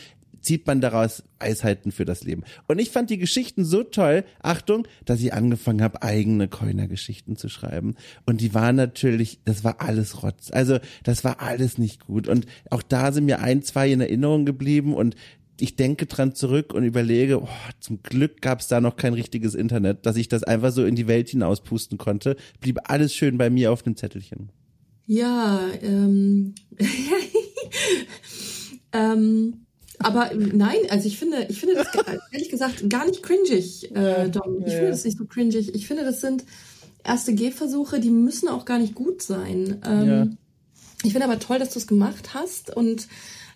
zieht 0.42 0.66
man 0.66 0.80
daraus 0.80 1.22
Weisheiten 1.40 1.92
für 1.92 2.04
das 2.04 2.24
Leben. 2.24 2.44
Und 2.68 2.78
ich 2.78 2.90
fand 2.90 3.10
die 3.10 3.18
Geschichten 3.18 3.64
so 3.64 3.82
toll, 3.82 4.24
Achtung, 4.42 4.86
dass 5.04 5.20
ich 5.20 5.32
angefangen 5.32 5.82
habe, 5.82 6.02
eigene 6.02 6.48
Keuner-Geschichten 6.48 7.36
zu 7.36 7.48
schreiben. 7.48 7.94
Und 8.26 8.40
die 8.40 8.54
waren 8.54 8.76
natürlich, 8.76 9.40
das 9.44 9.64
war 9.64 9.80
alles 9.80 10.22
Rotz. 10.22 10.50
Also 10.52 10.78
das 11.04 11.24
war 11.24 11.40
alles 11.40 11.78
nicht 11.78 12.06
gut. 12.06 12.28
Und 12.28 12.46
auch 12.70 12.82
da 12.82 13.12
sind 13.12 13.26
mir 13.26 13.40
ein, 13.40 13.62
zwei 13.62 13.90
in 13.90 14.00
Erinnerung 14.00 14.44
geblieben 14.44 14.94
und 14.94 15.16
ich 15.60 15.76
denke 15.76 16.06
dran 16.06 16.34
zurück 16.34 16.74
und 16.74 16.82
überlege, 16.82 17.40
oh, 17.40 17.48
zum 17.78 18.02
Glück 18.02 18.40
gab 18.40 18.60
es 18.60 18.68
da 18.68 18.80
noch 18.80 18.96
kein 18.96 19.14
richtiges 19.14 19.54
Internet, 19.54 20.06
dass 20.06 20.16
ich 20.16 20.28
das 20.28 20.42
einfach 20.42 20.72
so 20.72 20.84
in 20.84 20.96
die 20.96 21.06
Welt 21.06 21.28
hinauspusten 21.28 21.98
konnte. 21.98 22.36
Blieb 22.60 22.80
alles 22.84 23.14
schön 23.14 23.38
bei 23.38 23.48
mir 23.48 23.70
auf 23.70 23.82
dem 23.82 23.96
Zettelchen. 23.96 24.50
Ja, 25.06 25.60
ähm, 25.82 26.54
ähm 28.92 29.66
aber 30.02 30.30
nein, 30.34 30.78
also 30.90 31.06
ich 31.06 31.18
finde, 31.18 31.46
ich 31.48 31.60
finde 31.60 31.74
das 31.76 31.86
ehrlich 32.30 32.50
gesagt 32.50 32.88
gar 32.88 33.06
nicht 33.06 33.22
cringig, 33.22 33.94
äh, 33.94 34.28
Dom. 34.28 34.64
Ich 34.66 34.72
finde 34.72 34.90
das 34.90 35.04
nicht 35.04 35.18
so 35.18 35.24
cringig. 35.24 35.74
Ich 35.74 35.86
finde, 35.86 36.04
das 36.04 36.20
sind 36.20 36.44
erste 37.04 37.34
Gehversuche, 37.34 38.00
die 38.00 38.10
müssen 38.10 38.48
auch 38.48 38.64
gar 38.64 38.78
nicht 38.78 38.94
gut 38.94 39.22
sein. 39.22 39.80
Ähm, 39.84 40.08
ja. 40.08 40.26
Ich 41.04 41.12
finde 41.12 41.26
aber 41.26 41.38
toll, 41.38 41.58
dass 41.58 41.70
du 41.70 41.78
es 41.78 41.86
gemacht 41.86 42.34
hast 42.34 42.74
und 42.74 43.08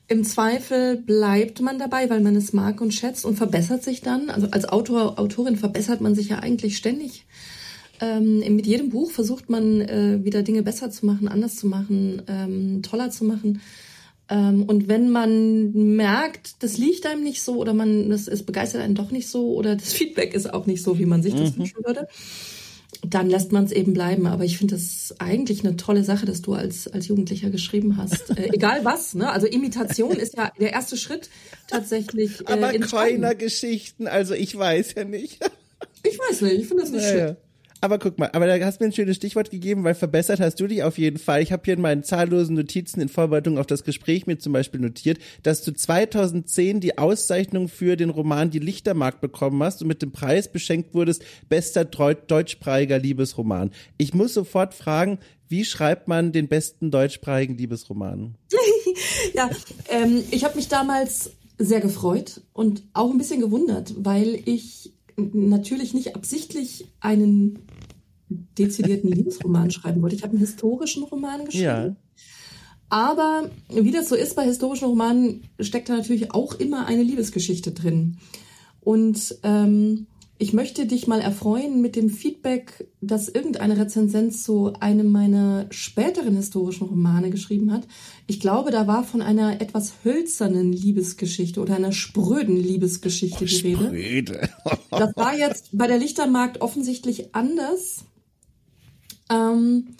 im 0.08 0.22
Zweifel 0.22 0.96
bleibt 0.96 1.60
man 1.60 1.78
dabei, 1.78 2.08
weil 2.10 2.20
man 2.20 2.36
es 2.36 2.52
mag 2.52 2.80
und 2.80 2.94
schätzt 2.94 3.24
und 3.24 3.36
verbessert 3.36 3.82
sich 3.82 4.02
dann. 4.02 4.30
Also 4.30 4.48
als 4.50 4.68
Autor, 4.68 5.18
Autorin 5.18 5.56
verbessert 5.56 6.00
man 6.00 6.14
sich 6.14 6.28
ja 6.28 6.38
eigentlich 6.38 6.76
ständig. 6.76 7.26
Ähm, 8.00 8.38
mit 8.54 8.66
jedem 8.66 8.90
Buch 8.90 9.10
versucht 9.10 9.50
man 9.50 9.80
äh, 9.80 10.20
wieder 10.22 10.42
Dinge 10.42 10.62
besser 10.62 10.90
zu 10.90 11.06
machen, 11.06 11.28
anders 11.28 11.56
zu 11.56 11.66
machen, 11.66 12.22
ähm, 12.28 12.82
toller 12.82 13.10
zu 13.10 13.24
machen. 13.24 13.60
Ähm, 14.28 14.64
und 14.64 14.88
wenn 14.88 15.10
man 15.10 15.72
merkt, 15.72 16.62
das 16.62 16.78
liegt 16.78 17.06
einem 17.06 17.22
nicht 17.22 17.42
so 17.42 17.56
oder 17.56 17.74
man, 17.74 18.10
das 18.10 18.26
ist 18.26 18.44
begeistert 18.44 18.82
einen 18.82 18.94
doch 18.94 19.10
nicht 19.10 19.28
so 19.28 19.54
oder 19.54 19.76
das 19.76 19.92
Feedback 19.94 20.34
ist 20.34 20.52
auch 20.52 20.66
nicht 20.66 20.82
so, 20.82 20.98
wie 20.98 21.06
man 21.06 21.22
sich 21.22 21.34
das 21.34 21.52
mhm. 21.52 21.58
wünschen 21.60 21.84
würde, 21.84 22.08
dann 23.04 23.28
lässt 23.28 23.52
man 23.52 23.64
es 23.64 23.72
eben 23.72 23.92
bleiben. 23.92 24.26
Aber 24.26 24.44
ich 24.44 24.58
finde 24.58 24.74
das 24.74 25.14
eigentlich 25.18 25.64
eine 25.64 25.76
tolle 25.76 26.02
Sache, 26.02 26.26
dass 26.26 26.42
du 26.42 26.54
als, 26.54 26.88
als 26.88 27.08
Jugendlicher 27.08 27.50
geschrieben 27.50 27.96
hast. 27.96 28.24
Äh, 28.36 28.50
egal 28.52 28.84
was, 28.84 29.14
ne? 29.14 29.30
Also 29.30 29.46
Imitation 29.46 30.16
ist 30.16 30.36
ja 30.36 30.52
der 30.60 30.72
erste 30.72 30.98
Schritt 30.98 31.30
tatsächlich. 31.68 32.40
Äh, 32.40 32.52
Aber 32.52 32.72
keiner 32.72 33.34
Geschichten, 33.34 34.08
also 34.08 34.34
ich 34.34 34.56
weiß 34.56 34.94
ja 34.94 35.04
nicht. 35.04 35.40
ich 36.02 36.18
weiß 36.18 36.42
nicht, 36.42 36.60
ich 36.60 36.66
finde 36.66 36.82
das 36.82 36.92
nicht 36.92 37.02
naja. 37.02 37.28
schön. 37.28 37.36
Aber 37.86 38.00
guck 38.00 38.18
mal, 38.18 38.30
aber 38.32 38.48
da 38.48 38.66
hast 38.66 38.80
du 38.80 38.84
mir 38.84 38.90
ein 38.90 38.92
schönes 38.92 39.14
Stichwort 39.14 39.52
gegeben, 39.52 39.84
weil 39.84 39.94
verbessert 39.94 40.40
hast 40.40 40.58
du 40.58 40.66
dich 40.66 40.82
auf 40.82 40.98
jeden 40.98 41.18
Fall. 41.18 41.40
Ich 41.40 41.52
habe 41.52 41.62
hier 41.64 41.74
in 41.74 41.80
meinen 41.80 42.02
zahllosen 42.02 42.56
Notizen 42.56 43.00
in 43.00 43.08
Vorbereitung 43.08 43.58
auf 43.58 43.66
das 43.66 43.84
Gespräch 43.84 44.26
mir 44.26 44.38
zum 44.38 44.52
Beispiel 44.52 44.80
notiert, 44.80 45.18
dass 45.44 45.62
du 45.62 45.70
2010 45.70 46.80
die 46.80 46.98
Auszeichnung 46.98 47.68
für 47.68 47.94
den 47.94 48.10
Roman 48.10 48.50
Die 48.50 48.58
Lichtermark 48.58 49.20
bekommen 49.20 49.62
hast 49.62 49.82
und 49.82 49.86
mit 49.86 50.02
dem 50.02 50.10
Preis 50.10 50.50
beschenkt 50.50 50.94
wurdest, 50.94 51.22
bester 51.48 51.84
deutschsprachiger 51.84 52.98
Liebesroman. 52.98 53.70
Ich 53.98 54.14
muss 54.14 54.34
sofort 54.34 54.74
fragen, 54.74 55.20
wie 55.48 55.64
schreibt 55.64 56.08
man 56.08 56.32
den 56.32 56.48
besten 56.48 56.90
deutschsprachigen 56.90 57.56
Liebesroman? 57.56 58.34
ja, 59.32 59.48
ähm, 59.90 60.24
ich 60.32 60.42
habe 60.42 60.56
mich 60.56 60.66
damals 60.66 61.30
sehr 61.56 61.80
gefreut 61.80 62.40
und 62.52 62.82
auch 62.94 63.12
ein 63.12 63.18
bisschen 63.18 63.40
gewundert, 63.40 63.94
weil 63.96 64.40
ich 64.44 64.92
natürlich 65.16 65.94
nicht 65.94 66.14
absichtlich 66.14 66.86
einen 67.00 67.60
dezidiert 68.28 69.04
einen 69.04 69.12
Liebesroman 69.12 69.70
schreiben 69.70 70.02
wollte. 70.02 70.16
Ich 70.16 70.22
habe 70.22 70.32
einen 70.32 70.40
historischen 70.40 71.04
Roman 71.04 71.44
geschrieben. 71.44 71.64
Ja. 71.64 71.96
Aber 72.88 73.50
wie 73.68 73.90
das 73.90 74.08
so 74.08 74.14
ist 74.14 74.36
bei 74.36 74.44
historischen 74.44 74.86
Romanen, 74.86 75.48
steckt 75.60 75.88
da 75.88 75.96
natürlich 75.96 76.32
auch 76.32 76.54
immer 76.54 76.86
eine 76.86 77.02
Liebesgeschichte 77.02 77.72
drin. 77.72 78.18
Und 78.80 79.38
ähm, 79.42 80.06
ich 80.38 80.52
möchte 80.52 80.86
dich 80.86 81.06
mal 81.06 81.20
erfreuen 81.20 81.80
mit 81.80 81.96
dem 81.96 82.10
Feedback, 82.10 82.86
das 83.00 83.28
irgendeine 83.28 83.78
Rezensenz 83.78 84.42
zu 84.42 84.74
einem 84.80 85.10
meiner 85.10 85.66
späteren 85.70 86.36
historischen 86.36 86.86
Romane 86.86 87.30
geschrieben 87.30 87.72
hat. 87.72 87.86
Ich 88.26 88.38
glaube, 88.40 88.70
da 88.70 88.86
war 88.86 89.02
von 89.02 89.22
einer 89.22 89.60
etwas 89.62 89.94
hölzernen 90.04 90.72
Liebesgeschichte 90.72 91.60
oder 91.60 91.76
einer 91.76 91.92
spröden 91.92 92.56
Liebesgeschichte 92.56 93.44
oh, 93.44 93.46
die 93.46 93.74
Rede. 93.74 94.50
das 94.90 95.16
war 95.16 95.36
jetzt 95.36 95.70
bei 95.72 95.86
der 95.86 95.98
Lichtermarkt 95.98 96.60
offensichtlich 96.60 97.34
anders. 97.34 98.04
Ähm, 99.30 99.96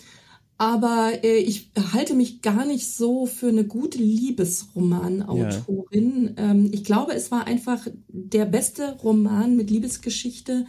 aber 0.59 1.13
äh, 1.23 1.37
ich 1.37 1.71
halte 1.93 2.15
mich 2.15 2.41
gar 2.41 2.65
nicht 2.65 2.91
so 2.91 3.27
für 3.27 3.49
eine 3.49 3.65
gute 3.65 3.99
Liebesromanautorin. 3.99 6.35
Ja. 6.37 6.51
Ähm, 6.51 6.71
ich 6.73 6.83
glaube, 6.85 7.13
es 7.13 7.31
war 7.31 7.47
einfach 7.47 7.87
der 8.09 8.47
beste 8.47 8.97
Roman 9.03 9.55
mit 9.57 9.71
Liebesgeschichte 9.71 10.65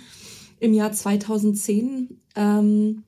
im 0.60 0.74
Jahr 0.74 0.92
2010, 0.92 2.20
ähm, 2.36 3.04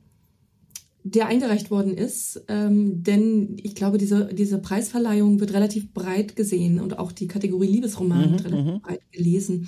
der 1.03 1.27
eingereicht 1.27 1.69
worden 1.69 1.97
ist. 1.97 2.45
Ähm, 2.47 3.03
denn 3.03 3.57
ich 3.61 3.75
glaube, 3.75 3.97
diese, 3.97 4.33
diese 4.33 4.59
Preisverleihung 4.59 5.41
wird 5.41 5.51
relativ 5.53 5.93
breit 5.93 6.37
gesehen 6.37 6.79
und 6.79 6.97
auch 6.97 7.11
die 7.11 7.27
Kategorie 7.27 7.67
Liebesroman 7.67 8.27
mhm, 8.27 8.31
wird 8.31 8.45
relativ 8.45 8.73
mhm. 8.73 8.81
breit 8.81 9.01
gelesen. 9.11 9.67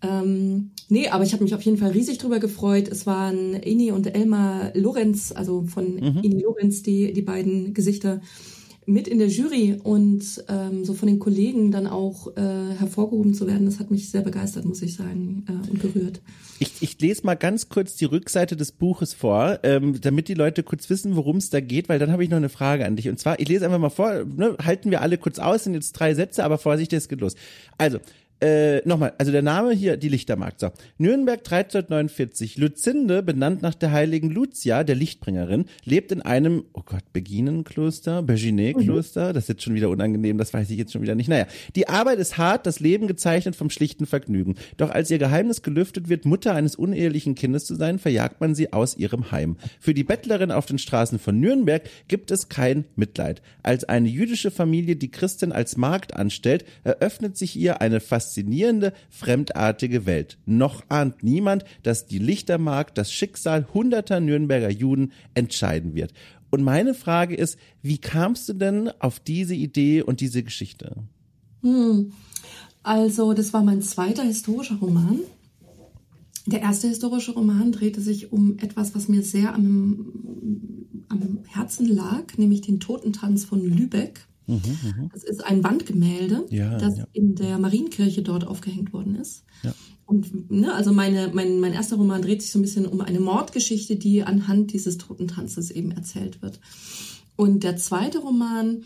Ähm, 0.00 0.70
nee, 0.92 1.08
aber 1.08 1.24
ich 1.24 1.32
habe 1.32 1.42
mich 1.42 1.54
auf 1.54 1.62
jeden 1.62 1.78
Fall 1.78 1.90
riesig 1.90 2.18
drüber 2.18 2.38
gefreut. 2.38 2.86
Es 2.88 3.06
waren 3.06 3.54
Ini 3.54 3.92
und 3.92 4.14
Elmar 4.14 4.72
Lorenz, 4.74 5.32
also 5.32 5.62
von 5.62 5.94
mhm. 5.94 6.20
Ini 6.22 6.42
Lorenz, 6.42 6.82
die, 6.82 7.12
die 7.12 7.22
beiden 7.22 7.74
Gesichter 7.74 8.20
mit 8.84 9.06
in 9.06 9.18
der 9.18 9.28
Jury 9.28 9.78
und 9.82 10.44
ähm, 10.48 10.84
so 10.84 10.92
von 10.92 11.06
den 11.06 11.20
Kollegen 11.20 11.70
dann 11.70 11.86
auch 11.86 12.36
äh, 12.36 12.74
hervorgehoben 12.76 13.32
zu 13.32 13.46
werden, 13.46 13.64
das 13.64 13.78
hat 13.78 13.92
mich 13.92 14.10
sehr 14.10 14.22
begeistert, 14.22 14.64
muss 14.64 14.82
ich 14.82 14.94
sagen, 14.94 15.44
äh, 15.48 15.70
und 15.70 15.80
gerührt. 15.80 16.20
Ich, 16.58 16.82
ich 16.82 17.00
lese 17.00 17.24
mal 17.24 17.36
ganz 17.36 17.68
kurz 17.68 17.94
die 17.94 18.06
Rückseite 18.06 18.56
des 18.56 18.72
Buches 18.72 19.14
vor, 19.14 19.60
ähm, 19.62 20.00
damit 20.00 20.26
die 20.28 20.34
Leute 20.34 20.64
kurz 20.64 20.90
wissen, 20.90 21.14
worum 21.14 21.36
es 21.36 21.48
da 21.48 21.60
geht, 21.60 21.88
weil 21.88 22.00
dann 22.00 22.10
habe 22.10 22.24
ich 22.24 22.30
noch 22.30 22.36
eine 22.36 22.48
Frage 22.48 22.84
an 22.84 22.96
dich. 22.96 23.08
Und 23.08 23.20
zwar, 23.20 23.38
ich 23.38 23.48
lese 23.48 23.64
einfach 23.64 23.78
mal 23.78 23.90
vor, 23.90 24.24
ne, 24.24 24.56
halten 24.62 24.90
wir 24.90 25.00
alle 25.00 25.16
kurz 25.16 25.38
aus, 25.38 25.64
sind 25.64 25.74
jetzt 25.74 25.92
drei 25.92 26.14
Sätze, 26.14 26.42
aber 26.42 26.58
Vorsicht, 26.58 26.92
es 26.92 27.08
geht 27.08 27.20
los. 27.20 27.36
Also, 27.78 27.98
äh, 28.42 28.82
nochmal, 28.84 29.12
also 29.18 29.30
der 29.30 29.42
Name 29.42 29.72
hier, 29.72 29.96
die 29.96 30.08
Lichtermarkt. 30.08 30.58
So. 30.58 30.70
Nürnberg 30.98 31.38
1349. 31.38 32.58
Luzinde, 32.58 33.22
benannt 33.22 33.62
nach 33.62 33.74
der 33.74 33.92
heiligen 33.92 34.30
Lucia, 34.30 34.82
der 34.82 34.96
Lichtbringerin, 34.96 35.66
lebt 35.84 36.10
in 36.10 36.22
einem, 36.22 36.64
oh 36.72 36.82
Gott, 36.84 37.04
Beginenkloster, 37.12 38.22
Berginet-Kloster. 38.22 39.28
Mhm. 39.28 39.34
Das 39.34 39.44
ist 39.44 39.48
jetzt 39.48 39.62
schon 39.62 39.74
wieder 39.74 39.90
unangenehm, 39.90 40.38
das 40.38 40.52
weiß 40.52 40.68
ich 40.70 40.76
jetzt 40.76 40.92
schon 40.92 41.02
wieder 41.02 41.14
nicht. 41.14 41.28
Naja, 41.28 41.46
die 41.76 41.88
Arbeit 41.88 42.18
ist 42.18 42.36
hart, 42.36 42.66
das 42.66 42.80
Leben 42.80 43.06
gezeichnet 43.06 43.54
vom 43.54 43.70
schlichten 43.70 44.06
Vergnügen. 44.06 44.56
Doch 44.76 44.90
als 44.90 45.08
ihr 45.12 45.18
Geheimnis 45.18 45.62
gelüftet 45.62 46.08
wird, 46.08 46.24
Mutter 46.24 46.52
eines 46.54 46.74
unehelichen 46.74 47.36
Kindes 47.36 47.64
zu 47.64 47.76
sein, 47.76 48.00
verjagt 48.00 48.40
man 48.40 48.56
sie 48.56 48.72
aus 48.72 48.96
ihrem 48.96 49.30
Heim. 49.30 49.56
Für 49.78 49.94
die 49.94 50.04
Bettlerin 50.04 50.50
auf 50.50 50.66
den 50.66 50.78
Straßen 50.78 51.20
von 51.20 51.38
Nürnberg 51.38 51.88
gibt 52.08 52.32
es 52.32 52.48
kein 52.48 52.86
Mitleid. 52.96 53.40
Als 53.62 53.84
eine 53.84 54.08
jüdische 54.08 54.50
Familie 54.50 54.96
die 54.96 55.12
Christin 55.12 55.52
als 55.52 55.76
Magd 55.76 56.14
anstellt, 56.14 56.64
eröffnet 56.82 57.36
sich 57.36 57.54
ihr 57.54 57.80
eine 57.80 58.00
fast 58.00 58.31
faszinierende, 58.32 58.92
fremdartige 59.10 60.06
Welt. 60.06 60.38
Noch 60.46 60.82
ahnt 60.88 61.22
niemand, 61.22 61.64
dass 61.82 62.06
die 62.06 62.18
Lichtermark 62.18 62.94
das 62.94 63.12
Schicksal 63.12 63.66
hunderter 63.74 64.20
Nürnberger 64.20 64.70
Juden 64.70 65.12
entscheiden 65.34 65.94
wird. 65.94 66.12
Und 66.50 66.62
meine 66.62 66.94
Frage 66.94 67.34
ist, 67.34 67.58
wie 67.82 67.98
kamst 67.98 68.48
du 68.48 68.54
denn 68.54 68.90
auf 69.00 69.20
diese 69.20 69.54
Idee 69.54 70.02
und 70.02 70.20
diese 70.20 70.42
Geschichte? 70.42 70.96
Hm. 71.62 72.12
Also, 72.82 73.32
das 73.32 73.52
war 73.52 73.62
mein 73.62 73.82
zweiter 73.82 74.22
historischer 74.22 74.76
Roman. 74.76 75.20
Der 76.46 76.60
erste 76.60 76.88
historische 76.88 77.32
Roman 77.32 77.70
drehte 77.70 78.00
sich 78.00 78.32
um 78.32 78.58
etwas, 78.58 78.94
was 78.94 79.08
mir 79.08 79.22
sehr 79.22 79.54
am, 79.54 80.06
am 81.08 81.38
Herzen 81.46 81.86
lag, 81.86 82.36
nämlich 82.36 82.62
den 82.62 82.80
Totentanz 82.80 83.44
von 83.44 83.62
Lübeck. 83.62 84.26
Mhm, 84.46 84.56
mhm, 84.56 85.10
das 85.12 85.24
ist 85.24 85.44
ein 85.44 85.62
Wandgemälde, 85.62 86.46
ja, 86.50 86.76
das 86.78 86.98
ja. 86.98 87.06
in 87.12 87.34
der 87.34 87.58
Marienkirche 87.58 88.22
dort 88.22 88.46
aufgehängt 88.46 88.92
worden 88.92 89.16
ist. 89.16 89.44
Ja. 89.62 89.74
Und 90.04 90.50
ne, 90.50 90.74
also 90.74 90.92
meine, 90.92 91.30
mein, 91.32 91.60
mein 91.60 91.72
erster 91.72 91.96
Roman 91.96 92.22
dreht 92.22 92.42
sich 92.42 92.50
so 92.50 92.58
ein 92.58 92.62
bisschen 92.62 92.86
um 92.86 93.00
eine 93.00 93.20
Mordgeschichte, 93.20 93.96
die 93.96 94.22
anhand 94.22 94.72
dieses 94.72 94.98
Totentanzes 94.98 95.70
eben 95.70 95.92
erzählt 95.92 96.42
wird. 96.42 96.60
Und 97.36 97.64
der 97.64 97.76
zweite 97.76 98.18
Roman, 98.18 98.82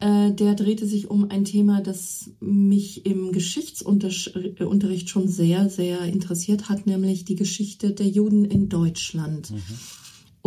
äh, 0.00 0.32
der 0.32 0.54
drehte 0.54 0.86
sich 0.86 1.08
um 1.08 1.30
ein 1.30 1.44
Thema, 1.44 1.80
das 1.80 2.30
mich 2.40 3.06
im 3.06 3.32
Geschichtsunterricht 3.32 5.08
schon 5.08 5.28
sehr, 5.28 5.70
sehr 5.70 6.02
interessiert 6.02 6.68
hat, 6.68 6.86
nämlich 6.86 7.24
die 7.24 7.36
Geschichte 7.36 7.92
der 7.92 8.06
Juden 8.06 8.44
in 8.44 8.68
Deutschland. 8.68 9.50
Mhm. 9.50 9.62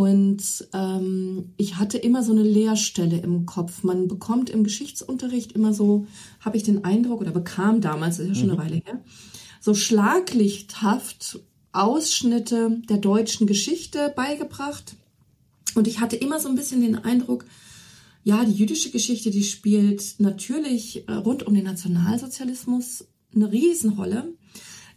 Und 0.01 0.67
ähm, 0.73 1.53
ich 1.57 1.75
hatte 1.75 1.99
immer 1.99 2.23
so 2.23 2.31
eine 2.31 2.41
Leerstelle 2.41 3.19
im 3.19 3.45
Kopf. 3.45 3.83
Man 3.83 4.07
bekommt 4.07 4.49
im 4.49 4.63
Geschichtsunterricht 4.63 5.51
immer 5.51 5.75
so, 5.75 6.07
habe 6.39 6.57
ich 6.57 6.63
den 6.63 6.83
Eindruck, 6.83 7.21
oder 7.21 7.29
bekam 7.29 7.81
damals, 7.81 8.17
das 8.17 8.25
ist 8.25 8.29
ja 8.29 8.35
schon 8.39 8.49
eine 8.49 8.59
mhm. 8.59 8.63
Weile 8.63 8.81
her, 8.83 9.03
so 9.59 9.75
schlaglichthaft 9.75 11.41
Ausschnitte 11.71 12.81
der 12.89 12.97
deutschen 12.97 13.45
Geschichte 13.45 14.11
beigebracht. 14.15 14.95
Und 15.75 15.87
ich 15.87 15.99
hatte 15.99 16.15
immer 16.15 16.39
so 16.39 16.49
ein 16.49 16.55
bisschen 16.55 16.81
den 16.81 16.95
Eindruck, 16.95 17.45
ja, 18.23 18.43
die 18.43 18.53
jüdische 18.53 18.89
Geschichte, 18.89 19.29
die 19.29 19.43
spielt 19.43 20.15
natürlich 20.17 21.07
äh, 21.07 21.13
rund 21.13 21.45
um 21.45 21.53
den 21.53 21.65
Nationalsozialismus 21.65 23.05
eine 23.35 23.51
Riesenrolle. 23.51 24.33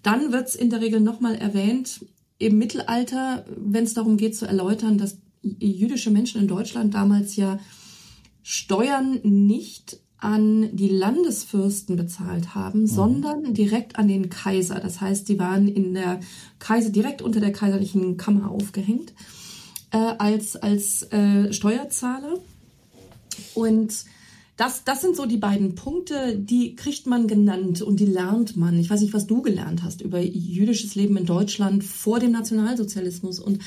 Dann 0.03 0.33
wird 0.33 0.49
es 0.49 0.55
in 0.55 0.71
der 0.71 0.81
Regel 0.81 1.01
nochmal 1.01 1.35
erwähnt, 1.35 2.07
im 2.39 2.59
Mittelalter, 2.59 3.45
wenn 3.57 3.85
es 3.85 3.95
darum 3.95 4.17
geht 4.17 4.37
zu 4.37 4.47
erläutern, 4.47 4.99
dass 4.99 5.19
jüdische 5.43 6.11
Menschen 6.11 6.41
in 6.41 6.49
Deutschland 6.49 6.95
damals 6.95 7.37
ja 7.37 7.59
Steuern 8.43 9.21
nicht 9.23 9.99
an 10.19 10.75
die 10.75 10.89
Landesfürsten 10.89 11.97
bezahlt 11.97 12.55
haben, 12.55 12.83
mhm. 12.83 12.87
sondern 12.87 13.55
direkt 13.55 13.97
an 13.97 14.09
den 14.09 14.31
Kaiser. 14.31 14.81
Das 14.81 15.01
heißt, 15.01 15.29
die 15.29 15.39
waren 15.39 15.69
in 15.69 15.95
der 15.95 16.21
Kaiser 16.59 16.91
direkt 16.91 17.21
unter 17.21 17.41
der 17.41 17.53
kaiserlichen 17.53 18.17
Kammer 18.17 18.51
aufgehängt 18.51 19.13
äh, 19.93 19.99
als 19.99 20.57
als 20.57 21.03
äh, 21.13 21.53
Steuerzahler 21.53 22.39
und 23.55 24.05
das, 24.57 24.85
das 24.85 25.01
sind 25.01 25.17
so 25.17 25.27
die 25.27 25.37
beiden 25.37 25.75
Punkte, 25.75 26.39
die 26.39 26.77
kriegt 26.77 27.07
man 27.07 27.27
genannt 27.27 27.83
und 27.83 27.99
die 27.99 28.07
lernt 28.07 28.57
man. 28.57 28.79
Ich 28.79 28.89
weiß 28.89 29.01
nicht, 29.01 29.13
was 29.13 29.27
du 29.27 29.43
gelernt 29.43 29.83
hast 29.83 30.01
über 30.01 30.21
jüdisches 30.21 30.95
Leben 30.95 31.17
in 31.17 31.27
Deutschland 31.27 31.83
vor 31.83 32.21
dem 32.21 32.31
Nationalsozialismus. 32.31 33.41
Und 33.41 33.59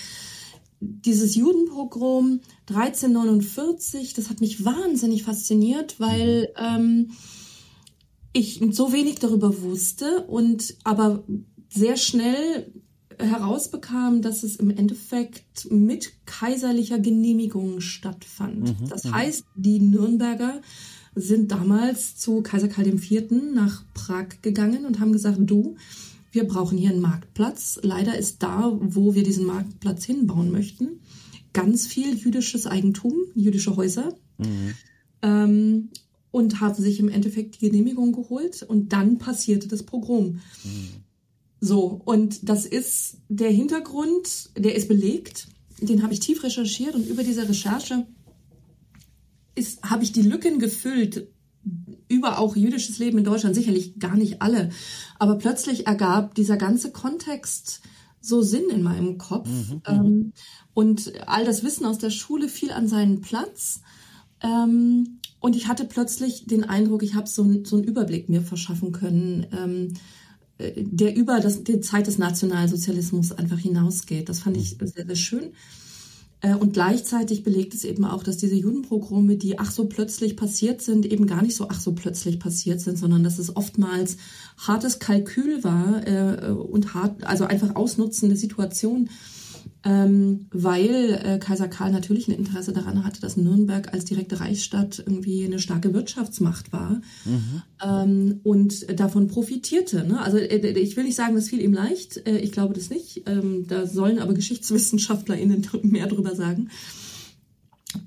dieses 0.79 1.35
Judenpogrom 1.35 2.39
1349, 2.69 4.13
das 4.13 4.29
hat 4.29 4.39
mich 4.39 4.63
wahnsinnig 4.63 5.23
fasziniert, 5.23 5.99
weil 5.99 6.53
ähm, 6.57 7.11
ich 8.31 8.61
so 8.71 8.93
wenig 8.93 9.15
darüber 9.15 9.61
wusste 9.61 10.23
und 10.27 10.75
aber 10.83 11.23
sehr 11.69 11.97
schnell 11.97 12.71
herausbekam, 13.19 14.21
dass 14.21 14.43
es 14.43 14.57
im 14.57 14.69
Endeffekt 14.69 15.71
mit 15.71 16.13
kaiserlicher 16.25 16.99
Genehmigung 16.99 17.81
stattfand. 17.81 18.79
Mhm, 18.79 18.89
das 18.89 19.05
mhm. 19.05 19.15
heißt, 19.15 19.45
die 19.55 19.79
Nürnberger 19.79 20.61
sind 21.15 21.51
damals 21.51 22.15
zu 22.17 22.41
Kaiser 22.41 22.67
Karl 22.67 22.87
IV. 22.87 23.31
nach 23.53 23.83
Prag 23.93 24.41
gegangen 24.41 24.85
und 24.85 24.99
haben 24.99 25.13
gesagt, 25.13 25.39
du, 25.41 25.75
wir 26.31 26.47
brauchen 26.47 26.77
hier 26.77 26.91
einen 26.91 27.01
Marktplatz. 27.01 27.79
Leider 27.81 28.17
ist 28.17 28.43
da, 28.43 28.77
wo 28.79 29.15
wir 29.15 29.23
diesen 29.23 29.45
Marktplatz 29.45 30.05
hinbauen 30.05 30.51
möchten, 30.51 30.99
ganz 31.53 31.87
viel 31.87 32.15
jüdisches 32.15 32.67
Eigentum, 32.67 33.13
jüdische 33.33 33.75
Häuser. 33.75 34.15
Mhm. 34.37 34.75
Ähm, 35.23 35.89
und 36.29 36.59
haben 36.59 36.75
sich 36.75 36.99
im 36.99 37.09
Endeffekt 37.09 37.55
die 37.55 37.69
Genehmigung 37.69 38.11
geholt 38.11 38.61
und 38.61 38.93
dann 38.93 39.17
passierte 39.17 39.67
das 39.67 39.81
Pogrom. 39.81 40.39
Mhm. 40.63 40.89
So, 41.59 42.01
und 42.05 42.47
das 42.47 42.65
ist 42.65 43.17
der 43.29 43.49
Hintergrund, 43.49 44.51
der 44.55 44.75
ist 44.75 44.87
belegt. 44.87 45.47
Den 45.79 46.03
habe 46.03 46.13
ich 46.13 46.19
tief 46.19 46.43
recherchiert 46.43 46.95
und 46.95 47.07
über 47.07 47.23
diese 47.23 47.47
Recherche 47.47 48.05
ist, 49.55 49.83
habe 49.83 50.03
ich 50.03 50.11
die 50.11 50.21
Lücken 50.21 50.59
gefüllt 50.59 51.27
über 52.07 52.39
auch 52.39 52.55
jüdisches 52.55 52.99
Leben 52.99 53.17
in 53.17 53.23
Deutschland, 53.23 53.55
sicherlich 53.55 53.99
gar 53.99 54.15
nicht 54.15 54.41
alle, 54.41 54.69
aber 55.19 55.35
plötzlich 55.35 55.85
ergab 55.85 56.35
dieser 56.35 56.55
ganze 56.55 56.91
Kontext 56.91 57.81
so 58.21 58.41
Sinn 58.41 58.69
in 58.69 58.83
meinem 58.83 59.17
Kopf. 59.17 59.49
Mhm, 59.49 59.73
mhm. 59.73 59.81
ähm, 59.87 60.33
und 60.73 61.13
all 61.27 61.43
das 61.43 61.63
Wissen 61.63 61.85
aus 61.85 61.97
der 61.97 62.09
Schule 62.09 62.49
fiel 62.49 62.71
an 62.71 62.87
seinen 62.87 63.21
Platz. 63.21 63.81
Ähm, 64.41 65.19
und 65.39 65.55
ich 65.55 65.67
hatte 65.67 65.85
plötzlich 65.85 66.45
den 66.45 66.63
Eindruck, 66.63 67.03
ich 67.03 67.15
habe 67.15 67.27
so, 67.27 67.63
so 67.63 67.77
einen 67.77 67.85
Überblick 67.85 68.29
mir 68.29 68.41
verschaffen 68.41 68.91
können, 68.91 69.47
ähm, 69.51 69.93
der 70.59 71.15
über 71.15 71.39
das, 71.39 71.63
die 71.63 71.81
Zeit 71.81 72.07
des 72.07 72.17
Nationalsozialismus 72.17 73.31
einfach 73.31 73.59
hinausgeht. 73.59 74.29
Das 74.29 74.39
fand 74.39 74.57
ich 74.57 74.77
sehr, 74.79 75.05
sehr 75.05 75.15
schön. 75.15 75.51
Äh, 76.41 76.55
und 76.55 76.73
gleichzeitig 76.73 77.43
belegt 77.43 77.73
es 77.73 77.83
eben 77.83 78.05
auch, 78.05 78.23
dass 78.23 78.37
diese 78.37 78.55
Judenpogrome, 78.55 79.37
die 79.37 79.59
ach 79.59 79.71
so 79.71 79.85
plötzlich 79.85 80.35
passiert 80.35 80.81
sind, 80.81 81.05
eben 81.05 81.25
gar 81.27 81.41
nicht 81.41 81.55
so 81.55 81.67
ach 81.69 81.79
so 81.79 81.93
plötzlich 81.93 82.39
passiert 82.39 82.79
sind, 82.81 82.97
sondern 82.97 83.23
dass 83.23 83.39
es 83.39 83.55
oftmals 83.55 84.17
hartes 84.57 84.99
Kalkül 84.99 85.63
war 85.63 86.07
äh, 86.07 86.51
und 86.51 86.93
hart, 86.93 87.23
also 87.23 87.45
einfach 87.45 87.75
Ausnutzen 87.75 88.29
der 88.29 88.37
Situation 88.37 89.09
ähm, 89.87 90.47
weil 90.51 91.21
äh, 91.23 91.39
Kaiser 91.39 91.69
Karl 91.69 91.93
natürlich 91.93 92.27
ein 92.27 92.35
Interesse 92.35 92.73
daran 92.73 93.05
hatte, 93.05 93.21
dass 93.21 93.37
Nürnberg 93.37 93.93
als 93.93 94.03
direkte 94.03 94.41
Reichsstadt 94.41 94.99
irgendwie 94.99 95.45
eine 95.45 95.59
starke 95.59 95.93
Wirtschaftsmacht 95.93 96.73
war 96.73 97.01
mhm. 97.23 97.61
ähm, 97.81 98.39
und 98.43 98.99
davon 98.99 99.27
profitierte. 99.27 100.05
Ne? 100.05 100.19
Also 100.19 100.39
äh, 100.39 100.77
ich 100.77 100.97
will 100.97 101.05
nicht 101.05 101.15
sagen, 101.15 101.35
das 101.35 101.47
fiel 101.47 101.61
ihm 101.61 101.71
leicht, 101.71 102.27
äh, 102.27 102.37
ich 102.39 102.51
glaube 102.51 102.73
das 102.73 102.89
nicht. 102.89 103.23
Ähm, 103.27 103.65
da 103.65 103.87
sollen 103.87 104.19
aber 104.19 104.33
GeschichtswissenschaftlerInnen 104.33 105.65
mehr 105.83 106.07
drüber 106.07 106.35
sagen. 106.35 106.69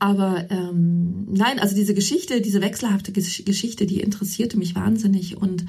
Aber 0.01 0.51
ähm, 0.51 1.29
nein, 1.33 1.59
also 1.61 1.75
diese 1.75 1.95
Geschichte, 1.95 2.43
diese 2.43 2.61
wechselhafte 2.61 3.11
Geschichte, 3.11 3.87
die 3.87 4.01
interessierte 4.01 4.59
mich 4.59 4.75
wahnsinnig 4.75 5.39
und 5.39 5.65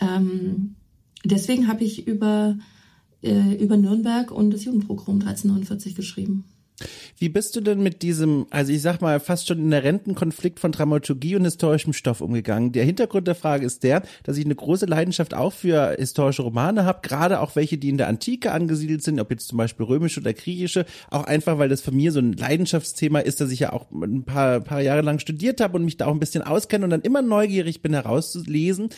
ähm, 0.00 0.76
deswegen 1.24 1.66
habe 1.66 1.82
ich 1.82 2.06
über 2.06 2.56
äh, 3.22 3.54
über 3.54 3.76
Nürnberg 3.76 4.30
und 4.30 4.50
das 4.52 4.64
Jugendprogramm 4.64 5.20
1349 5.20 5.94
geschrieben. 5.94 6.44
Wie 7.18 7.28
bist 7.28 7.54
du 7.54 7.60
denn 7.60 7.82
mit 7.82 8.02
diesem, 8.02 8.46
also 8.50 8.72
ich 8.72 8.82
sag 8.82 9.00
mal, 9.00 9.20
fast 9.20 9.46
schon 9.46 9.58
inhärenten 9.58 10.14
Konflikt 10.14 10.58
von 10.58 10.72
Dramaturgie 10.72 11.36
und 11.36 11.44
historischem 11.44 11.92
Stoff 11.92 12.20
umgegangen? 12.20 12.72
Der 12.72 12.84
Hintergrund 12.84 13.28
der 13.28 13.34
Frage 13.34 13.64
ist 13.64 13.82
der, 13.84 14.02
dass 14.24 14.36
ich 14.36 14.44
eine 14.44 14.54
große 14.54 14.86
Leidenschaft 14.86 15.34
auch 15.34 15.52
für 15.52 15.94
historische 15.98 16.42
Romane 16.42 16.84
habe, 16.84 17.06
gerade 17.06 17.40
auch 17.40 17.54
welche, 17.54 17.78
die 17.78 17.88
in 17.88 17.98
der 17.98 18.08
Antike 18.08 18.52
angesiedelt 18.52 19.02
sind, 19.02 19.20
ob 19.20 19.30
jetzt 19.30 19.48
zum 19.48 19.58
Beispiel 19.58 19.86
römische 19.86 20.20
oder 20.20 20.32
griechische, 20.32 20.84
auch 21.10 21.24
einfach, 21.24 21.58
weil 21.58 21.68
das 21.68 21.80
für 21.80 21.92
mich 21.92 22.10
so 22.10 22.18
ein 22.20 22.32
Leidenschaftsthema 22.32 23.20
ist, 23.20 23.40
dass 23.40 23.50
ich 23.50 23.60
ja 23.60 23.72
auch 23.72 23.90
ein 23.92 24.24
paar, 24.24 24.60
paar 24.60 24.80
Jahre 24.80 25.02
lang 25.02 25.18
studiert 25.18 25.60
habe 25.60 25.76
und 25.76 25.84
mich 25.84 25.96
da 25.96 26.06
auch 26.06 26.12
ein 26.12 26.20
bisschen 26.20 26.42
auskenne 26.42 26.84
und 26.84 26.90
dann 26.90 27.02
immer 27.02 27.22
neugierig 27.22 27.82
bin 27.82 27.94
herauszulesen 27.94 28.88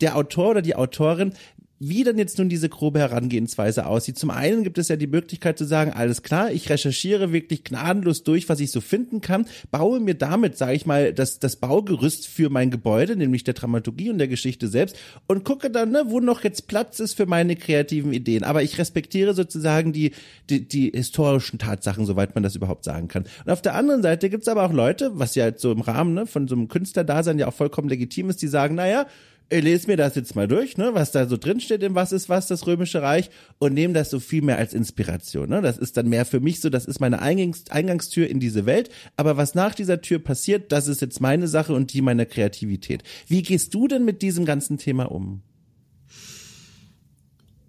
der 0.00 0.16
Autor 0.16 0.50
oder 0.50 0.62
die 0.62 0.76
Autorin 0.76 1.32
wie 1.78 2.04
dann 2.04 2.18
jetzt 2.18 2.38
nun 2.38 2.48
diese 2.48 2.68
grobe 2.68 2.98
Herangehensweise 3.00 3.86
aussieht. 3.86 4.18
Zum 4.18 4.30
einen 4.30 4.64
gibt 4.64 4.78
es 4.78 4.88
ja 4.88 4.96
die 4.96 5.06
Möglichkeit 5.06 5.58
zu 5.58 5.64
sagen, 5.64 5.92
alles 5.92 6.22
klar, 6.22 6.50
ich 6.50 6.70
recherchiere 6.70 7.32
wirklich 7.32 7.64
gnadenlos 7.64 8.22
durch, 8.22 8.48
was 8.48 8.60
ich 8.60 8.70
so 8.70 8.80
finden 8.80 9.20
kann, 9.20 9.46
baue 9.70 10.00
mir 10.00 10.14
damit, 10.14 10.56
sage 10.56 10.74
ich 10.74 10.86
mal, 10.86 11.12
das, 11.12 11.38
das 11.38 11.56
Baugerüst 11.56 12.26
für 12.26 12.48
mein 12.48 12.70
Gebäude, 12.70 13.16
nämlich 13.16 13.44
der 13.44 13.54
Dramaturgie 13.54 14.10
und 14.10 14.18
der 14.18 14.28
Geschichte 14.28 14.68
selbst 14.68 14.96
und 15.26 15.44
gucke 15.44 15.70
dann, 15.70 15.90
ne, 15.90 16.04
wo 16.06 16.20
noch 16.20 16.44
jetzt 16.44 16.66
Platz 16.66 16.98
ist 17.00 17.14
für 17.14 17.26
meine 17.26 17.56
kreativen 17.56 18.12
Ideen. 18.12 18.44
Aber 18.44 18.62
ich 18.62 18.78
respektiere 18.78 19.34
sozusagen 19.34 19.92
die, 19.92 20.12
die, 20.48 20.66
die 20.66 20.90
historischen 20.94 21.58
Tatsachen, 21.58 22.06
soweit 22.06 22.34
man 22.34 22.42
das 22.42 22.56
überhaupt 22.56 22.84
sagen 22.84 23.08
kann. 23.08 23.24
Und 23.44 23.52
auf 23.52 23.62
der 23.62 23.74
anderen 23.74 24.02
Seite 24.02 24.30
gibt 24.30 24.42
es 24.42 24.48
aber 24.48 24.64
auch 24.64 24.72
Leute, 24.72 25.10
was 25.14 25.34
ja 25.34 25.46
jetzt 25.46 25.60
so 25.60 25.72
im 25.72 25.82
Rahmen 25.82 26.14
ne, 26.14 26.26
von 26.26 26.48
so 26.48 26.54
einem 26.54 26.68
Künstlerdasein 26.68 27.38
ja 27.38 27.48
auch 27.48 27.54
vollkommen 27.54 27.88
legitim 27.88 28.30
ist, 28.30 28.40
die 28.40 28.48
sagen, 28.48 28.74
naja, 28.74 29.06
lese 29.50 29.86
mir 29.86 29.96
das 29.96 30.14
jetzt 30.14 30.34
mal 30.34 30.48
durch, 30.48 30.76
ne, 30.76 30.90
was 30.92 31.12
da 31.12 31.28
so 31.28 31.36
drin 31.36 31.60
steht 31.60 31.82
im 31.82 31.94
Was 31.94 32.12
ist 32.12 32.28
was, 32.28 32.46
das 32.46 32.66
Römische 32.66 33.02
Reich, 33.02 33.30
und 33.58 33.74
nehme 33.74 33.94
das 33.94 34.10
so 34.10 34.18
viel 34.20 34.42
mehr 34.42 34.58
als 34.58 34.74
Inspiration. 34.74 35.48
Ne? 35.48 35.62
Das 35.62 35.78
ist 35.78 35.96
dann 35.96 36.08
mehr 36.08 36.24
für 36.24 36.40
mich 36.40 36.60
so, 36.60 36.68
das 36.68 36.86
ist 36.86 37.00
meine 37.00 37.20
Eingangs 37.20 37.70
Eingangstür 37.70 38.28
in 38.28 38.40
diese 38.40 38.66
Welt. 38.66 38.90
Aber 39.16 39.36
was 39.36 39.54
nach 39.54 39.74
dieser 39.74 40.00
Tür 40.00 40.18
passiert, 40.18 40.72
das 40.72 40.88
ist 40.88 41.00
jetzt 41.00 41.20
meine 41.20 41.48
Sache 41.48 41.74
und 41.74 41.92
die 41.92 42.02
meiner 42.02 42.26
Kreativität. 42.26 43.02
Wie 43.28 43.42
gehst 43.42 43.72
du 43.74 43.86
denn 43.86 44.04
mit 44.04 44.22
diesem 44.22 44.44
ganzen 44.44 44.78
Thema 44.78 45.04
um? 45.04 45.42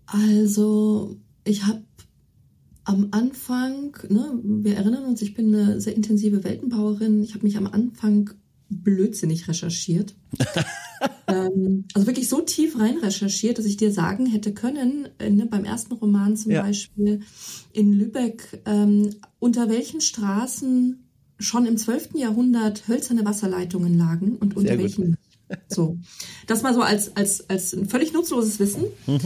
Also, 0.07 1.17
ich 1.43 1.65
habe 1.65 1.83
am 2.85 3.09
Anfang, 3.11 3.97
ne, 4.09 4.39
wir 4.41 4.77
erinnern 4.77 5.03
uns, 5.03 5.21
ich 5.21 5.33
bin 5.33 5.53
eine 5.53 5.81
sehr 5.81 5.95
intensive 5.95 6.45
Weltenbauerin. 6.45 7.21
Ich 7.21 7.33
habe 7.33 7.43
mich 7.43 7.57
am 7.57 7.67
Anfang 7.67 8.29
blödsinnig 8.69 9.47
recherchiert. 9.47 10.15
ähm, 11.27 11.85
also 11.93 12.07
wirklich 12.07 12.29
so 12.29 12.41
tief 12.41 12.79
rein 12.79 12.97
recherchiert, 12.97 13.57
dass 13.57 13.65
ich 13.65 13.77
dir 13.77 13.91
sagen 13.91 14.25
hätte 14.25 14.53
können, 14.53 15.09
äh, 15.19 15.29
ne, 15.29 15.45
beim 15.45 15.65
ersten 15.65 15.93
Roman 15.93 16.37
zum 16.37 16.53
ja. 16.53 16.61
Beispiel 16.61 17.21
in 17.73 17.93
Lübeck, 17.93 18.61
ähm, 18.65 19.09
unter 19.39 19.69
welchen 19.69 20.01
Straßen 20.01 21.03
schon 21.39 21.65
im 21.65 21.77
12. 21.77 22.15
Jahrhundert 22.15 22.87
hölzerne 22.87 23.25
Wasserleitungen 23.25 23.97
lagen 23.97 24.37
und 24.37 24.55
unter 24.55 24.69
Sehr 24.69 24.79
welchen. 24.79 25.05
Gut. 25.11 25.17
So. 25.69 25.97
Das 26.45 26.61
mal 26.61 26.73
so 26.73 26.81
als, 26.81 27.15
als, 27.15 27.49
als 27.49 27.73
ein 27.73 27.87
völlig 27.87 28.11
nutzloses 28.11 28.59
Wissen. 28.59 28.83
Mhm. 29.05 29.19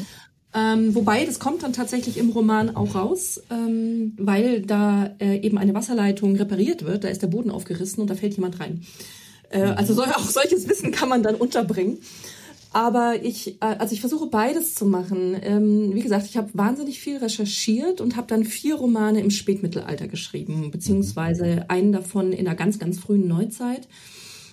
Ähm, 0.54 0.93
wobei, 0.93 1.26
das 1.26 1.39
kommt 1.39 1.64
dann 1.64 1.74
tatsächlich 1.74 2.18
im 2.18 2.30
Roman 2.30 2.76
auch 2.76 2.93
raus, 2.93 3.41
ähm, 3.49 4.14
weil 4.18 4.62
da 4.62 5.16
äh, 5.18 5.39
eben 5.39 5.58
eine 5.58 5.74
Wasserleitung 5.74 6.36
repariert 6.36 6.86
wird, 6.86 7.06
da 7.06 7.08
ist 7.08 7.24
der 7.24 7.28
Boden 7.28 7.49
aufgerissen 7.49 8.02
und 8.02 8.10
da 8.10 8.16
fällt 8.16 8.36
jemand 8.36 8.60
rein. 8.60 8.82
Äh, 9.52 9.62
also 9.62 9.93
so, 9.93 10.04
auch 10.04 10.30
solches 10.30 10.68
Wissen 10.68 10.91
kann 10.91 11.10
man 11.10 11.24
dann 11.24 11.36
unterbringen. 11.36 11.99
Aber 12.74 13.16
ich, 13.22 13.62
äh, 13.62 13.76
also 13.80 13.93
ich 13.93 13.99
versuche 13.99 14.28
beides 14.28 14.76
zu 14.76 14.86
machen. 14.86 15.38
Ähm, 15.41 15.93
wie 15.93 16.02
gesagt, 16.02 16.26
ich 16.26 16.38
habe 16.38 16.49
wahnsinnig 16.54 16.99
viel 16.99 17.18
recherchiert 17.18 17.99
und 17.99 18.16
habe 18.16 18.28
dann 18.28 18.45
vier 18.45 18.76
Romane 18.76 19.20
im 19.20 19.30
Spätmittelalter 19.30 20.08
geschrieben, 20.08 20.72
beziehungsweise 20.72 21.70
einen 21.70 21.91
davon 21.91 22.32
in 22.32 22.45
der 22.45 22.56
ganz, 22.56 22.80
ganz 22.80 22.99
frühen 22.99 23.28
Neuzeit, 23.28 23.89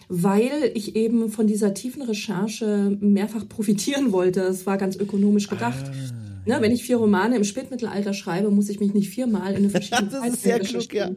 weil 0.09 0.73
ich 0.75 0.97
eben 0.97 1.31
von 1.31 1.47
dieser 1.47 1.75
tiefen 1.75 2.03
Recherche 2.03 2.97
mehrfach 3.01 3.49
profitieren 3.49 4.11
wollte. 4.11 4.41
Es 4.41 4.67
war 4.67 4.79
ganz 4.79 4.97
ökonomisch 4.97 5.49
gedacht. 5.49 5.85
Ah. 5.87 6.29
Ne, 6.49 6.57
wenn 6.61 6.73
ich 6.73 6.83
vier 6.83 6.97
Romane 6.97 7.37
im 7.37 7.45
Spätmittelalter 7.45 8.15
schreibe, 8.15 8.51
muss 8.51 8.71
ich 8.71 8.81
mich 8.81 8.95
nicht 8.95 9.11
viermal 9.11 9.51
in 9.51 9.59
eine 9.59 9.71
verschiedene 9.71 10.11
Das 10.11 10.27
ist 10.29 10.43
sehr 10.43 10.59
klug, 10.61 10.93
ja. 10.95 11.11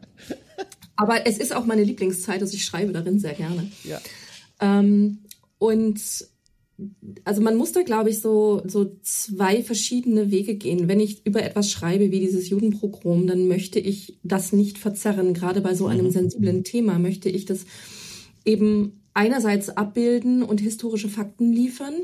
Aber 0.96 1.26
es 1.26 1.38
ist 1.38 1.54
auch 1.54 1.64
meine 1.64 1.84
Lieblingszeit, 1.84 2.40
also 2.42 2.54
ich 2.54 2.64
schreibe 2.64 2.92
darin 2.92 3.18
sehr 3.18 3.34
gerne. 3.34 3.70
Ja. 3.84 4.00
Ähm, 4.60 5.18
und 5.58 6.00
also 7.24 7.40
man 7.40 7.56
muss 7.56 7.72
da, 7.72 7.82
glaube 7.82 8.10
ich, 8.10 8.20
so, 8.20 8.62
so 8.66 8.96
zwei 9.02 9.62
verschiedene 9.62 10.30
Wege 10.30 10.56
gehen. 10.56 10.88
Wenn 10.88 11.00
ich 11.00 11.24
über 11.26 11.42
etwas 11.42 11.70
schreibe 11.70 12.10
wie 12.10 12.20
dieses 12.20 12.48
Judenprogramm, 12.48 13.26
dann 13.26 13.46
möchte 13.48 13.78
ich 13.78 14.18
das 14.22 14.52
nicht 14.52 14.78
verzerren. 14.78 15.34
Gerade 15.34 15.60
bei 15.60 15.74
so 15.74 15.86
einem 15.86 16.06
mhm. 16.06 16.10
sensiblen 16.10 16.64
Thema 16.64 16.98
möchte 16.98 17.28
ich 17.28 17.44
das 17.44 17.64
eben 18.44 19.02
einerseits 19.14 19.70
abbilden 19.70 20.42
und 20.42 20.60
historische 20.60 21.08
Fakten 21.08 21.52
liefern 21.52 21.94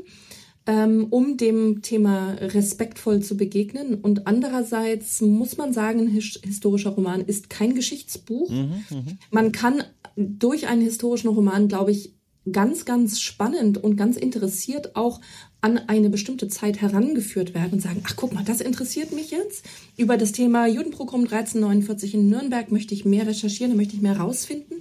um 1.09 1.37
dem 1.37 1.81
Thema 1.81 2.33
respektvoll 2.39 3.21
zu 3.21 3.37
begegnen. 3.37 3.95
Und 3.95 4.27
andererseits 4.27 5.21
muss 5.21 5.57
man 5.57 5.73
sagen, 5.73 6.01
ein 6.01 6.07
historischer 6.07 6.91
Roman 6.91 7.21
ist 7.21 7.49
kein 7.49 7.73
Geschichtsbuch. 7.73 8.49
Mhm, 8.49 8.83
mh. 8.89 9.03
Man 9.31 9.51
kann 9.51 9.83
durch 10.15 10.67
einen 10.67 10.81
historischen 10.81 11.29
Roman, 11.29 11.67
glaube 11.67 11.91
ich, 11.91 12.13
ganz, 12.51 12.85
ganz 12.85 13.19
spannend 13.19 13.77
und 13.77 13.95
ganz 13.95 14.17
interessiert 14.17 14.95
auch 14.95 15.21
an 15.61 15.77
eine 15.77 16.09
bestimmte 16.09 16.47
Zeit 16.47 16.81
herangeführt 16.81 17.53
werden 17.53 17.73
und 17.73 17.81
sagen, 17.81 18.01
ach 18.05 18.15
guck 18.15 18.33
mal, 18.33 18.45
das 18.45 18.61
interessiert 18.61 19.11
mich 19.11 19.31
jetzt. 19.31 19.65
Über 19.97 20.17
das 20.17 20.31
Thema 20.31 20.67
Judenprogramm 20.67 21.23
1349 21.23 22.13
in 22.13 22.29
Nürnberg 22.29 22.71
möchte 22.71 22.93
ich 22.93 23.05
mehr 23.05 23.27
recherchieren, 23.27 23.73
da 23.73 23.77
möchte 23.77 23.95
ich 23.95 24.01
mehr 24.01 24.17
rausfinden. 24.17 24.77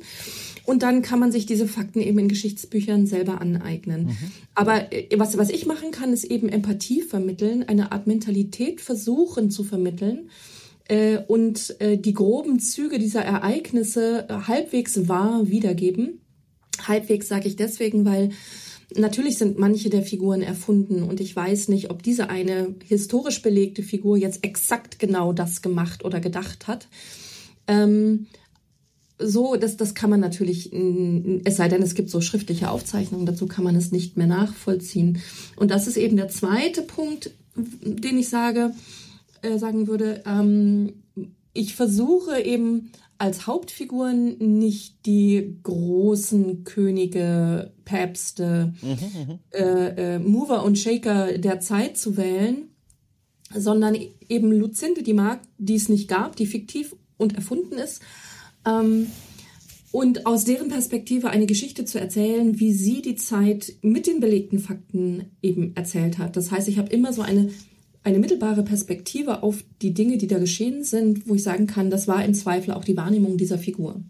Und 0.69 0.83
dann 0.83 1.01
kann 1.01 1.19
man 1.19 1.33
sich 1.33 1.47
diese 1.47 1.67
Fakten 1.67 2.03
eben 2.03 2.19
in 2.19 2.29
Geschichtsbüchern 2.29 3.07
selber 3.07 3.41
aneignen. 3.41 4.09
Mhm. 4.09 4.17
Aber 4.55 4.93
äh, 4.93 5.09
was, 5.17 5.39
was 5.39 5.49
ich 5.49 5.65
machen 5.65 5.93
kann, 5.93 6.13
ist 6.13 6.25
eben 6.25 6.51
Empathie 6.51 7.01
vermitteln, 7.01 7.65
eine 7.67 7.91
Art 7.91 8.07
Mentalität 8.07 8.83
versuchen 8.83 9.51
zu 9.51 9.65
vermitteln 9.65 10.29
äh, 10.87 11.21
und 11.27 11.81
äh, 11.81 11.97
die 11.97 12.13
groben 12.13 12.61
Züge 12.61 12.99
dieser 12.99 13.23
Ereignisse 13.23 14.27
halbwegs 14.47 15.09
wahr 15.09 15.49
wiedergeben. 15.49 16.21
Halbwegs 16.87 17.29
sage 17.29 17.49
ich 17.49 17.57
deswegen, 17.57 18.05
weil 18.05 18.29
Natürlich 18.97 19.37
sind 19.37 19.59
manche 19.59 19.91
der 19.91 20.03
Figuren 20.03 20.41
erfunden 20.41 21.03
und 21.03 21.21
ich 21.21 21.37
weiß 21.37 21.69
nicht, 21.69 21.91
ob 21.91 22.03
diese 22.03 22.31
eine 22.31 22.75
historisch 22.87 23.43
belegte 23.43 23.83
Figur 23.83 24.17
jetzt 24.17 24.43
exakt 24.45 24.99
genau 24.99 25.35
das 25.35 25.61
gemacht 25.61 26.07
oder 26.07 26.21
gedacht 26.21 26.67
hat. 26.67 26.89
Ähm, 27.67 28.29
so, 29.19 29.57
das, 29.57 29.77
das 29.77 29.95
kann 29.95 30.11
man 30.11 30.21
natürlich, 30.21 30.73
es 30.73 31.57
sei 31.57 31.69
denn, 31.69 31.83
es 31.83 31.95
gibt 31.95 32.11
so 32.11 32.21
schriftliche 32.21 32.71
Aufzeichnungen, 32.71 33.27
dazu 33.27 33.47
kann 33.47 33.65
man 33.65 33.77
es 33.77 33.91
nicht 33.91 34.17
mehr 34.17 34.27
nachvollziehen. 34.27 35.21
Und 35.57 35.71
das 35.71 35.87
ist 35.87 35.97
eben 35.97 36.17
der 36.17 36.29
zweite 36.29 36.83
Punkt, 36.83 37.33
den 37.57 38.19
ich 38.19 38.29
sage, 38.29 38.73
äh, 39.43 39.59
sagen 39.59 39.89
würde. 39.89 40.23
Ähm, 40.27 40.93
ich 41.53 41.75
versuche 41.75 42.41
eben 42.41 42.93
als 43.19 43.49
Hauptfiguren 43.49 44.37
nicht 44.39 45.05
die 45.05 45.59
großen 45.65 46.63
Könige, 46.63 47.73
Päpste, 47.85 48.73
mhm, 48.81 48.91
mhm, 48.91 49.39
äh, 49.51 50.15
äh, 50.15 50.19
Mover 50.21 50.65
und 50.65 50.79
Shaker 50.79 51.37
der 51.37 51.59
Zeit 51.59 51.97
zu 51.97 52.17
wählen, 52.17 52.69
sondern 53.53 53.97
eben 54.29 54.53
Luzinde, 54.53 55.03
die 55.03 55.15
Mark, 55.15 55.41
die 55.59 55.75
es 55.75 55.89
nicht 55.89 56.07
gab, 56.07 56.37
die 56.37 56.47
fiktiv 56.47 56.95
und 57.17 57.35
erfunden 57.35 57.75
ist, 57.75 58.03
ähm, 58.69 59.07
und 59.91 60.27
aus 60.27 60.45
deren 60.45 60.69
Perspektive 60.69 61.31
eine 61.31 61.47
Geschichte 61.47 61.85
zu 61.85 61.99
erzählen, 61.99 62.61
wie 62.61 62.73
sie 62.73 63.01
die 63.01 63.17
Zeit 63.17 63.73
mit 63.81 64.07
den 64.07 64.21
belegten 64.21 64.59
Fakten 64.59 65.31
eben 65.43 65.75
erzählt 65.77 66.19
hat. 66.19 66.37
Das 66.37 66.51
heißt, 66.51 66.69
ich 66.69 66.79
habe 66.79 66.91
immer 66.91 67.13
so 67.13 67.23
eine, 67.23 67.51
eine 68.05 68.19
mittelbare 68.19 68.63
Perspektive 68.63 69.43
auf 69.43 69.65
die 69.81 69.95
Dinge, 69.95 70.19
die 70.19 70.27
da 70.27 70.39
geschehen 70.39 70.85
sind, 70.85 71.27
wo 71.27 71.35
ich 71.35 71.43
sagen 71.43 71.67
kann, 71.67 71.91
das 71.91 72.07
war 72.07 72.25
im 72.25 72.35
Zweifel 72.35 72.73
auch 72.73 72.85
die 72.85 72.97
Wahrnehmung 72.97 73.39
dieser 73.39 73.59
Figur. 73.59 73.95
Mhm. 73.95 74.05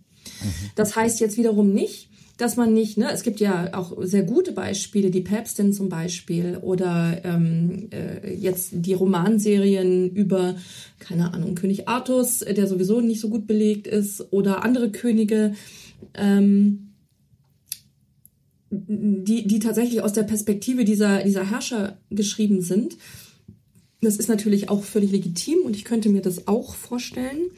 Das 0.74 0.96
heißt 0.96 1.20
jetzt 1.20 1.36
wiederum 1.36 1.72
nicht, 1.72 2.08
dass 2.38 2.56
man 2.56 2.72
nicht, 2.72 2.96
ne, 2.96 3.10
es 3.12 3.24
gibt 3.24 3.40
ja 3.40 3.74
auch 3.74 3.92
sehr 4.00 4.22
gute 4.22 4.52
Beispiele, 4.52 5.10
die 5.10 5.20
Päpstin 5.20 5.72
zum 5.72 5.88
Beispiel 5.88 6.56
oder 6.62 7.20
ähm, 7.24 7.88
äh, 7.90 8.32
jetzt 8.32 8.70
die 8.72 8.94
Romanserien 8.94 10.08
über, 10.08 10.54
keine 11.00 11.34
Ahnung, 11.34 11.56
König 11.56 11.88
Artus, 11.88 12.38
der 12.38 12.68
sowieso 12.68 13.00
nicht 13.00 13.20
so 13.20 13.28
gut 13.28 13.48
belegt 13.48 13.88
ist, 13.88 14.32
oder 14.32 14.64
andere 14.64 14.92
Könige, 14.92 15.54
ähm, 16.14 16.92
die, 18.70 19.48
die 19.48 19.58
tatsächlich 19.58 20.02
aus 20.02 20.12
der 20.12 20.22
Perspektive 20.22 20.84
dieser, 20.84 21.24
dieser 21.24 21.50
Herrscher 21.50 21.98
geschrieben 22.10 22.62
sind. 22.62 22.98
Das 24.00 24.16
ist 24.16 24.28
natürlich 24.28 24.68
auch 24.68 24.84
völlig 24.84 25.10
legitim 25.10 25.58
und 25.64 25.74
ich 25.74 25.84
könnte 25.84 26.08
mir 26.08 26.22
das 26.22 26.46
auch 26.46 26.76
vorstellen. 26.76 27.50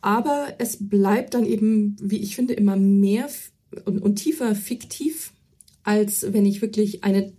Aber 0.00 0.54
es 0.58 0.78
bleibt 0.88 1.34
dann 1.34 1.44
eben, 1.44 1.96
wie 2.00 2.18
ich 2.18 2.36
finde, 2.36 2.54
immer 2.54 2.76
mehr 2.76 3.28
und, 3.84 3.98
und 4.00 4.16
tiefer 4.16 4.54
fiktiv, 4.54 5.32
als 5.82 6.32
wenn 6.32 6.46
ich 6.46 6.62
wirklich 6.62 7.04
eine 7.04 7.32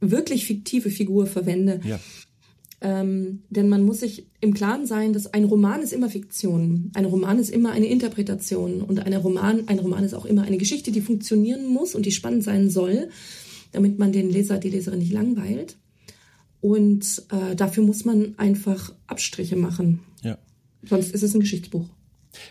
wirklich 0.00 0.46
fiktive 0.46 0.90
Figur 0.90 1.26
verwende. 1.26 1.80
Ja. 1.84 2.00
Ähm, 2.80 3.42
denn 3.48 3.68
man 3.70 3.82
muss 3.82 4.00
sich 4.00 4.26
im 4.40 4.52
Klaren 4.52 4.86
sein, 4.86 5.14
dass 5.14 5.32
ein 5.32 5.44
Roman 5.44 5.80
ist 5.80 5.92
immer 5.92 6.10
Fiktion. 6.10 6.90
Ein 6.92 7.06
Roman 7.06 7.38
ist 7.38 7.50
immer 7.50 7.72
eine 7.72 7.86
Interpretation 7.86 8.82
und 8.82 9.00
eine 9.00 9.18
Roman, 9.18 9.68
ein 9.68 9.78
Roman 9.78 10.04
ist 10.04 10.12
auch 10.12 10.26
immer 10.26 10.42
eine 10.42 10.58
Geschichte, 10.58 10.92
die 10.92 11.00
funktionieren 11.00 11.66
muss 11.66 11.94
und 11.94 12.04
die 12.04 12.12
spannend 12.12 12.44
sein 12.44 12.68
soll, 12.68 13.08
damit 13.72 13.98
man 13.98 14.12
den 14.12 14.28
Leser, 14.28 14.58
die 14.58 14.68
Leserin 14.68 14.98
nicht 14.98 15.12
langweilt. 15.12 15.76
Und 16.60 17.22
äh, 17.30 17.56
dafür 17.56 17.84
muss 17.84 18.04
man 18.04 18.34
einfach 18.38 18.92
Abstriche 19.06 19.56
machen. 19.56 20.00
Ja. 20.22 20.36
Sonst 20.82 21.12
ist 21.14 21.22
es 21.22 21.34
ein 21.34 21.40
Geschichtsbuch. 21.40 21.88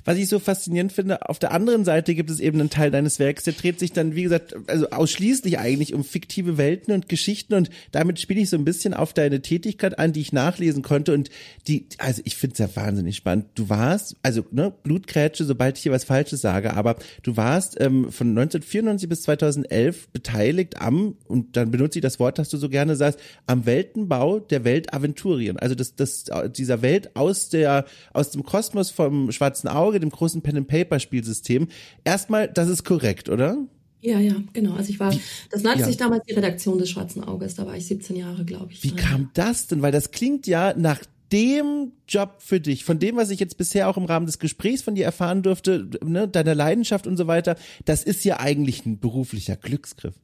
Was 0.05 0.17
ich 0.17 0.27
so 0.27 0.39
faszinierend 0.39 0.91
finde, 0.91 1.29
auf 1.29 1.39
der 1.39 1.51
anderen 1.51 1.85
Seite 1.85 2.15
gibt 2.15 2.29
es 2.29 2.39
eben 2.39 2.59
einen 2.59 2.69
Teil 2.69 2.91
deines 2.91 3.19
Werks, 3.19 3.43
der 3.43 3.53
dreht 3.53 3.79
sich 3.79 3.91
dann, 3.91 4.15
wie 4.15 4.23
gesagt, 4.23 4.55
also 4.67 4.89
ausschließlich 4.89 5.59
eigentlich 5.59 5.93
um 5.93 6.03
fiktive 6.03 6.57
Welten 6.57 6.93
und 6.93 7.09
Geschichten 7.09 7.53
und 7.53 7.69
damit 7.91 8.19
spiele 8.19 8.41
ich 8.41 8.49
so 8.49 8.57
ein 8.57 8.65
bisschen 8.65 8.93
auf 8.93 9.13
deine 9.13 9.41
Tätigkeit 9.41 9.99
an, 9.99 10.13
die 10.13 10.21
ich 10.21 10.33
nachlesen 10.33 10.83
konnte 10.83 11.13
und 11.13 11.29
die, 11.67 11.87
also 11.97 12.21
ich 12.25 12.35
finde 12.35 12.53
es 12.53 12.59
ja 12.59 12.75
wahnsinnig 12.75 13.15
spannend. 13.15 13.45
Du 13.55 13.69
warst, 13.69 14.15
also 14.23 14.45
ne, 14.51 14.73
Blutgrätsche, 14.83 15.45
sobald 15.45 15.77
ich 15.77 15.83
hier 15.83 15.91
was 15.91 16.03
Falsches 16.03 16.41
sage, 16.41 16.73
aber 16.73 16.95
du 17.23 17.37
warst 17.37 17.79
ähm, 17.79 18.11
von 18.11 18.29
1994 18.29 19.09
bis 19.09 19.21
2011 19.23 20.09
beteiligt 20.09 20.81
am, 20.81 21.15
und 21.27 21.55
dann 21.57 21.71
benutze 21.71 21.99
ich 21.99 22.03
das 22.03 22.19
Wort, 22.19 22.39
das 22.39 22.49
du 22.49 22.57
so 22.57 22.69
gerne 22.69 22.95
sagst, 22.95 23.19
am 23.45 23.65
Weltenbau 23.65 24.39
der 24.39 24.63
Weltaventurien. 24.63 25.57
Also 25.57 25.75
das, 25.75 25.95
das, 25.95 26.25
dieser 26.55 26.81
Welt 26.81 27.15
aus 27.15 27.49
der, 27.49 27.85
aus 28.13 28.31
dem 28.31 28.43
Kosmos 28.43 28.91
vom 28.91 29.31
Schwarzen 29.31 29.67
Auge, 29.75 29.99
dem 29.99 30.09
großen 30.09 30.41
Pen-and-Paper-Spielsystem. 30.41 31.67
Erstmal, 32.03 32.47
das 32.47 32.69
ist 32.69 32.83
korrekt, 32.83 33.29
oder? 33.29 33.57
Ja, 34.01 34.19
ja, 34.19 34.35
genau. 34.51 34.73
Also 34.73 34.89
ich 34.89 34.99
war, 34.99 35.13
das 35.49 35.63
nannte 35.63 35.81
ja. 35.81 35.87
sich 35.87 35.97
damals 35.97 36.25
die 36.25 36.33
Redaktion 36.33 36.77
des 36.77 36.89
Schwarzen 36.89 37.23
Auges, 37.23 37.55
da 37.55 37.65
war 37.65 37.77
ich 37.77 37.87
17 37.87 38.17
Jahre, 38.17 38.43
glaube 38.43 38.73
ich. 38.73 38.83
Wie 38.83 38.91
kam 38.91 39.29
das 39.33 39.67
denn? 39.67 39.81
Weil 39.81 39.93
das 39.93 40.11
klingt 40.11 40.45
ja 40.45 40.73
nach 40.77 40.99
dem 41.31 41.93
Job 42.07 42.35
für 42.39 42.59
dich, 42.59 42.83
von 42.83 42.99
dem, 42.99 43.15
was 43.15 43.29
ich 43.29 43.39
jetzt 43.39 43.57
bisher 43.57 43.89
auch 43.89 43.97
im 43.97 44.05
Rahmen 44.05 44.25
des 44.25 44.39
Gesprächs 44.39 44.81
von 44.81 44.93
dir 44.93 45.05
erfahren 45.05 45.41
durfte, 45.41 45.89
ne, 46.03 46.27
deiner 46.27 46.53
Leidenschaft 46.53 47.07
und 47.07 47.17
so 47.17 47.27
weiter, 47.27 47.55
das 47.85 48.03
ist 48.03 48.25
ja 48.25 48.39
eigentlich 48.39 48.85
ein 48.85 48.99
beruflicher 48.99 49.55
Glücksgriff. 49.55 50.15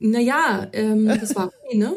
Naja, 0.00 0.68
ähm, 0.72 1.06
das 1.06 1.36
war 1.36 1.52
Hobby, 1.64 1.78
ne? 1.78 1.94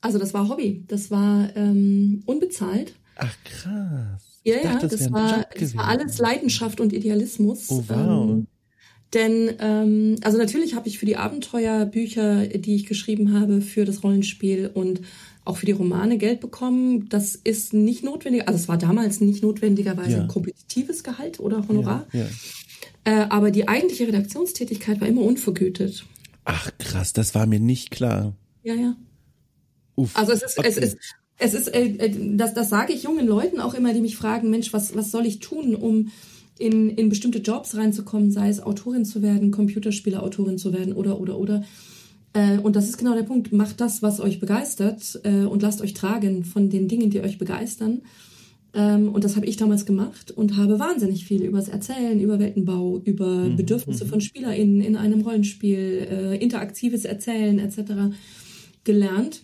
Also 0.00 0.18
das 0.18 0.34
war 0.34 0.48
Hobby. 0.48 0.84
Das 0.88 1.10
war 1.10 1.54
ähm, 1.56 2.22
unbezahlt. 2.26 2.94
Ach 3.16 3.36
krass. 3.44 4.31
Ja, 4.44 4.56
ja, 4.56 4.72
dachte, 4.72 4.88
das, 4.88 5.00
das 5.00 5.12
war, 5.12 5.46
das 5.58 5.76
war 5.76 5.86
alles 5.86 6.18
Leidenschaft 6.18 6.80
und 6.80 6.92
Idealismus. 6.92 7.70
Oh, 7.70 7.84
wow. 7.88 8.30
Ähm, 8.30 8.46
denn, 9.14 9.54
ähm, 9.58 10.16
also 10.22 10.38
natürlich 10.38 10.74
habe 10.74 10.88
ich 10.88 10.98
für 10.98 11.06
die 11.06 11.16
Abenteuerbücher, 11.16 12.46
die 12.46 12.74
ich 12.74 12.86
geschrieben 12.86 13.38
habe, 13.38 13.60
für 13.60 13.84
das 13.84 14.02
Rollenspiel 14.02 14.70
und 14.72 15.02
auch 15.44 15.56
für 15.58 15.66
die 15.66 15.72
Romane 15.72 16.18
Geld 16.18 16.40
bekommen. 16.40 17.08
Das 17.08 17.34
ist 17.34 17.74
nicht 17.74 18.04
notwendig, 18.04 18.48
also 18.48 18.58
es 18.58 18.68
war 18.68 18.78
damals 18.78 19.20
nicht 19.20 19.42
notwendigerweise 19.42 20.18
ja. 20.18 20.26
kompetitives 20.26 21.04
Gehalt 21.04 21.40
oder 21.40 21.68
Honorar. 21.68 22.06
Ja, 22.12 22.20
ja. 22.20 22.26
Äh, 23.04 23.26
aber 23.28 23.50
die 23.50 23.68
eigentliche 23.68 24.06
Redaktionstätigkeit 24.06 25.00
war 25.00 25.08
immer 25.08 25.22
unvergütet. 25.22 26.04
Ach 26.44 26.70
krass, 26.78 27.12
das 27.12 27.34
war 27.34 27.46
mir 27.46 27.60
nicht 27.60 27.90
klar. 27.90 28.34
Ja, 28.62 28.74
ja. 28.74 28.96
Uff. 29.94 30.16
Also 30.16 30.32
es 30.32 30.42
ist, 30.42 30.58
okay. 30.58 30.68
es 30.68 30.76
ist 30.76 30.96
es 31.42 31.54
ist, 31.54 31.68
äh, 31.68 31.86
äh, 31.86 32.36
das, 32.36 32.54
das 32.54 32.68
sage 32.68 32.92
ich 32.92 33.02
jungen 33.02 33.26
Leuten 33.26 33.60
auch 33.60 33.74
immer, 33.74 33.92
die 33.92 34.00
mich 34.00 34.16
fragen, 34.16 34.50
Mensch, 34.50 34.72
was, 34.72 34.94
was 34.94 35.10
soll 35.10 35.26
ich 35.26 35.40
tun, 35.40 35.74
um 35.74 36.08
in, 36.58 36.90
in 36.90 37.08
bestimmte 37.08 37.38
Jobs 37.38 37.76
reinzukommen, 37.76 38.30
sei 38.30 38.48
es 38.48 38.62
Autorin 38.62 39.04
zu 39.04 39.22
werden, 39.22 39.50
Computerspielerautorin 39.50 40.58
zu 40.58 40.72
werden 40.72 40.92
oder, 40.92 41.20
oder, 41.20 41.38
oder. 41.38 41.64
Äh, 42.32 42.58
und 42.58 42.76
das 42.76 42.88
ist 42.88 42.98
genau 42.98 43.14
der 43.14 43.24
Punkt. 43.24 43.52
Macht 43.52 43.80
das, 43.80 44.02
was 44.02 44.20
euch 44.20 44.38
begeistert 44.38 45.20
äh, 45.24 45.44
und 45.44 45.62
lasst 45.62 45.80
euch 45.80 45.94
tragen 45.94 46.44
von 46.44 46.70
den 46.70 46.88
Dingen, 46.88 47.10
die 47.10 47.20
euch 47.20 47.38
begeistern. 47.38 48.02
Ähm, 48.74 49.08
und 49.08 49.24
das 49.24 49.34
habe 49.34 49.46
ich 49.46 49.56
damals 49.56 49.84
gemacht 49.84 50.30
und 50.30 50.56
habe 50.56 50.78
wahnsinnig 50.78 51.24
viel 51.24 51.42
über 51.42 51.58
das 51.58 51.68
Erzählen, 51.68 52.20
über 52.20 52.38
Weltenbau, 52.38 53.02
über 53.04 53.48
mhm. 53.48 53.56
Bedürfnisse 53.56 54.04
mhm. 54.04 54.08
von 54.08 54.20
SpielerInnen 54.20 54.80
in 54.80 54.96
einem 54.96 55.22
Rollenspiel, 55.22 56.06
äh, 56.08 56.36
interaktives 56.36 57.04
Erzählen 57.04 57.58
etc. 57.58 58.14
gelernt 58.84 59.42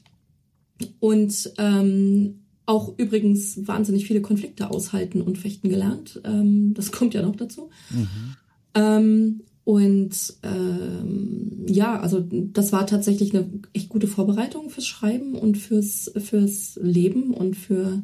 und 1.01 1.53
ähm, 1.59 2.41
auch 2.67 2.93
übrigens 2.99 3.67
wahnsinnig 3.67 4.07
viele 4.07 4.21
Konflikte 4.21 4.71
aushalten 4.71 5.23
und 5.23 5.39
fechten 5.39 5.69
gelernt. 5.69 6.21
Ähm, 6.25 6.75
das 6.75 6.93
kommt 6.93 7.15
ja 7.15 7.23
noch 7.23 7.37
dazu. 7.37 7.71
Mhm. 7.91 8.37
Ähm, 8.75 9.41
und 9.65 10.35
ähm, 10.43 11.67
ja, 11.67 12.01
also 12.01 12.27
das 12.31 12.73
war 12.73 12.87
tatsächlich 12.87 13.35
eine 13.35 13.51
echt 13.75 13.91
gute 13.91 14.07
Vorbereitung 14.07 14.71
fürs 14.71 14.87
Schreiben 14.87 15.35
und 15.35 15.59
fürs, 15.59 16.11
fürs 16.17 16.79
Leben 16.83 17.35
und 17.35 17.55
für 17.55 18.03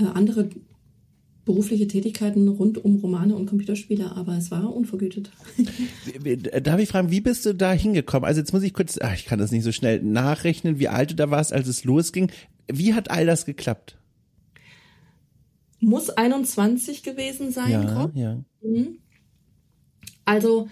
äh, 0.00 0.04
andere 0.14 0.48
berufliche 1.44 1.88
Tätigkeiten 1.88 2.48
rund 2.48 2.84
um 2.84 2.96
Romane 2.96 3.34
und 3.34 3.46
Computerspiele, 3.46 4.14
aber 4.16 4.36
es 4.36 4.50
war 4.50 4.74
unvergütet. 4.74 5.30
Darf 6.62 6.80
ich 6.80 6.88
fragen, 6.88 7.10
wie 7.10 7.20
bist 7.20 7.46
du 7.46 7.54
da 7.54 7.72
hingekommen? 7.72 8.26
Also 8.26 8.40
jetzt 8.40 8.52
muss 8.52 8.62
ich 8.62 8.74
kurz, 8.74 8.98
ach, 9.00 9.14
ich 9.14 9.24
kann 9.24 9.38
das 9.38 9.50
nicht 9.50 9.64
so 9.64 9.72
schnell 9.72 10.02
nachrechnen, 10.02 10.78
wie 10.78 10.88
alt 10.88 11.12
du 11.12 11.14
da 11.14 11.30
warst, 11.30 11.52
als 11.52 11.66
es 11.66 11.84
losging. 11.84 12.30
Wie 12.70 12.94
hat 12.94 13.10
all 13.10 13.26
das 13.26 13.46
geklappt? 13.46 13.96
Muss 15.80 16.10
21 16.10 17.02
gewesen 17.02 17.52
sein, 17.52 17.70
ja, 17.70 18.10
ja. 18.14 18.44
Mhm. 18.62 18.98
Also 20.26 20.68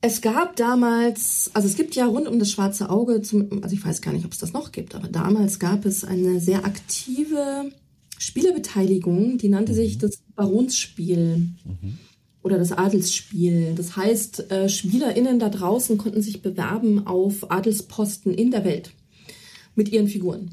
es 0.00 0.20
gab 0.20 0.56
damals, 0.56 1.50
also 1.52 1.68
es 1.68 1.76
gibt 1.76 1.94
ja 1.94 2.06
rund 2.06 2.26
um 2.28 2.38
das 2.38 2.50
schwarze 2.50 2.90
Auge, 2.90 3.22
zum, 3.22 3.62
also 3.62 3.74
ich 3.74 3.84
weiß 3.84 4.02
gar 4.02 4.12
nicht, 4.12 4.24
ob 4.24 4.32
es 4.32 4.38
das 4.38 4.52
noch 4.52 4.72
gibt, 4.72 4.94
aber 4.94 5.08
damals 5.08 5.58
gab 5.58 5.84
es 5.84 6.04
eine 6.04 6.40
sehr 6.40 6.64
aktive 6.64 7.72
Spielerbeteiligung, 8.22 9.36
die 9.36 9.48
nannte 9.48 9.74
sich 9.74 9.96
mhm. 9.96 10.00
das 10.00 10.22
Baronsspiel 10.36 11.38
mhm. 11.64 11.98
oder 12.42 12.56
das 12.56 12.70
Adelsspiel. 12.70 13.74
Das 13.76 13.96
heißt, 13.96 14.50
äh, 14.52 14.68
SpielerInnen 14.68 15.40
da 15.40 15.48
draußen 15.48 15.98
konnten 15.98 16.22
sich 16.22 16.40
bewerben 16.40 17.04
auf 17.04 17.50
Adelsposten 17.50 18.32
in 18.32 18.52
der 18.52 18.64
Welt 18.64 18.92
mit 19.74 19.88
ihren 19.90 20.06
Figuren. 20.06 20.50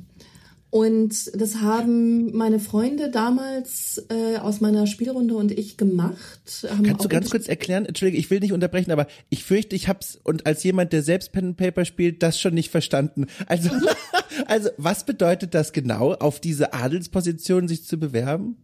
Und 0.71 1.31
das 1.35 1.61
haben 1.61 2.31
meine 2.35 2.59
Freunde 2.59 3.09
damals 3.09 4.05
äh, 4.09 4.37
aus 4.37 4.61
meiner 4.61 4.85
Spielrunde 4.85 5.35
und 5.35 5.51
ich 5.51 5.77
gemacht. 5.77 6.67
Kannst 6.83 7.03
du 7.03 7.09
ganz 7.09 7.31
kurz 7.31 7.47
erklären? 7.47 7.85
Entschuldige, 7.85 8.19
ich 8.19 8.29
will 8.29 8.39
nicht 8.39 8.53
unterbrechen, 8.53 8.91
aber 8.91 9.07
ich 9.29 9.43
fürchte, 9.43 9.75
ich 9.75 9.87
hab's 9.87 10.19
und 10.23 10.45
als 10.45 10.63
jemand, 10.63 10.93
der 10.93 11.01
selbst 11.01 11.31
Pen 11.31 11.47
and 11.47 11.57
Paper 11.57 11.85
spielt, 11.85 12.21
das 12.21 12.39
schon 12.39 12.53
nicht 12.53 12.69
verstanden. 12.69 13.25
Also, 13.47 13.73
mhm. 13.73 13.81
also 14.45 14.69
was 14.77 15.05
bedeutet 15.05 15.55
das 15.55 15.73
genau, 15.73 16.13
auf 16.13 16.39
diese 16.39 16.71
Adelsposition 16.73 17.67
sich 17.67 17.85
zu 17.85 17.97
bewerben? 17.97 18.57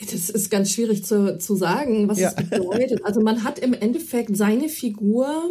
Das 0.00 0.30
ist 0.30 0.50
ganz 0.50 0.70
schwierig 0.70 1.04
zu, 1.04 1.38
zu 1.38 1.56
sagen, 1.56 2.08
was 2.08 2.18
ja. 2.20 2.28
es 2.28 2.36
bedeutet. 2.36 3.04
Also 3.04 3.20
man 3.20 3.42
hat 3.42 3.58
im 3.58 3.72
Endeffekt 3.72 4.36
seine 4.36 4.68
Figur 4.68 5.50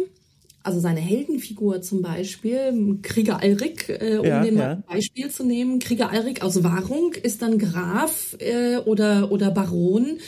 also 0.64 0.80
seine 0.80 1.00
Heldenfigur 1.00 1.82
zum 1.82 2.02
Beispiel, 2.02 2.98
Krieger 3.02 3.40
Alrik, 3.40 3.88
äh, 3.90 4.16
um 4.16 4.26
ja, 4.26 4.42
den 4.42 4.56
ja. 4.56 4.82
Beispiel 4.88 5.30
zu 5.30 5.44
nehmen. 5.44 5.78
Krieger 5.78 6.10
Alrik 6.10 6.42
aus 6.42 6.64
Wahrung 6.64 7.12
ist 7.12 7.42
dann 7.42 7.58
Graf 7.58 8.34
äh, 8.40 8.78
oder, 8.78 9.30
oder 9.30 9.50
Baron 9.50 10.18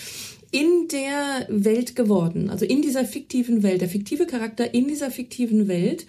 in 0.50 0.88
der 0.92 1.46
Welt 1.48 1.96
geworden, 1.96 2.50
also 2.50 2.64
in 2.64 2.82
dieser 2.82 3.04
fiktiven 3.04 3.62
Welt. 3.62 3.80
Der 3.80 3.88
fiktive 3.88 4.26
Charakter 4.26 4.74
in 4.74 4.86
dieser 4.86 5.10
fiktiven 5.10 5.68
Welt 5.68 6.06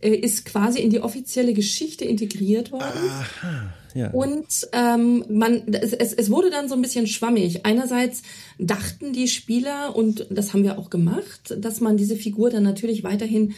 äh, 0.00 0.10
ist 0.10 0.44
quasi 0.44 0.80
in 0.80 0.90
die 0.90 1.00
offizielle 1.00 1.52
Geschichte 1.52 2.04
integriert 2.04 2.70
worden. 2.70 2.84
Aha, 2.84 3.74
Ja. 3.98 4.10
Und 4.12 4.46
ähm, 4.72 5.24
man, 5.28 5.62
es, 5.72 5.92
es 5.92 6.30
wurde 6.30 6.50
dann 6.50 6.68
so 6.68 6.76
ein 6.76 6.82
bisschen 6.82 7.08
schwammig. 7.08 7.66
Einerseits 7.66 8.22
dachten 8.58 9.12
die 9.12 9.26
Spieler, 9.26 9.96
und 9.96 10.26
das 10.30 10.52
haben 10.52 10.62
wir 10.62 10.78
auch 10.78 10.88
gemacht, 10.88 11.56
dass 11.58 11.80
man 11.80 11.96
diese 11.96 12.14
Figur 12.14 12.50
dann 12.50 12.62
natürlich 12.62 13.02
weiterhin 13.02 13.54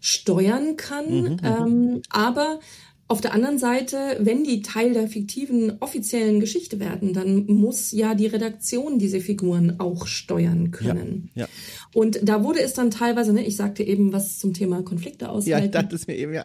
steuern 0.00 0.76
kann. 0.76 1.06
Mhm, 1.10 1.28
mhm. 1.30 1.38
ähm, 1.42 2.02
aber 2.10 2.60
auf 3.10 3.22
der 3.22 3.32
anderen 3.32 3.58
Seite, 3.58 4.18
wenn 4.20 4.44
die 4.44 4.60
Teil 4.60 4.92
der 4.92 5.08
fiktiven 5.08 5.78
offiziellen 5.80 6.40
Geschichte 6.40 6.78
werden, 6.78 7.14
dann 7.14 7.46
muss 7.46 7.90
ja 7.92 8.14
die 8.14 8.26
Redaktion 8.26 8.98
diese 8.98 9.20
Figuren 9.20 9.80
auch 9.80 10.06
steuern 10.06 10.70
können. 10.70 11.30
Ja, 11.34 11.44
ja. 11.44 11.48
Und 11.94 12.20
da 12.22 12.44
wurde 12.44 12.60
es 12.60 12.74
dann 12.74 12.90
teilweise, 12.90 13.32
ne, 13.32 13.46
ich 13.46 13.56
sagte 13.56 13.82
eben 13.82 14.12
was 14.12 14.38
zum 14.38 14.52
Thema 14.52 14.82
Konflikte 14.82 15.30
aushalten. 15.30 15.48
Ja, 15.48 15.64
ich 15.64 15.70
dachte 15.70 15.96
es 15.96 16.06
mir 16.06 16.16
eben, 16.16 16.34
ja. 16.34 16.44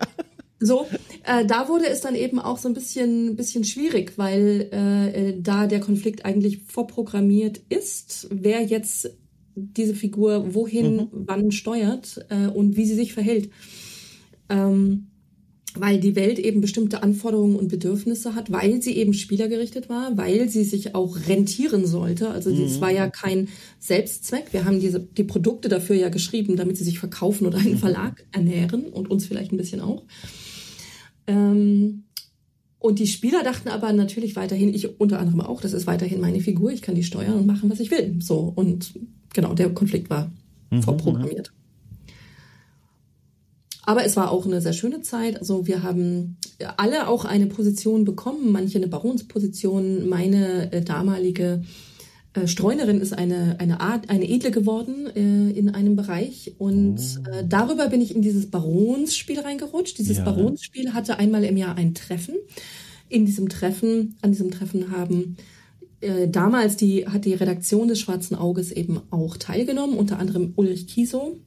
So, 0.59 0.87
äh, 1.25 1.45
da 1.45 1.67
wurde 1.67 1.87
es 1.87 2.01
dann 2.01 2.15
eben 2.15 2.39
auch 2.39 2.57
so 2.57 2.69
ein 2.69 2.73
bisschen, 2.73 3.35
bisschen 3.35 3.63
schwierig, 3.63 4.13
weil 4.17 4.69
äh, 4.71 5.29
äh, 5.29 5.41
da 5.41 5.67
der 5.67 5.79
Konflikt 5.79 6.25
eigentlich 6.25 6.59
vorprogrammiert 6.67 7.59
ist, 7.69 8.27
wer 8.31 8.61
jetzt 8.61 9.11
diese 9.55 9.93
Figur 9.93 10.53
wohin, 10.53 10.95
mhm. 10.95 11.07
wann 11.11 11.51
steuert 11.51 12.25
äh, 12.29 12.47
und 12.47 12.77
wie 12.77 12.85
sie 12.85 12.95
sich 12.95 13.13
verhält. 13.13 13.49
Ähm, 14.49 15.07
weil 15.75 15.99
die 15.99 16.15
Welt 16.15 16.37
eben 16.39 16.61
bestimmte 16.61 17.01
Anforderungen 17.01 17.55
und 17.55 17.67
Bedürfnisse 17.67 18.35
hat, 18.35 18.51
weil 18.51 18.81
sie 18.81 18.95
eben 18.95 19.13
spielergerichtet 19.13 19.89
war, 19.89 20.15
weil 20.17 20.47
sie 20.49 20.63
sich 20.63 20.93
auch 20.93 21.17
rentieren 21.27 21.87
sollte. 21.87 22.29
Also 22.29 22.51
es 22.51 22.77
mhm. 22.77 22.81
war 22.81 22.91
ja 22.91 23.09
kein 23.09 23.47
Selbstzweck. 23.79 24.53
Wir 24.53 24.65
haben 24.65 24.79
diese, 24.79 24.99
die 24.99 25.23
Produkte 25.23 25.69
dafür 25.69 25.95
ja 25.95 26.09
geschrieben, 26.09 26.55
damit 26.55 26.77
sie 26.77 26.83
sich 26.83 26.99
verkaufen 26.99 27.47
oder 27.47 27.57
einen 27.57 27.73
mhm. 27.73 27.79
Verlag 27.79 28.23
ernähren 28.31 28.85
und 28.85 29.09
uns 29.09 29.25
vielleicht 29.25 29.51
ein 29.51 29.57
bisschen 29.57 29.81
auch. 29.81 30.03
Ähm, 31.27 32.03
und 32.79 32.99
die 32.99 33.07
Spieler 33.07 33.43
dachten 33.43 33.69
aber 33.69 33.93
natürlich 33.93 34.35
weiterhin, 34.35 34.73
ich 34.73 34.99
unter 34.99 35.19
anderem 35.19 35.41
auch, 35.41 35.61
das 35.61 35.73
ist 35.73 35.87
weiterhin 35.87 36.19
meine 36.19 36.41
Figur, 36.41 36.71
ich 36.71 36.81
kann 36.81 36.95
die 36.95 37.03
steuern 37.03 37.35
und 37.35 37.45
machen, 37.45 37.69
was 37.69 37.79
ich 37.79 37.91
will. 37.91 38.17
So, 38.19 38.51
und 38.55 38.93
genau, 39.33 39.53
der 39.53 39.73
Konflikt 39.73 40.09
war 40.09 40.29
mhm, 40.69 40.83
vorprogrammiert. 40.83 41.53
Aber 43.85 44.05
es 44.05 44.15
war 44.15 44.31
auch 44.31 44.45
eine 44.45 44.61
sehr 44.61 44.73
schöne 44.73 45.01
Zeit. 45.01 45.39
Also 45.39 45.67
wir 45.67 45.83
haben 45.83 46.37
alle 46.77 47.07
auch 47.07 47.25
eine 47.25 47.47
Position 47.47 48.05
bekommen, 48.05 48.51
manche 48.51 48.77
eine 48.77 48.87
Baronsposition. 48.87 50.07
Meine 50.07 50.71
äh, 50.71 50.81
damalige 50.81 51.63
äh, 52.33 52.47
Streunerin 52.47 52.99
ist 52.99 53.13
eine, 53.13 53.57
eine 53.59 53.79
Art, 53.79 54.09
eine 54.09 54.27
Edle 54.27 54.51
geworden 54.51 55.07
äh, 55.15 55.51
in 55.57 55.69
einem 55.69 55.95
Bereich. 55.95 56.55
Und 56.57 56.99
oh. 56.99 57.31
äh, 57.31 57.45
darüber 57.47 57.87
bin 57.89 58.01
ich 58.01 58.15
in 58.15 58.21
dieses 58.21 58.49
Baronsspiel 58.49 59.39
reingerutscht. 59.39 59.97
Dieses 59.97 60.17
ja. 60.17 60.23
Baronsspiel 60.23 60.93
hatte 60.93 61.19
einmal 61.19 61.43
im 61.43 61.57
Jahr 61.57 61.75
ein 61.75 61.93
Treffen. 61.93 62.35
In 63.09 63.25
diesem 63.25 63.49
Treffen, 63.49 64.17
an 64.21 64.31
diesem 64.31 64.49
Treffen 64.49 64.91
haben 64.91 65.37
äh, 66.01 66.27
damals 66.27 66.75
die, 66.75 67.07
hat 67.07 67.25
die 67.25 67.33
Redaktion 67.33 67.87
des 67.87 67.99
Schwarzen 67.99 68.35
Auges 68.35 68.71
eben 68.71 69.01
auch 69.11 69.37
teilgenommen, 69.37 69.97
unter 69.97 70.19
anderem 70.19 70.53
Ulrich 70.55 70.87
Kiesow, 70.87 71.37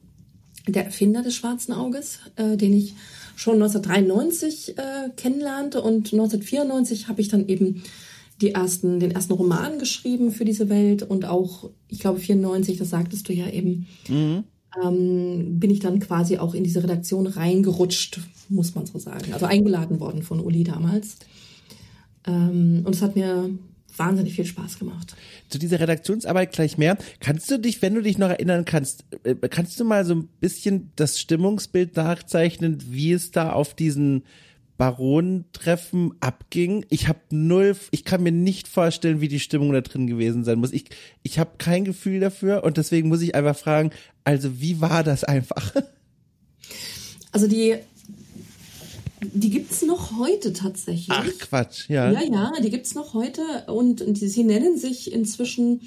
der 0.69 0.85
Erfinder 0.85 1.23
des 1.23 1.35
Schwarzen 1.35 1.73
Auges, 1.73 2.21
äh, 2.37 2.57
den 2.57 2.73
ich 2.73 2.95
schon 3.35 3.55
1993 3.55 4.79
äh, 4.79 5.11
kennenlernte 5.17 5.83
und 5.83 6.13
1994 6.13 7.09
habe 7.09 7.21
ich 7.21 7.29
dann 7.29 7.49
eben 7.49 7.83
die 8.41 8.53
ersten, 8.53 9.01
den 9.01 9.13
ersten 9.13 9.33
Roman 9.33 9.79
geschrieben 9.79 10.31
für 10.31 10.45
diese 10.45 10.69
Welt 10.69 11.03
und 11.03 11.25
auch, 11.25 11.71
ich 11.89 12.01
glaube 12.01 12.21
94, 12.21 12.77
das 12.77 12.91
sagtest 12.91 13.29
du 13.29 13.33
ja 13.33 13.49
eben, 13.49 13.87
mhm. 14.09 14.45
ähm, 14.83 15.59
bin 15.59 15.71
ich 15.71 15.81
dann 15.81 16.01
quasi 16.01 16.39
auch 16.39 16.55
in 16.55 16.65
diese 16.65 16.83
Redaktion 16.83 17.27
reingerutscht, 17.27 18.21
muss 18.49 18.75
man 18.75 18.87
so 18.87 18.99
sagen. 18.99 19.33
Also 19.33 19.47
eingeladen 19.47 20.01
worden 20.01 20.23
von 20.23 20.41
Uli 20.41 20.65
damals. 20.65 21.17
Ähm, 22.27 22.83
und 22.85 22.95
es 22.95 23.03
hat 23.03 23.17
mir 23.17 23.51
wahnsinnig 23.97 24.35
viel 24.35 24.45
Spaß 24.45 24.79
gemacht. 24.79 25.17
Zu 25.49 25.59
dieser 25.59 25.81
Redaktionsarbeit 25.81 26.53
gleich 26.53 26.77
mehr. 26.77 26.99
Kannst 27.21 27.51
du 27.51 27.59
dich, 27.59 27.81
wenn 27.81 27.95
du 27.95 28.03
dich 28.03 28.19
noch 28.19 28.29
erinnern 28.29 28.65
kannst, 28.65 29.05
äh, 29.25 29.35
kannst 29.49 29.81
du 29.81 29.85
mal 29.85 30.05
so 30.05 30.15
ein 30.15 30.29
bisschen 30.41 30.91
das 30.97 31.19
Stimmungsbild 31.19 31.97
nachzeichnen, 31.97 32.79
wie 32.91 33.13
es 33.13 33.31
da 33.31 33.53
auf 33.53 33.75
diesen 33.75 34.25
Baronentreffen 34.77 36.15
abging? 36.21 36.85
Ich 36.91 37.09
habe 37.09 37.21
null, 37.31 37.77
ich 37.91 38.05
kann 38.05 38.23
mir 38.23 38.33
nicht 38.33 38.69
vorstellen, 38.69 39.21
wie 39.21 39.29
die 39.29 39.41
Stimmung 39.41 39.73
da 39.73 39.81
drin 39.81 40.07
gewesen 40.07 40.45
sein 40.45 40.59
muss. 40.59 40.73
Ich, 40.73 40.87
ich 41.23 41.39
habe 41.39 41.53
kein 41.59 41.85
Gefühl 41.85 42.21
dafür 42.21 42.65
und 42.65 42.77
deswegen 42.77 43.09
muss 43.09 43.23
ich 43.23 43.35
einfach 43.35 43.57
fragen, 43.57 43.91
also 44.25 44.61
wie 44.61 44.81
war 44.81 45.03
das 45.03 45.25
einfach? 45.25 45.75
Also 47.33 47.49
die 47.49 47.77
die 49.23 49.51
gibt's 49.51 49.83
noch 49.83 50.19
heute 50.19 50.53
tatsächlich. 50.53 51.11
Ach 51.11 51.27
Quatsch, 51.39 51.89
ja. 51.89 52.11
Ja, 52.11 52.23
ja, 52.23 52.53
die 52.63 52.71
gibt's 52.71 52.95
noch 52.95 53.15
heute 53.15 53.43
und 53.67 54.03
die, 54.07 54.29
sie 54.29 54.45
nennen 54.45 54.79
sich 54.79 55.13
inzwischen, 55.13 55.83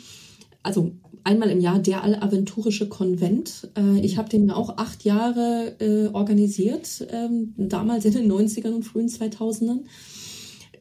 also 0.63 0.91
einmal 1.23 1.49
im 1.49 1.59
Jahr 1.59 1.79
der 1.79 2.03
Allaventurische 2.03 2.89
Konvent. 2.89 3.69
Äh, 3.75 3.99
ich 3.99 4.17
habe 4.17 4.29
den 4.29 4.47
ja 4.47 4.55
auch 4.55 4.77
acht 4.77 5.03
Jahre 5.03 5.75
äh, 5.79 6.07
organisiert, 6.13 7.05
ähm, 7.11 7.53
damals 7.57 8.05
in 8.05 8.13
den 8.13 8.31
90ern 8.31 8.73
und 8.73 8.83
frühen 8.83 9.09
2000ern. 9.09 9.81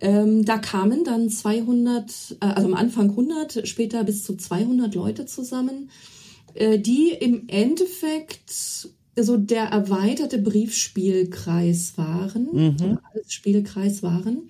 Ähm, 0.00 0.44
da 0.44 0.58
kamen 0.58 1.04
dann 1.04 1.28
200, 1.28 2.36
äh, 2.40 2.46
also 2.46 2.68
am 2.68 2.74
Anfang 2.74 3.10
100, 3.10 3.66
später 3.66 4.04
bis 4.04 4.24
zu 4.24 4.36
200 4.36 4.94
Leute 4.94 5.26
zusammen, 5.26 5.90
äh, 6.54 6.78
die 6.78 7.10
im 7.10 7.48
Endeffekt 7.48 8.50
so 9.20 9.36
der 9.36 9.64
erweiterte 9.64 10.38
Briefspielkreis 10.38 11.98
waren, 11.98 12.48
mhm. 12.52 12.98
Spielkreis 13.26 14.04
waren. 14.04 14.48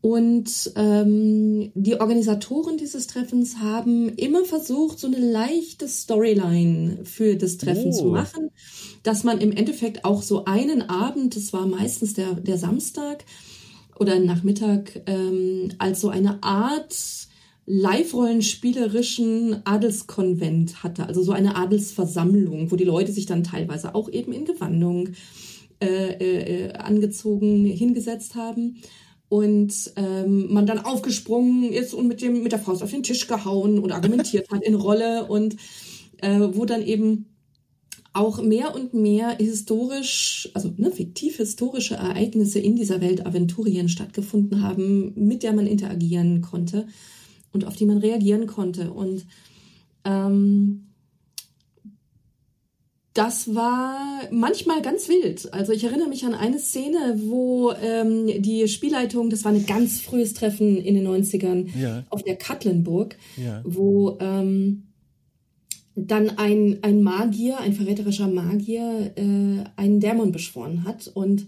Und 0.00 0.72
ähm, 0.76 1.72
die 1.74 2.00
Organisatoren 2.00 2.76
dieses 2.76 3.08
Treffens 3.08 3.58
haben 3.58 4.08
immer 4.10 4.44
versucht, 4.44 5.00
so 5.00 5.08
eine 5.08 5.18
leichte 5.18 5.88
Storyline 5.88 7.00
für 7.04 7.34
das 7.34 7.58
Treffen 7.58 7.88
oh. 7.88 7.96
zu 7.96 8.04
machen, 8.04 8.50
dass 9.02 9.24
man 9.24 9.40
im 9.40 9.50
Endeffekt 9.50 10.04
auch 10.04 10.22
so 10.22 10.44
einen 10.44 10.82
Abend, 10.82 11.34
das 11.34 11.52
war 11.52 11.66
meistens 11.66 12.14
der, 12.14 12.34
der 12.34 12.58
Samstag 12.58 13.24
oder 13.98 14.20
Nachmittag, 14.20 15.02
ähm, 15.06 15.70
als 15.78 16.00
so 16.00 16.10
eine 16.10 16.44
Art 16.44 16.94
live-rollenspielerischen 17.66 19.62
Adelskonvent 19.64 20.84
hatte, 20.84 21.06
also 21.06 21.22
so 21.22 21.32
eine 21.32 21.56
Adelsversammlung, 21.56 22.70
wo 22.70 22.76
die 22.76 22.84
Leute 22.84 23.10
sich 23.10 23.26
dann 23.26 23.42
teilweise 23.42 23.96
auch 23.96 24.08
eben 24.08 24.32
in 24.32 24.44
Gewandung 24.44 25.10
äh, 25.80 26.12
äh, 26.12 26.72
angezogen 26.72 27.66
hingesetzt 27.66 28.36
haben 28.36 28.76
und 29.28 29.92
ähm, 29.96 30.52
man 30.52 30.66
dann 30.66 30.78
aufgesprungen 30.78 31.72
ist 31.72 31.94
und 31.94 32.08
mit 32.08 32.22
dem 32.22 32.42
mit 32.42 32.52
der 32.52 32.58
Faust 32.58 32.82
auf 32.82 32.90
den 32.90 33.02
Tisch 33.02 33.26
gehauen 33.26 33.78
und 33.78 33.92
argumentiert 33.92 34.48
hat 34.50 34.62
in 34.62 34.74
Rolle 34.74 35.26
und 35.26 35.56
äh, 36.18 36.40
wo 36.52 36.64
dann 36.64 36.82
eben 36.82 37.26
auch 38.14 38.42
mehr 38.42 38.74
und 38.74 38.94
mehr 38.94 39.36
historisch, 39.36 40.48
also 40.54 40.72
ne, 40.76 40.90
fiktiv 40.90 41.36
historische 41.36 41.94
Ereignisse 41.94 42.58
in 42.58 42.74
dieser 42.74 43.00
Welt 43.00 43.24
Aventurien 43.26 43.88
stattgefunden 43.88 44.62
haben, 44.62 45.12
mit 45.14 45.42
der 45.42 45.52
man 45.52 45.66
interagieren 45.66 46.40
konnte 46.40 46.88
und 47.52 47.64
auf 47.64 47.76
die 47.76 47.86
man 47.86 47.98
reagieren 47.98 48.46
konnte. 48.46 48.90
Und 48.92 49.26
ähm, 50.04 50.87
das 53.18 53.52
war 53.52 54.22
manchmal 54.30 54.80
ganz 54.80 55.08
wild. 55.08 55.52
Also 55.52 55.72
ich 55.72 55.82
erinnere 55.82 56.08
mich 56.08 56.24
an 56.24 56.34
eine 56.34 56.60
Szene, 56.60 57.16
wo 57.16 57.72
ähm, 57.72 58.40
die 58.40 58.68
Spielleitung, 58.68 59.28
das 59.28 59.44
war 59.44 59.50
ein 59.50 59.66
ganz 59.66 60.00
frühes 60.00 60.34
Treffen 60.34 60.76
in 60.76 60.94
den 60.94 61.04
90ern 61.04 61.66
ja. 61.76 62.04
auf 62.10 62.22
der 62.22 62.36
Katlenburg, 62.36 63.16
ja. 63.36 63.60
wo 63.64 64.18
ähm, 64.20 64.84
dann 65.96 66.38
ein, 66.38 66.78
ein 66.82 67.02
Magier, 67.02 67.58
ein 67.58 67.72
verräterischer 67.72 68.28
Magier, 68.28 69.12
äh, 69.16 69.64
einen 69.74 69.98
Dämon 69.98 70.30
beschworen 70.30 70.84
hat 70.84 71.10
und 71.12 71.44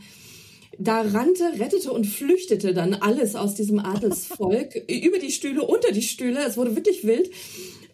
da 0.76 1.02
rannte, 1.02 1.44
rettete 1.60 1.92
und 1.92 2.04
flüchtete 2.04 2.74
dann 2.74 2.94
alles 2.94 3.36
aus 3.36 3.54
diesem 3.54 3.78
Adelsvolk 3.78 4.74
über 4.88 5.20
die 5.20 5.30
Stühle, 5.30 5.62
unter 5.62 5.92
die 5.92 6.02
Stühle. 6.02 6.40
Es 6.44 6.56
wurde 6.56 6.74
wirklich 6.74 7.04
wild. 7.04 7.30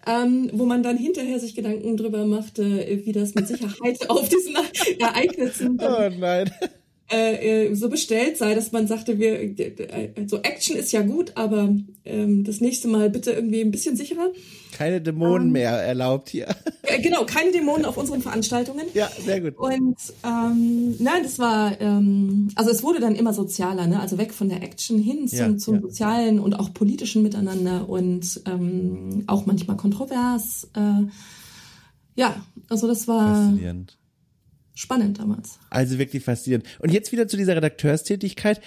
Ähm, 0.08 0.50
wo 0.52 0.66
man 0.66 0.84
dann 0.84 0.96
hinterher 0.96 1.40
sich 1.40 1.56
Gedanken 1.56 1.96
drüber 1.96 2.26
machte, 2.26 3.02
wie 3.04 3.12
das 3.12 3.34
mit 3.34 3.48
Sicherheit 3.48 3.98
auf 4.08 4.28
diesen 4.28 4.56
Ereignissen 5.00 5.80
oh 5.82 6.08
nein. 6.16 6.48
Äh, 7.10 7.66
äh, 7.68 7.74
so 7.74 7.88
bestellt 7.88 8.36
sei, 8.36 8.54
dass 8.54 8.72
man 8.72 8.88
sagte, 8.88 9.18
wir 9.18 9.54
so 10.26 10.38
Action 10.38 10.76
ist 10.76 10.90
ja 10.92 11.02
gut, 11.02 11.32
aber 11.36 11.76
ähm, 12.04 12.42
das 12.42 12.60
nächste 12.60 12.88
Mal 12.88 13.10
bitte 13.10 13.30
irgendwie 13.32 13.60
ein 13.60 13.70
bisschen 13.70 13.96
sicherer. 13.96 14.32
Keine 14.76 15.00
Dämonen 15.00 15.48
ähm, 15.48 15.52
mehr 15.52 15.70
erlaubt 15.72 16.28
hier. 16.28 16.48
Äh, 16.88 17.02
genau, 17.02 17.24
keine 17.26 17.50
Dämonen 17.50 17.84
auf 17.84 17.96
unseren 17.96 18.22
Veranstaltungen. 18.22 18.86
Ja, 18.94 19.10
sehr 19.18 19.40
gut. 19.40 19.56
Und 19.56 19.96
ähm, 20.22 20.94
nein, 21.00 21.24
das 21.24 21.40
war, 21.40 21.80
ähm, 21.80 22.48
also 22.54 22.70
es 22.70 22.84
wurde 22.84 23.00
dann 23.00 23.16
immer 23.16 23.32
sozialer, 23.32 23.88
ne? 23.88 23.98
also 23.98 24.18
weg 24.18 24.32
von 24.32 24.48
der 24.48 24.62
Action 24.62 25.00
hin 25.00 25.26
zum, 25.26 25.38
ja, 25.38 25.56
zum 25.56 25.74
ja. 25.74 25.80
sozialen 25.80 26.38
und 26.38 26.54
auch 26.54 26.72
politischen 26.72 27.24
Miteinander 27.24 27.88
und 27.88 28.40
ähm, 28.46 29.24
auch 29.26 29.46
manchmal 29.46 29.76
kontrovers. 29.76 30.68
Äh, 30.76 31.06
ja, 32.14 32.36
also 32.68 32.86
das 32.86 33.08
war 33.08 33.34
Faszinierend 33.34 33.98
spannend 34.76 35.18
damals. 35.18 35.58
Also 35.70 35.98
wirklich 35.98 36.22
faszinierend. 36.22 36.66
Und 36.78 36.92
jetzt 36.92 37.10
wieder 37.10 37.26
zu 37.26 37.36
dieser 37.36 37.56
Redakteurstätigkeit. 37.56 38.60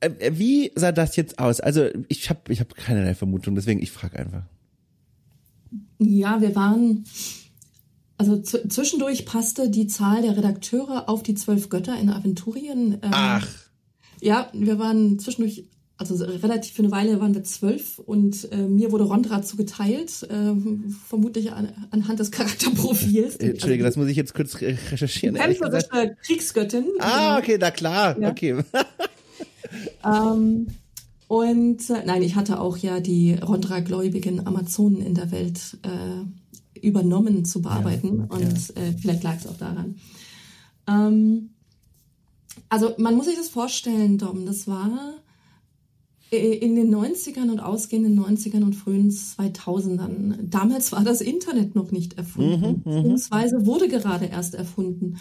äh, 0.00 0.10
wie 0.32 0.70
sah 0.76 0.92
das 0.92 1.16
jetzt 1.16 1.40
aus? 1.40 1.58
Also 1.58 1.88
ich 2.08 2.30
habe 2.30 2.52
ich 2.52 2.60
hab 2.60 2.74
keinerlei 2.76 3.14
Vermutung, 3.14 3.56
deswegen 3.56 3.82
ich 3.82 3.90
frage 3.90 4.18
einfach. 4.18 4.44
Ja, 6.04 6.40
wir 6.40 6.54
waren, 6.54 7.04
also 8.16 8.40
zwischendurch 8.40 9.26
passte 9.26 9.70
die 9.70 9.86
Zahl 9.86 10.22
der 10.22 10.36
Redakteure 10.36 11.08
auf 11.08 11.22
die 11.22 11.34
zwölf 11.34 11.68
Götter 11.68 11.98
in 11.98 12.10
Aventurien. 12.10 12.94
Ähm, 13.02 13.10
Ach. 13.12 13.48
Ja, 14.20 14.48
wir 14.52 14.78
waren 14.78 15.18
zwischendurch, 15.18 15.64
also 15.96 16.24
relativ 16.24 16.74
für 16.74 16.82
eine 16.82 16.90
Weile 16.90 17.20
waren 17.20 17.34
wir 17.34 17.44
zwölf 17.44 17.98
und 17.98 18.50
äh, 18.52 18.56
mir 18.56 18.90
wurde 18.90 19.04
Rondra 19.04 19.42
zugeteilt, 19.42 20.22
äh, 20.30 20.54
vermutlich 21.06 21.52
an, 21.52 21.68
anhand 21.90 22.20
des 22.20 22.30
Charakterprofils. 22.30 23.36
Äh, 23.36 23.50
Entschuldige, 23.50 23.84
also, 23.84 23.96
das 23.96 24.02
muss 24.02 24.10
ich 24.10 24.16
jetzt 24.16 24.34
kurz 24.34 24.60
recherchieren. 24.60 25.36
Kämpferische 25.36 26.16
Kriegsgöttin. 26.22 26.86
Ah, 27.00 27.38
okay, 27.38 27.58
na 27.60 27.70
klar, 27.70 28.18
ja. 28.18 28.30
okay. 28.30 28.62
ähm, 30.04 30.68
und 31.28 31.88
äh, 31.90 32.04
nein, 32.04 32.22
ich 32.22 32.34
hatte 32.36 32.60
auch 32.60 32.76
ja 32.76 33.00
die 33.00 33.34
Rondra-gläubigen 33.34 34.46
Amazonen 34.46 35.00
in 35.00 35.14
der 35.14 35.30
Welt 35.30 35.78
äh, 35.82 36.80
übernommen 36.80 37.44
zu 37.44 37.62
bearbeiten. 37.62 38.28
Ja, 38.30 38.36
und 38.36 38.68
ja. 38.68 38.82
Äh, 38.82 38.92
vielleicht 38.98 39.22
lag 39.22 39.36
es 39.36 39.46
auch 39.46 39.56
daran. 39.56 39.96
Ähm, 40.86 41.50
also 42.68 42.92
man 42.98 43.16
muss 43.16 43.26
sich 43.26 43.36
das 43.36 43.48
vorstellen, 43.48 44.18
Dom, 44.18 44.46
das 44.46 44.68
war 44.68 45.14
äh, 46.30 46.56
in 46.56 46.76
den 46.76 46.94
90ern 46.94 47.50
und 47.50 47.60
ausgehenden 47.60 48.18
90ern 48.18 48.62
und 48.62 48.74
frühen 48.74 49.10
2000ern. 49.10 50.36
Damals 50.42 50.92
war 50.92 51.04
das 51.04 51.20
Internet 51.20 51.74
noch 51.74 51.90
nicht 51.90 52.14
erfunden, 52.14 52.82
mhm, 52.84 52.92
mhm. 52.92 52.96
beziehungsweise 52.96 53.66
wurde 53.66 53.88
gerade 53.88 54.26
erst 54.26 54.54
erfunden. 54.54 55.16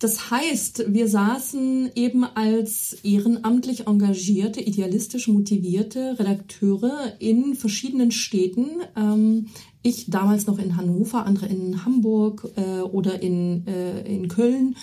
Das 0.00 0.30
heißt, 0.30 0.86
wir 0.88 1.08
saßen 1.08 1.90
eben 1.94 2.24
als 2.24 2.96
ehrenamtlich 3.02 3.86
engagierte, 3.86 4.62
idealistisch 4.62 5.28
motivierte 5.28 6.18
Redakteure 6.18 7.12
in 7.18 7.54
verschiedenen 7.54 8.10
Städten. 8.10 8.66
Ähm, 8.96 9.48
ich 9.82 10.08
damals 10.08 10.46
noch 10.46 10.58
in 10.58 10.78
Hannover, 10.78 11.26
andere 11.26 11.46
in 11.46 11.84
Hamburg 11.84 12.50
äh, 12.56 12.80
oder 12.80 13.22
in, 13.22 13.66
äh, 13.66 14.00
in 14.10 14.28
Köln 14.28 14.74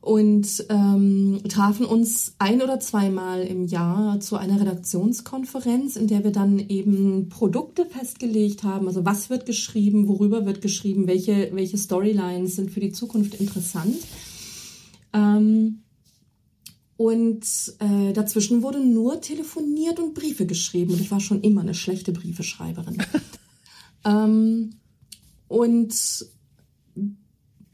und 0.00 0.64
ähm, 0.68 1.40
trafen 1.48 1.84
uns 1.84 2.34
ein 2.38 2.62
oder 2.62 2.78
zweimal 2.78 3.42
im 3.42 3.66
Jahr 3.66 4.20
zu 4.20 4.36
einer 4.36 4.60
Redaktionskonferenz, 4.60 5.96
in 5.96 6.06
der 6.06 6.22
wir 6.22 6.30
dann 6.30 6.60
eben 6.60 7.28
Produkte 7.28 7.86
festgelegt 7.86 8.62
haben. 8.62 8.86
Also 8.86 9.04
was 9.04 9.30
wird 9.30 9.46
geschrieben, 9.46 10.06
worüber 10.06 10.46
wird 10.46 10.62
geschrieben, 10.62 11.08
welche, 11.08 11.50
welche 11.52 11.76
Storylines 11.76 12.54
sind 12.54 12.70
für 12.70 12.80
die 12.80 12.92
Zukunft 12.92 13.34
interessant. 13.34 13.96
Ähm, 15.12 15.82
und 16.96 17.44
äh, 17.78 18.12
dazwischen 18.12 18.62
wurde 18.62 18.84
nur 18.84 19.20
telefoniert 19.20 20.00
und 20.00 20.14
Briefe 20.14 20.46
geschrieben. 20.46 20.92
Und 20.92 21.00
ich 21.00 21.10
war 21.10 21.20
schon 21.20 21.42
immer 21.42 21.60
eine 21.60 21.74
schlechte 21.74 22.12
Briefeschreiberin. 22.12 22.98
ähm, 24.04 24.70
und 25.46 25.94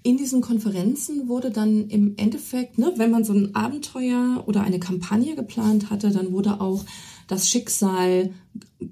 in 0.03 0.18
diesen 0.18 0.43
Konferenzen 0.43 1.28
wurde 1.28 1.51
dann 1.51 1.89
im 1.89 2.14
Endeffekt, 2.18 2.76
ne, 2.76 2.93
wenn 2.97 3.11
man 3.11 3.24
so 3.24 3.32
ein 3.32 3.55
Abenteuer 3.55 4.45
oder 4.47 4.61
eine 4.61 4.78
Kampagne 4.78 5.35
geplant 5.35 5.89
hatte, 5.89 6.11
dann 6.11 6.32
wurde 6.32 6.61
auch 6.61 6.85
das 7.26 7.49
Schicksal 7.49 8.30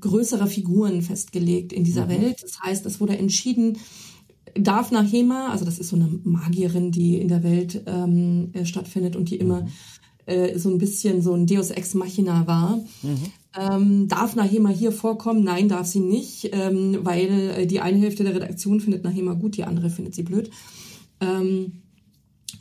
größerer 0.00 0.46
Figuren 0.46 1.02
festgelegt 1.02 1.74
in 1.74 1.84
dieser 1.84 2.06
mhm. 2.06 2.10
Welt. 2.10 2.42
Das 2.42 2.62
heißt, 2.62 2.86
es 2.86 2.98
wurde 2.98 3.18
entschieden, 3.18 3.76
darf 4.54 4.90
nach 4.90 5.10
Hema, 5.10 5.50
also 5.50 5.64
das 5.64 5.78
ist 5.78 5.88
so 5.88 5.96
eine 5.96 6.08
Magierin, 6.24 6.92
die 6.92 7.16
in 7.16 7.28
der 7.28 7.42
Welt 7.42 7.82
ähm, 7.86 8.50
äh, 8.52 8.64
stattfindet 8.64 9.16
und 9.16 9.30
die 9.30 9.36
immer 9.36 9.62
mhm. 9.62 9.68
äh, 10.26 10.58
so 10.58 10.70
ein 10.70 10.78
bisschen 10.78 11.22
so 11.22 11.34
ein 11.34 11.46
Deus 11.46 11.70
Ex 11.70 11.94
Machina 11.94 12.46
war. 12.46 12.76
Mhm. 13.02 13.18
Ähm, 13.58 14.08
darf 14.08 14.34
Nahema 14.34 14.70
hier 14.70 14.92
vorkommen? 14.92 15.44
Nein, 15.44 15.68
darf 15.68 15.86
sie 15.86 16.00
nicht, 16.00 16.50
ähm, 16.52 17.00
weil 17.02 17.50
äh, 17.56 17.66
die 17.66 17.80
eine 17.80 17.98
Hälfte 17.98 18.24
der 18.24 18.34
Redaktion 18.34 18.80
findet 18.80 19.04
Nahema 19.04 19.34
gut, 19.34 19.56
die 19.56 19.64
andere 19.64 19.90
findet 19.90 20.14
sie 20.14 20.22
blöd. 20.22 20.50
Ähm, 21.20 21.72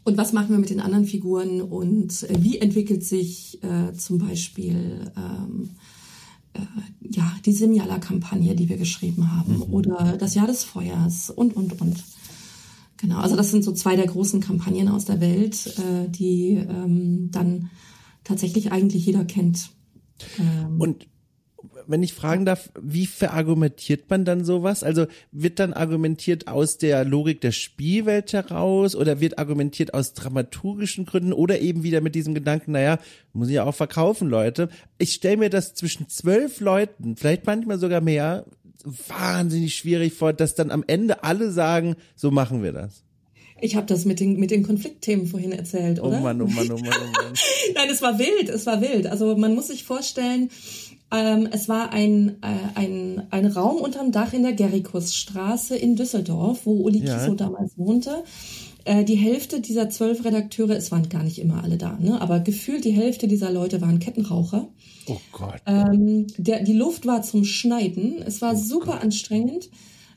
und 0.03 0.17
was 0.17 0.33
machen 0.33 0.49
wir 0.49 0.57
mit 0.57 0.69
den 0.69 0.79
anderen 0.79 1.05
Figuren 1.05 1.61
und 1.61 2.23
äh, 2.23 2.35
wie 2.39 2.57
entwickelt 2.57 3.03
sich 3.03 3.63
äh, 3.63 3.93
zum 3.93 4.17
Beispiel 4.17 5.11
ähm, 5.15 5.69
äh, 5.69 6.00
ja, 7.01 7.31
die 7.45 7.53
Simjala-Kampagne, 7.53 8.55
die 8.55 8.69
wir 8.69 8.77
geschrieben 8.77 9.31
haben, 9.35 9.57
mhm. 9.57 9.73
oder 9.73 10.17
das 10.17 10.35
Jahr 10.35 10.47
des 10.47 10.63
Feuers 10.63 11.29
und, 11.29 11.55
und, 11.55 11.79
und. 11.81 12.03
Genau, 12.97 13.17
also 13.17 13.35
das 13.35 13.51
sind 13.51 13.63
so 13.63 13.71
zwei 13.71 13.95
der 13.95 14.05
großen 14.05 14.41
Kampagnen 14.41 14.87
aus 14.87 15.05
der 15.05 15.19
Welt, 15.19 15.67
äh, 15.79 16.07
die 16.09 16.53
ähm, 16.53 17.29
dann 17.31 17.69
tatsächlich 18.23 18.71
eigentlich 18.71 19.05
jeder 19.05 19.25
kennt. 19.25 19.71
Ähm, 20.39 20.79
und 20.79 21.07
wenn 21.87 22.03
ich 22.03 22.13
fragen 22.13 22.45
darf, 22.45 22.71
wie 22.81 23.05
verargumentiert 23.05 24.09
man 24.09 24.25
dann 24.25 24.43
sowas? 24.43 24.83
Also 24.83 25.07
wird 25.31 25.59
dann 25.59 25.73
argumentiert 25.73 26.47
aus 26.47 26.77
der 26.77 27.05
Logik 27.05 27.41
der 27.41 27.51
Spielwelt 27.51 28.33
heraus 28.33 28.95
oder 28.95 29.19
wird 29.19 29.39
argumentiert 29.39 29.93
aus 29.93 30.13
dramaturgischen 30.13 31.05
Gründen 31.05 31.33
oder 31.33 31.59
eben 31.59 31.83
wieder 31.83 32.01
mit 32.01 32.15
diesem 32.15 32.33
Gedanken, 32.33 32.71
naja, 32.71 32.99
muss 33.33 33.49
ich 33.49 33.55
ja 33.55 33.63
auch 33.63 33.75
verkaufen, 33.75 34.29
Leute. 34.29 34.69
Ich 34.97 35.13
stelle 35.13 35.37
mir 35.37 35.49
das 35.49 35.73
zwischen 35.73 36.09
zwölf 36.09 36.59
Leuten, 36.59 37.15
vielleicht 37.15 37.45
manchmal 37.45 37.79
sogar 37.79 38.01
mehr, 38.01 38.45
wahnsinnig 38.83 39.75
schwierig 39.75 40.13
vor, 40.13 40.33
dass 40.33 40.55
dann 40.55 40.71
am 40.71 40.83
Ende 40.87 41.23
alle 41.23 41.51
sagen, 41.51 41.95
so 42.15 42.31
machen 42.31 42.63
wir 42.63 42.71
das. 42.71 43.03
Ich 43.63 43.75
habe 43.75 43.85
das 43.85 44.05
mit 44.05 44.19
den, 44.19 44.39
mit 44.39 44.49
den 44.49 44.63
Konfliktthemen 44.63 45.27
vorhin 45.27 45.51
erzählt, 45.51 46.01
oder? 46.01 46.17
Oh 46.17 46.21
Mann, 46.21 46.41
oh 46.41 46.47
Mann, 46.47 46.71
oh 46.71 46.77
Mann, 46.77 46.89
oh 46.99 47.21
Mann. 47.21 47.33
Nein, 47.75 47.89
es 47.91 48.01
war 48.01 48.17
wild, 48.17 48.49
es 48.49 48.65
war 48.65 48.81
wild. 48.81 49.05
Also 49.05 49.37
man 49.37 49.53
muss 49.53 49.67
sich 49.67 49.83
vorstellen, 49.83 50.49
ähm, 51.11 51.49
es 51.51 51.67
war 51.67 51.91
ein, 51.91 52.37
äh, 52.41 52.79
ein, 52.79 53.27
ein 53.31 53.45
Raum 53.45 53.77
unterm 53.77 54.11
Dach 54.11 54.33
in 54.33 54.43
der 54.43 54.53
Gerrikusstraße 54.53 55.75
in 55.75 55.95
Düsseldorf, 55.95 56.65
wo 56.65 56.71
Uli 56.85 57.05
ja. 57.05 57.17
Kiso 57.17 57.35
damals 57.35 57.77
wohnte. 57.77 58.23
Äh, 58.85 59.03
die 59.03 59.15
Hälfte 59.15 59.59
dieser 59.59 59.89
zwölf 59.89 60.23
Redakteure, 60.23 60.71
es 60.71 60.91
waren 60.91 61.09
gar 61.09 61.23
nicht 61.23 61.39
immer 61.39 61.63
alle 61.63 61.77
da, 61.77 61.97
ne? 61.99 62.19
aber 62.21 62.39
gefühlt 62.39 62.85
die 62.85 62.91
Hälfte 62.91 63.27
dieser 63.27 63.51
Leute 63.51 63.81
waren 63.81 63.99
Kettenraucher. 63.99 64.69
Oh 65.07 65.17
Gott. 65.31 65.61
Ähm, 65.65 66.27
der, 66.37 66.63
die 66.63 66.73
Luft 66.73 67.05
war 67.05 67.21
zum 67.21 67.43
Schneiden. 67.43 68.21
Es 68.25 68.41
war 68.41 68.53
oh 68.53 68.57
super 68.57 68.93
Gott. 68.93 69.03
anstrengend. 69.03 69.69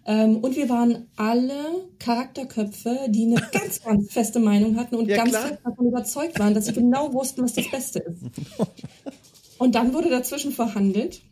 Ähm, 0.06 0.36
und 0.38 0.54
wir 0.54 0.68
waren 0.68 1.06
alle 1.16 1.54
Charakterköpfe, 1.98 3.06
die 3.08 3.24
eine 3.24 3.36
ganz, 3.52 3.82
ganz 3.82 4.12
feste 4.12 4.38
Meinung 4.38 4.76
hatten 4.76 4.96
und 4.96 5.08
ja, 5.08 5.16
ganz 5.16 5.36
fest 5.36 5.58
davon 5.64 5.86
überzeugt 5.86 6.38
waren, 6.38 6.54
dass 6.54 6.66
sie 6.66 6.72
genau 6.72 7.12
wussten, 7.12 7.42
was 7.42 7.54
das 7.54 7.70
Beste 7.70 8.00
ist. 8.00 8.20
Und 9.58 9.74
dann 9.74 9.94
wurde 9.94 10.10
dazwischen 10.10 10.52
verhandelt. 10.52 11.22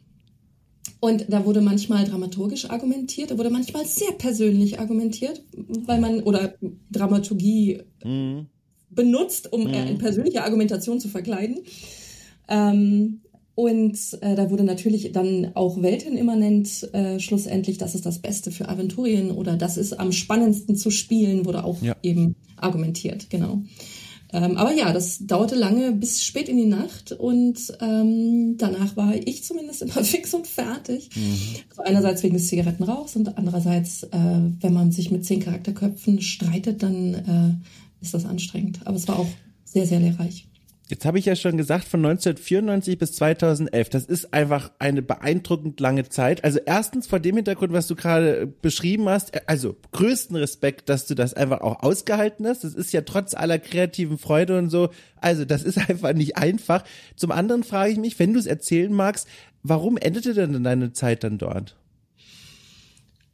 Und 1.01 1.27
da 1.29 1.45
wurde 1.45 1.61
manchmal 1.61 2.05
dramaturgisch 2.05 2.71
argumentiert, 2.71 3.31
da 3.33 3.39
wurde 3.39 3.51
manchmal 3.51 3.85
sehr 3.87 4.13
persönlich 4.13 4.79
argumentiert, 4.79 5.43
weil 5.87 6.01
man 6.01 6.23
oder 6.23 6.55
Dramaturgie 6.91 7.83
mhm. 8.05 8.47
benutzt, 8.91 9.53
um 9.53 9.63
mhm. 9.63 9.75
eine 9.75 9.95
persönliche 9.95 10.45
Argumentation 10.45 11.01
zu 11.01 11.09
verkleiden. 11.09 11.59
Ähm, 12.49 13.21
und 13.55 13.99
äh, 14.23 14.35
da 14.35 14.51
wurde 14.51 14.65
natürlich 14.65 15.13
dann 15.13 15.53
auch 15.55 15.83
weltenimmanent 15.83 16.89
äh, 16.95 17.21
schlussendlich, 17.21 17.79
das 17.79 17.95
ist 17.95 18.07
das 18.07 18.21
Beste 18.21 18.51
für 18.51 18.69
Aventurien 18.69 19.31
oder 19.31 19.57
das 19.57 19.77
ist 19.77 19.93
am 19.99 20.11
spannendsten 20.11 20.75
zu 20.75 20.91
spielen, 20.91 21.45
wurde 21.45 21.65
auch 21.65 21.83
ja. 21.83 21.95
eben 22.03 22.35
argumentiert, 22.57 23.29
genau. 23.29 23.63
Ähm, 24.33 24.57
aber 24.57 24.73
ja, 24.73 24.93
das 24.93 25.27
dauerte 25.27 25.55
lange 25.55 25.93
bis 25.93 26.25
spät 26.25 26.49
in 26.49 26.57
die 26.57 26.67
Nacht 26.67 27.13
und 27.13 27.59
ähm, 27.81 28.57
danach 28.57 28.97
war 28.97 29.15
ich 29.15 29.45
zumindest 29.45 29.83
immer 29.83 30.05
fix 30.05 30.33
und 30.33 30.47
fertig. 30.47 31.11
Mhm. 31.15 31.39
Also 31.71 31.83
einerseits 31.83 32.23
wegen 32.23 32.35
des 32.35 32.49
Zigarettenrauchs 32.49 33.17
und 33.17 33.37
andererseits, 33.37 34.05
äh, 34.05 34.09
wenn 34.61 34.73
man 34.73 34.91
sich 34.91 35.11
mit 35.11 35.25
zehn 35.25 35.41
Charakterköpfen 35.41 36.23
streitet, 36.23 36.83
dann 36.83 37.15
äh, 37.15 38.03
ist 38.03 38.15
das 38.15 38.25
anstrengend. 38.25 38.81
Aber 38.85 38.97
es 38.97 39.07
war 39.07 39.19
auch 39.19 39.29
sehr, 39.65 39.87
sehr 39.87 40.01
lehrreich. 40.01 40.47
Jetzt 40.93 41.07
habe 41.07 41.19
ich 41.19 41.25
ja 41.25 41.35
schon 41.37 41.57
gesagt, 41.57 41.85
von 41.85 42.05
1994 42.05 42.99
bis 42.99 43.13
2011. 43.13 43.89
Das 43.89 44.05
ist 44.05 44.35
einfach 44.35 44.73
eine 44.79 45.01
beeindruckend 45.01 45.81
lange 45.81 46.07
Zeit. 46.11 46.45
Also 46.45 46.59
erstens 46.67 47.07
vor 47.07 47.19
dem 47.19 47.37
Hintergrund, 47.37 47.73
was 47.73 47.87
du 47.87 47.97
gerade 47.97 48.47
beschrieben 48.47 49.09
hast, 49.09 49.49
also 49.49 49.75
größten 49.93 50.37
Respekt, 50.37 50.91
dass 50.91 51.07
du 51.07 51.15
das 51.15 51.33
einfach 51.33 51.63
auch 51.63 51.83
ausgehalten 51.83 52.47
hast. 52.47 52.65
Das 52.65 52.75
ist 52.75 52.93
ja 52.93 53.01
trotz 53.01 53.33
aller 53.33 53.59
kreativen 53.59 54.19
Freude 54.19 54.59
und 54.59 54.69
so. 54.69 54.91
Also 55.17 55.47
das 55.47 55.63
ist 55.63 55.79
einfach 55.89 56.13
nicht 56.13 56.37
einfach. 56.37 56.85
Zum 57.17 57.31
anderen 57.31 57.65
frage 57.65 57.93
ich 57.93 57.99
mich, 57.99 58.19
wenn 58.19 58.35
du 58.35 58.39
es 58.39 58.45
erzählen 58.45 58.93
magst, 58.93 59.27
warum 59.63 59.97
endete 59.97 60.35
denn 60.35 60.63
deine 60.63 60.93
Zeit 60.93 61.25
dann 61.25 61.39
dort? 61.39 61.75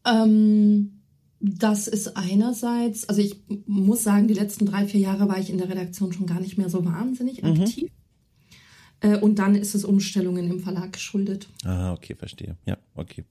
Ähm 0.06 0.97
das 1.40 1.86
ist 1.86 2.16
einerseits, 2.16 3.08
also 3.08 3.20
ich 3.20 3.36
muss 3.66 4.02
sagen, 4.02 4.28
die 4.28 4.34
letzten 4.34 4.66
drei, 4.66 4.86
vier 4.86 5.00
Jahre 5.00 5.28
war 5.28 5.38
ich 5.38 5.50
in 5.50 5.58
der 5.58 5.68
Redaktion 5.68 6.12
schon 6.12 6.26
gar 6.26 6.40
nicht 6.40 6.58
mehr 6.58 6.68
so 6.68 6.84
wahnsinnig 6.84 7.42
mhm. 7.42 7.62
aktiv. 7.62 7.90
Äh, 9.00 9.18
und 9.18 9.38
dann 9.38 9.54
ist 9.54 9.74
es 9.74 9.84
Umstellungen 9.84 10.50
im 10.50 10.60
Verlag 10.60 10.92
geschuldet. 10.92 11.48
Ah, 11.64 11.92
okay, 11.92 12.16
verstehe. 12.16 12.56
Ja, 12.66 12.76
okay. 12.96 13.24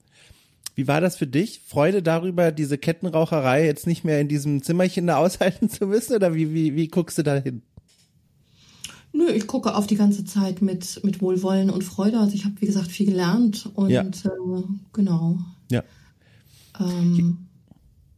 Wie 0.74 0.88
war 0.88 1.00
das 1.00 1.16
für 1.16 1.26
dich? 1.26 1.60
Freude 1.66 2.02
darüber, 2.02 2.52
diese 2.52 2.78
Kettenraucherei 2.78 3.66
jetzt 3.66 3.86
nicht 3.86 4.04
mehr 4.04 4.20
in 4.20 4.28
diesem 4.28 4.62
Zimmerchen 4.62 5.06
da 5.06 5.16
aushalten 5.18 5.68
zu 5.68 5.86
müssen? 5.86 6.14
Oder 6.14 6.34
wie, 6.34 6.54
wie, 6.54 6.74
wie 6.76 6.88
guckst 6.88 7.18
du 7.18 7.22
da 7.22 7.36
hin? 7.36 7.62
Nö, 9.12 9.30
ich 9.30 9.46
gucke 9.46 9.74
auf 9.74 9.86
die 9.86 9.96
ganze 9.96 10.24
Zeit 10.24 10.62
mit, 10.62 11.00
mit 11.02 11.20
Wohlwollen 11.20 11.70
und 11.70 11.82
Freude. 11.82 12.18
Also 12.20 12.34
ich 12.34 12.44
habe, 12.44 12.54
wie 12.60 12.66
gesagt, 12.66 12.90
viel 12.90 13.06
gelernt 13.06 13.68
und 13.74 13.90
Ja. 13.90 14.02
äh, 14.02 14.62
genau. 14.92 15.38
Ja. 15.70 15.82
Ähm, 16.78 17.47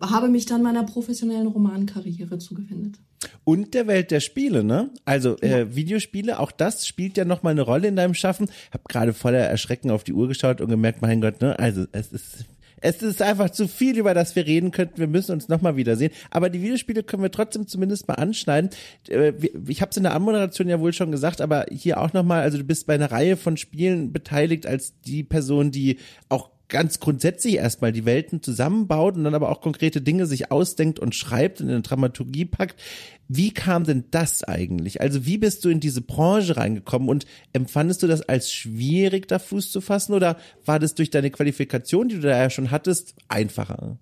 habe 0.01 0.29
mich 0.29 0.47
dann 0.47 0.63
meiner 0.63 0.85
professionellen 0.85 1.47
Romankarriere 1.47 2.39
zugewendet. 2.39 2.99
Und 3.45 3.75
der 3.75 3.87
Welt 3.87 4.11
der 4.11 4.21
Spiele, 4.21 4.65
ne? 4.65 4.91
Also 5.05 5.37
äh, 5.41 5.75
Videospiele, 5.75 6.39
auch 6.39 6.53
das 6.53 6.87
spielt 6.87 7.17
ja 7.17 7.25
nochmal 7.25 7.53
eine 7.53 7.63
Rolle 7.63 7.89
in 7.89 7.97
deinem 7.97 8.15
Schaffen. 8.15 8.49
Hab 8.73 8.89
gerade 8.89 9.13
voller 9.13 9.39
Erschrecken 9.39 9.91
auf 9.91 10.05
die 10.05 10.13
Uhr 10.13 10.29
geschaut 10.29 10.61
und 10.61 10.69
gemerkt, 10.69 11.03
mein 11.03 11.21
Gott, 11.21 11.41
ne? 11.41 11.59
Also 11.59 11.85
es 11.93 12.13
ist 12.13 12.47
es 12.81 13.03
ist 13.03 13.21
einfach 13.21 13.51
zu 13.51 13.69
viel, 13.69 13.99
über 13.99 14.15
das 14.15 14.35
wir 14.37 14.47
reden 14.47 14.71
könnten. 14.71 14.99
Wir 14.99 15.07
müssen 15.07 15.33
uns 15.33 15.49
nochmal 15.49 15.77
wiedersehen. 15.77 16.13
Aber 16.31 16.49
die 16.49 16.63
Videospiele 16.63 17.03
können 17.03 17.23
wir 17.23 17.31
trotzdem 17.31 17.67
zumindest 17.67 18.09
mal 18.09 18.15
anschneiden. 18.15 18.71
Äh, 19.09 19.33
Ich 19.69 19.83
habe 19.83 19.91
es 19.91 19.97
in 19.97 20.05
der 20.05 20.15
Anmoderation 20.15 20.69
ja 20.69 20.81
wohl 20.81 20.93
schon 20.93 21.13
gesagt, 21.13 21.41
aber 21.41 21.67
hier 21.71 22.01
auch 22.01 22.13
nochmal, 22.13 22.43
also 22.43 22.59
du 22.59 22.65
bist 22.65 22.87
bei 22.87 22.95
einer 22.95 23.13
Reihe 23.13 23.37
von 23.37 23.57
Spielen 23.57 24.13
beteiligt 24.13 24.67
als 24.67 24.95
die 25.03 25.23
Person, 25.23 25.71
die 25.71 25.99
auch 26.29 26.51
ganz 26.71 27.01
grundsätzlich 27.01 27.57
erstmal 27.57 27.93
die 27.93 28.05
Welten 28.07 28.43
zusammenbaut 28.43 29.17
und 29.17 29.25
dann 29.25 29.35
aber 29.35 29.51
auch 29.51 29.61
konkrete 29.61 30.01
Dinge 30.01 30.27
sich 30.27 30.51
ausdenkt 30.51 30.99
und 30.99 31.15
schreibt 31.15 31.61
und 31.61 31.67
in 31.67 31.73
eine 31.75 31.83
Dramaturgie 31.83 32.47
packt. 32.47 32.81
Wie 33.29 33.53
kam 33.53 33.85
denn 33.85 34.05
das 34.11 34.43
eigentlich? 34.43 35.01
Also 35.01 35.27
wie 35.27 35.39
bist 35.39 35.65
du 35.65 35.69
in 35.69 35.81
diese 35.81 36.01
Branche 36.01 36.57
reingekommen 36.57 37.09
und 37.09 37.27
empfandest 37.53 38.03
du 38.03 38.07
das 38.07 38.23
als 38.23 38.53
schwierig, 38.53 39.29
da 39.29 39.39
Fuß 39.39 39.71
zu 39.71 39.81
fassen 39.81 40.15
oder 40.15 40.37
war 40.65 40.79
das 40.79 40.95
durch 40.95 41.11
deine 41.11 41.31
Qualifikation, 41.31 42.09
die 42.09 42.15
du 42.17 42.23
da 42.23 42.39
ja 42.39 42.51
schon 42.51 42.71
hattest, 42.71 43.15
einfacher? 43.29 43.99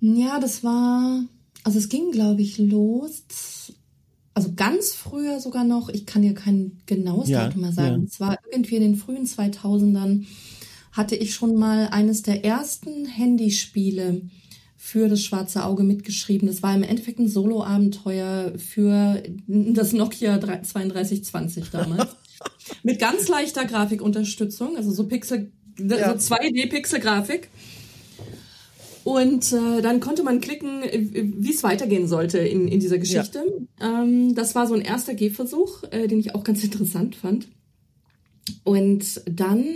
Ja, 0.00 0.40
das 0.40 0.64
war, 0.64 1.24
also 1.64 1.78
es 1.78 1.88
ging, 1.88 2.10
glaube 2.10 2.42
ich, 2.42 2.58
los. 2.58 3.22
Also 4.34 4.52
ganz 4.54 4.92
früher 4.92 5.40
sogar 5.40 5.64
noch, 5.64 5.88
ich 5.90 6.06
kann 6.06 6.22
dir 6.22 6.34
kein 6.34 6.78
genaues 6.86 7.28
Ja, 7.28 7.44
Datum 7.44 7.62
mehr 7.62 7.72
sagen. 7.72 8.02
ja. 8.02 8.06
Es 8.08 8.18
war 8.18 8.38
irgendwie 8.50 8.76
in 8.76 8.82
den 8.82 8.96
frühen 8.96 9.26
2000ern, 9.26 10.24
hatte 10.92 11.16
ich 11.16 11.34
schon 11.34 11.56
mal 11.56 11.88
eines 11.88 12.22
der 12.22 12.44
ersten 12.44 13.06
Handyspiele 13.06 14.22
für 14.76 15.08
das 15.08 15.22
schwarze 15.22 15.64
Auge 15.64 15.84
mitgeschrieben. 15.84 16.48
Das 16.48 16.62
war 16.62 16.74
im 16.74 16.82
Endeffekt 16.82 17.18
ein 17.18 17.28
Solo-Abenteuer 17.28 18.52
für 18.58 19.22
das 19.46 19.92
Nokia 19.92 20.36
3- 20.36 20.40
3220 20.72 21.70
damals. 21.70 22.16
Mit 22.82 22.98
ganz 22.98 23.28
leichter 23.28 23.64
Grafikunterstützung, 23.64 24.76
also 24.76 24.90
so 24.90 25.06
Pixel, 25.06 25.52
Ja. 25.78 26.18
so 26.18 26.34
2D-Pixel-Grafik. 26.34 27.48
Und 29.04 29.52
äh, 29.52 29.82
dann 29.82 30.00
konnte 30.00 30.22
man 30.22 30.40
klicken, 30.40 30.82
äh, 30.82 31.08
wie 31.36 31.52
es 31.52 31.62
weitergehen 31.62 32.06
sollte 32.06 32.38
in, 32.38 32.68
in 32.68 32.78
dieser 32.80 32.98
Geschichte. 32.98 33.42
Ähm, 33.80 34.34
das 34.34 34.54
war 34.54 34.66
so 34.66 34.74
ein 34.74 34.80
erster 34.80 35.14
Gehversuch, 35.14 35.82
äh, 35.90 36.06
den 36.06 36.20
ich 36.20 36.34
auch 36.34 36.44
ganz 36.44 36.62
interessant 36.64 37.16
fand. 37.16 37.48
Und 38.64 39.22
dann 39.26 39.66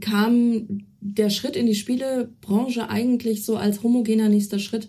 kam 0.00 0.86
der 1.00 1.30
Schritt 1.30 1.56
in 1.56 1.66
die 1.66 1.74
Spielebranche 1.74 2.88
eigentlich 2.88 3.44
so 3.44 3.56
als 3.56 3.82
homogener 3.82 4.28
nächster 4.28 4.58
Schritt 4.58 4.88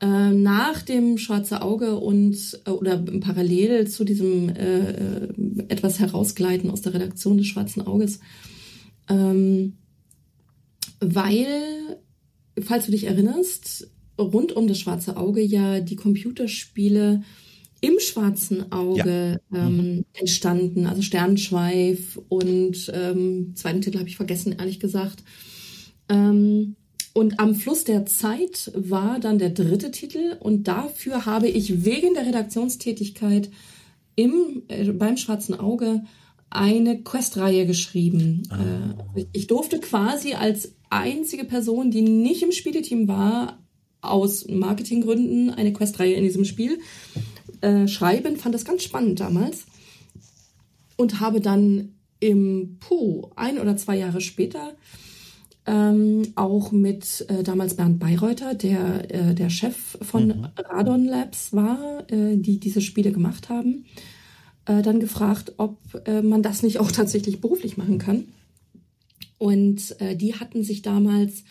äh, 0.00 0.30
nach 0.30 0.82
dem 0.82 1.16
Schwarze 1.18 1.62
Auge 1.62 1.96
und 1.96 2.60
äh, 2.66 2.70
oder 2.70 2.98
parallel 2.98 3.88
zu 3.88 4.04
diesem 4.04 4.50
äh, 4.50 5.28
etwas 5.68 5.98
herausgleiten 5.98 6.70
aus 6.70 6.82
der 6.82 6.94
Redaktion 6.94 7.38
des 7.38 7.46
Schwarzen 7.46 7.86
Auges, 7.86 8.20
ähm, 9.08 9.78
weil 11.00 11.46
falls 12.60 12.86
du 12.86 12.92
dich 12.92 13.04
erinnerst, 13.04 13.88
rund 14.18 14.52
um 14.52 14.66
das 14.66 14.78
schwarze 14.78 15.16
Auge 15.16 15.42
ja 15.42 15.80
die 15.80 15.96
Computerspiele 15.96 17.22
im 17.80 18.00
schwarzen 18.00 18.72
Auge 18.72 19.40
ähm, 19.52 20.04
entstanden, 20.14 20.86
also 20.86 21.02
Sternenschweif 21.02 22.18
und 22.28 22.90
ähm, 22.94 23.52
zweiten 23.54 23.82
Titel 23.82 23.98
habe 23.98 24.08
ich 24.08 24.16
vergessen, 24.16 24.56
ehrlich 24.58 24.80
gesagt. 24.80 25.22
Ähm, 26.08 26.76
und 27.12 27.40
am 27.40 27.54
Fluss 27.54 27.84
der 27.84 28.04
Zeit 28.04 28.70
war 28.74 29.18
dann 29.20 29.38
der 29.38 29.48
dritte 29.48 29.90
Titel. 29.90 30.36
Und 30.38 30.68
dafür 30.68 31.24
habe 31.24 31.48
ich 31.48 31.86
wegen 31.86 32.12
der 32.12 32.26
Redaktionstätigkeit 32.26 33.50
im, 34.16 34.64
äh, 34.68 34.92
beim 34.92 35.16
Schwarzen 35.16 35.58
Auge 35.58 36.04
eine 36.50 37.02
Questreihe 37.02 37.66
geschrieben. 37.66 38.42
Äh, 39.16 39.24
ich 39.32 39.46
durfte 39.46 39.80
quasi 39.80 40.34
als 40.34 40.74
einzige 40.90 41.44
Person, 41.44 41.90
die 41.90 42.02
nicht 42.02 42.42
im 42.42 42.52
Spieleteam 42.52 43.08
war, 43.08 43.62
aus 44.02 44.46
Marketinggründen 44.48 45.50
eine 45.50 45.72
Questreihe 45.72 46.14
in 46.14 46.22
diesem 46.22 46.44
Spiel 46.44 46.78
äh, 47.60 47.88
schreiben. 47.88 48.36
Fand 48.36 48.54
das 48.54 48.64
ganz 48.64 48.82
spannend 48.82 49.20
damals 49.20 49.66
und 50.96 51.20
habe 51.20 51.40
dann 51.40 51.94
im 52.20 52.78
Puh 52.80 53.30
ein 53.36 53.58
oder 53.58 53.76
zwei 53.76 53.96
Jahre 53.96 54.20
später 54.20 54.74
ähm, 55.66 56.32
auch 56.36 56.70
mit 56.70 57.26
äh, 57.28 57.42
damals 57.42 57.74
Bernd 57.74 57.98
Bayreuther, 57.98 58.54
der 58.54 59.12
äh, 59.12 59.34
der 59.34 59.50
Chef 59.50 59.98
von 60.00 60.48
Radon 60.56 61.04
Labs 61.04 61.52
war, 61.52 62.04
äh, 62.10 62.36
die 62.36 62.60
diese 62.60 62.80
Spiele 62.80 63.10
gemacht 63.10 63.48
haben, 63.48 63.84
äh, 64.66 64.82
dann 64.82 65.00
gefragt, 65.00 65.54
ob 65.56 65.78
äh, 66.06 66.22
man 66.22 66.42
das 66.42 66.62
nicht 66.62 66.78
auch 66.78 66.92
tatsächlich 66.92 67.40
beruflich 67.40 67.76
machen 67.76 67.98
kann. 67.98 68.28
Und 69.38 69.94
die 70.00 70.34
hatten 70.34 70.64
sich 70.64 70.80
damals 70.80 71.44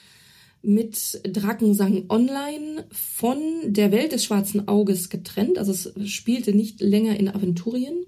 mit 0.65 1.21
Drakensang 1.23 2.05
Online 2.09 2.85
von 2.91 3.39
der 3.65 3.91
Welt 3.91 4.11
des 4.11 4.23
schwarzen 4.23 4.67
Auges 4.67 5.09
getrennt. 5.09 5.57
Also 5.57 5.71
es 5.71 6.09
spielte 6.09 6.53
nicht 6.53 6.81
länger 6.81 7.19
in 7.19 7.29
Aventurien, 7.29 8.05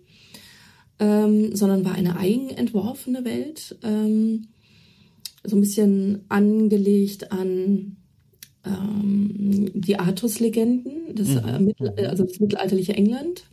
ähm, 0.99 1.55
sondern 1.55 1.85
war 1.85 1.93
eine 1.93 2.17
eigen 2.17 2.49
entworfene 2.49 3.23
Welt. 3.25 3.77
Ähm, 3.83 4.47
so 5.43 5.55
ein 5.55 5.61
bisschen 5.61 6.25
angelegt 6.29 7.31
an 7.31 7.97
ähm, 8.65 9.71
die 9.73 9.97
Artus-Legenden, 9.97 11.15
das, 11.15 11.29
äh, 11.35 11.59
mittel, 11.59 11.89
also 12.07 12.23
das 12.23 12.39
mittelalterliche 12.39 12.93
England 12.93 13.43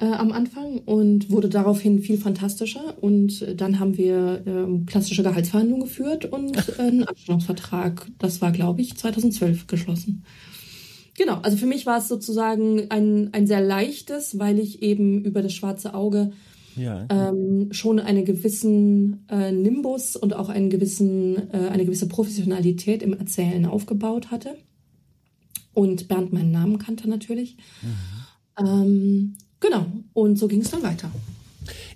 äh, 0.00 0.06
am 0.06 0.32
Anfang 0.32 0.78
und 0.78 1.30
wurde 1.30 1.48
daraufhin 1.48 2.00
viel 2.00 2.18
fantastischer. 2.18 2.94
Und 3.00 3.42
äh, 3.42 3.54
dann 3.54 3.80
haben 3.80 3.96
wir 3.98 4.42
ähm, 4.46 4.86
klassische 4.86 5.22
Gehaltsverhandlungen 5.22 5.84
geführt 5.86 6.24
und 6.24 6.56
äh, 6.56 6.82
einen 6.82 7.04
Anstellungsvertrag, 7.04 8.06
das 8.18 8.40
war, 8.40 8.52
glaube 8.52 8.80
ich, 8.80 8.96
2012 8.96 9.66
geschlossen. 9.66 10.24
Genau, 11.16 11.40
also 11.42 11.56
für 11.56 11.66
mich 11.66 11.84
war 11.84 11.98
es 11.98 12.06
sozusagen 12.06 12.90
ein, 12.90 13.30
ein 13.32 13.46
sehr 13.48 13.60
leichtes, 13.60 14.38
weil 14.38 14.60
ich 14.60 14.82
eben 14.82 15.24
über 15.24 15.42
das 15.42 15.52
schwarze 15.52 15.94
Auge 15.94 16.30
Ja. 16.76 17.06
ähm, 17.10 17.72
schon 17.72 17.98
einen 17.98 18.24
gewissen 18.24 19.26
äh, 19.28 19.50
Nimbus 19.50 20.14
und 20.14 20.32
auch 20.34 20.48
einen 20.48 20.70
gewissen, 20.70 21.52
äh, 21.52 21.70
eine 21.70 21.84
gewisse 21.84 22.06
Professionalität 22.06 23.02
im 23.02 23.14
Erzählen 23.14 23.66
aufgebaut 23.66 24.30
hatte. 24.30 24.54
Und 25.74 26.06
Bernd 26.06 26.32
meinen 26.32 26.52
Namen 26.52 26.78
kannte 26.78 27.08
natürlich. 27.08 27.56
Ähm, 28.56 29.34
genau, 29.60 29.86
und 30.12 30.38
so 30.38 30.48
ging 30.48 30.60
es 30.60 30.70
dann 30.70 30.82
weiter. 30.82 31.10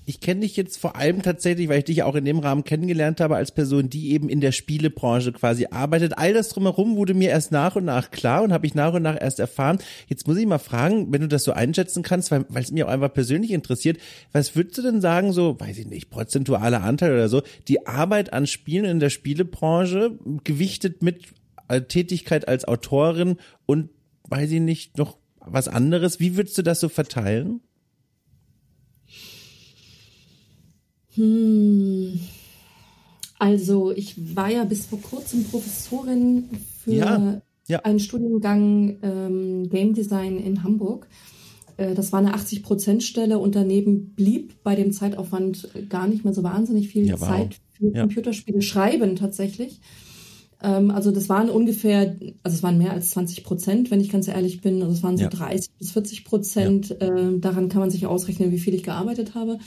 Ich 0.04 0.20
kenne 0.20 0.40
dich 0.40 0.56
jetzt 0.56 0.78
vor 0.78 0.96
allem 0.96 1.22
tatsächlich, 1.22 1.68
weil 1.68 1.78
ich 1.78 1.84
dich 1.84 2.02
auch 2.02 2.16
in 2.16 2.24
dem 2.24 2.40
Rahmen 2.40 2.64
kennengelernt 2.64 3.20
habe, 3.20 3.36
als 3.36 3.52
Person, 3.52 3.88
die 3.88 4.10
eben 4.12 4.28
in 4.28 4.40
der 4.40 4.50
Spielebranche 4.50 5.32
quasi 5.32 5.68
arbeitet. 5.70 6.18
All 6.18 6.32
das 6.32 6.48
drumherum 6.48 6.96
wurde 6.96 7.14
mir 7.14 7.30
erst 7.30 7.52
nach 7.52 7.76
und 7.76 7.84
nach 7.84 8.10
klar 8.10 8.42
und 8.42 8.52
habe 8.52 8.66
ich 8.66 8.74
nach 8.74 8.94
und 8.94 9.02
nach 9.02 9.20
erst 9.20 9.38
erfahren. 9.38 9.78
Jetzt 10.08 10.26
muss 10.26 10.36
ich 10.36 10.46
mal 10.46 10.58
fragen, 10.58 11.12
wenn 11.12 11.20
du 11.20 11.28
das 11.28 11.44
so 11.44 11.52
einschätzen 11.52 12.02
kannst, 12.02 12.32
weil 12.32 12.44
es 12.54 12.72
mir 12.72 12.86
auch 12.86 12.90
einfach 12.90 13.12
persönlich 13.12 13.52
interessiert, 13.52 13.98
was 14.32 14.56
würdest 14.56 14.78
du 14.78 14.82
denn 14.82 15.00
sagen, 15.00 15.32
so, 15.32 15.58
weiß 15.60 15.78
ich 15.78 15.86
nicht, 15.86 16.10
prozentualer 16.10 16.82
Anteil 16.82 17.12
oder 17.12 17.28
so, 17.28 17.42
die 17.68 17.86
Arbeit 17.86 18.32
an 18.32 18.46
Spielen 18.46 18.84
in 18.84 19.00
der 19.00 19.10
Spielebranche 19.10 20.18
gewichtet 20.42 21.02
mit 21.02 21.26
äh, 21.68 21.82
Tätigkeit 21.82 22.48
als 22.48 22.66
Autorin 22.66 23.36
und 23.66 23.90
weiß 24.28 24.50
ich 24.50 24.60
nicht, 24.60 24.98
noch 24.98 25.16
was 25.46 25.68
anderes? 25.68 26.20
Wie 26.20 26.36
würdest 26.36 26.56
du 26.58 26.62
das 26.62 26.80
so 26.80 26.88
verteilen? 26.88 27.60
Hm. 31.14 32.20
Also 33.38 33.90
ich 33.92 34.36
war 34.36 34.50
ja 34.50 34.64
bis 34.64 34.86
vor 34.86 35.00
kurzem 35.00 35.44
Professorin 35.44 36.48
für 36.82 36.92
Ja, 36.92 37.42
ja. 37.66 37.80
einen 37.80 37.98
Studiengang 37.98 38.98
ähm, 39.02 39.68
Game 39.68 39.94
Design 39.94 40.38
in 40.38 40.62
Hamburg. 40.62 41.08
Äh, 41.76 41.94
das 41.94 42.12
war 42.12 42.20
eine 42.20 42.34
80-Prozent-Stelle 42.36 43.38
und 43.38 43.54
daneben 43.56 44.14
blieb 44.14 44.62
bei 44.62 44.74
dem 44.76 44.92
Zeitaufwand 44.92 45.68
gar 45.88 46.06
nicht 46.06 46.24
mehr 46.24 46.34
so 46.34 46.42
wahnsinnig 46.42 46.88
viel 46.88 47.06
Ja, 47.06 47.20
wow. 47.20 47.28
Zeit 47.28 47.56
für 47.72 47.88
Ja. 47.94 48.02
Computerspiele 48.02 48.62
schreiben 48.62 49.16
tatsächlich. 49.16 49.80
Ähm, 50.62 50.90
also 50.90 51.10
das 51.10 51.28
waren 51.28 51.50
ungefähr, 51.50 52.16
also 52.42 52.56
es 52.56 52.62
waren 52.62 52.78
mehr 52.78 52.92
als 52.92 53.10
20 53.10 53.44
Prozent, 53.44 53.90
wenn 53.90 54.00
ich 54.00 54.10
ganz 54.10 54.28
ehrlich 54.28 54.60
bin. 54.60 54.82
Also 54.82 54.94
es 54.94 55.02
waren 55.02 55.16
so 55.16 55.24
Ja. 55.24 55.30
30 55.30 55.70
bis 55.78 55.92
40 55.92 56.24
Prozent. 56.24 56.90
Äh, 57.00 57.38
daran 57.38 57.68
kann 57.68 57.80
man 57.80 57.90
sich 57.90 58.06
ausrechnen, 58.06 58.52
wie 58.52 58.58
viel 58.58 58.74
ich 58.74 58.82
gearbeitet 58.82 59.34
habe. 59.34 59.58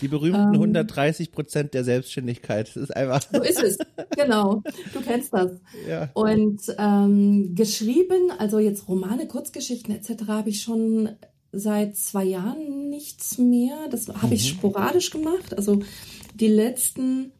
Die 0.00 0.08
berühmten 0.08 0.54
Ähm. 0.54 0.54
130 0.54 1.32
Prozent 1.32 1.74
der 1.74 1.84
Selbstständigkeit. 1.84 2.68
Das 2.68 2.76
ist 2.76 2.96
einfach. 2.96 3.22
So 3.32 3.42
ist 3.42 3.62
es. 3.62 3.78
genau. 4.16 4.62
Du 4.92 5.00
kennst 5.00 5.32
das. 5.32 5.52
Ja. 5.88 6.10
Und 6.14 6.60
ähm, 6.78 7.54
geschrieben, 7.54 8.30
also 8.38 8.58
jetzt 8.58 8.88
Romane, 8.88 9.26
Kurzgeschichten 9.26 9.94
etc. 9.94 10.28
habe 10.28 10.50
ich 10.50 10.62
schon 10.62 11.10
seit 11.52 11.96
zwei 11.96 12.24
Jahren 12.24 12.88
nichts 12.90 13.38
mehr. 13.38 13.76
Das 13.90 14.08
habe 14.08 14.34
ich 14.34 14.48
sporadisch 14.48 15.10
gemacht. 15.10 15.56
Also 15.56 15.80
die 16.34 16.48
letzten 16.48 17.32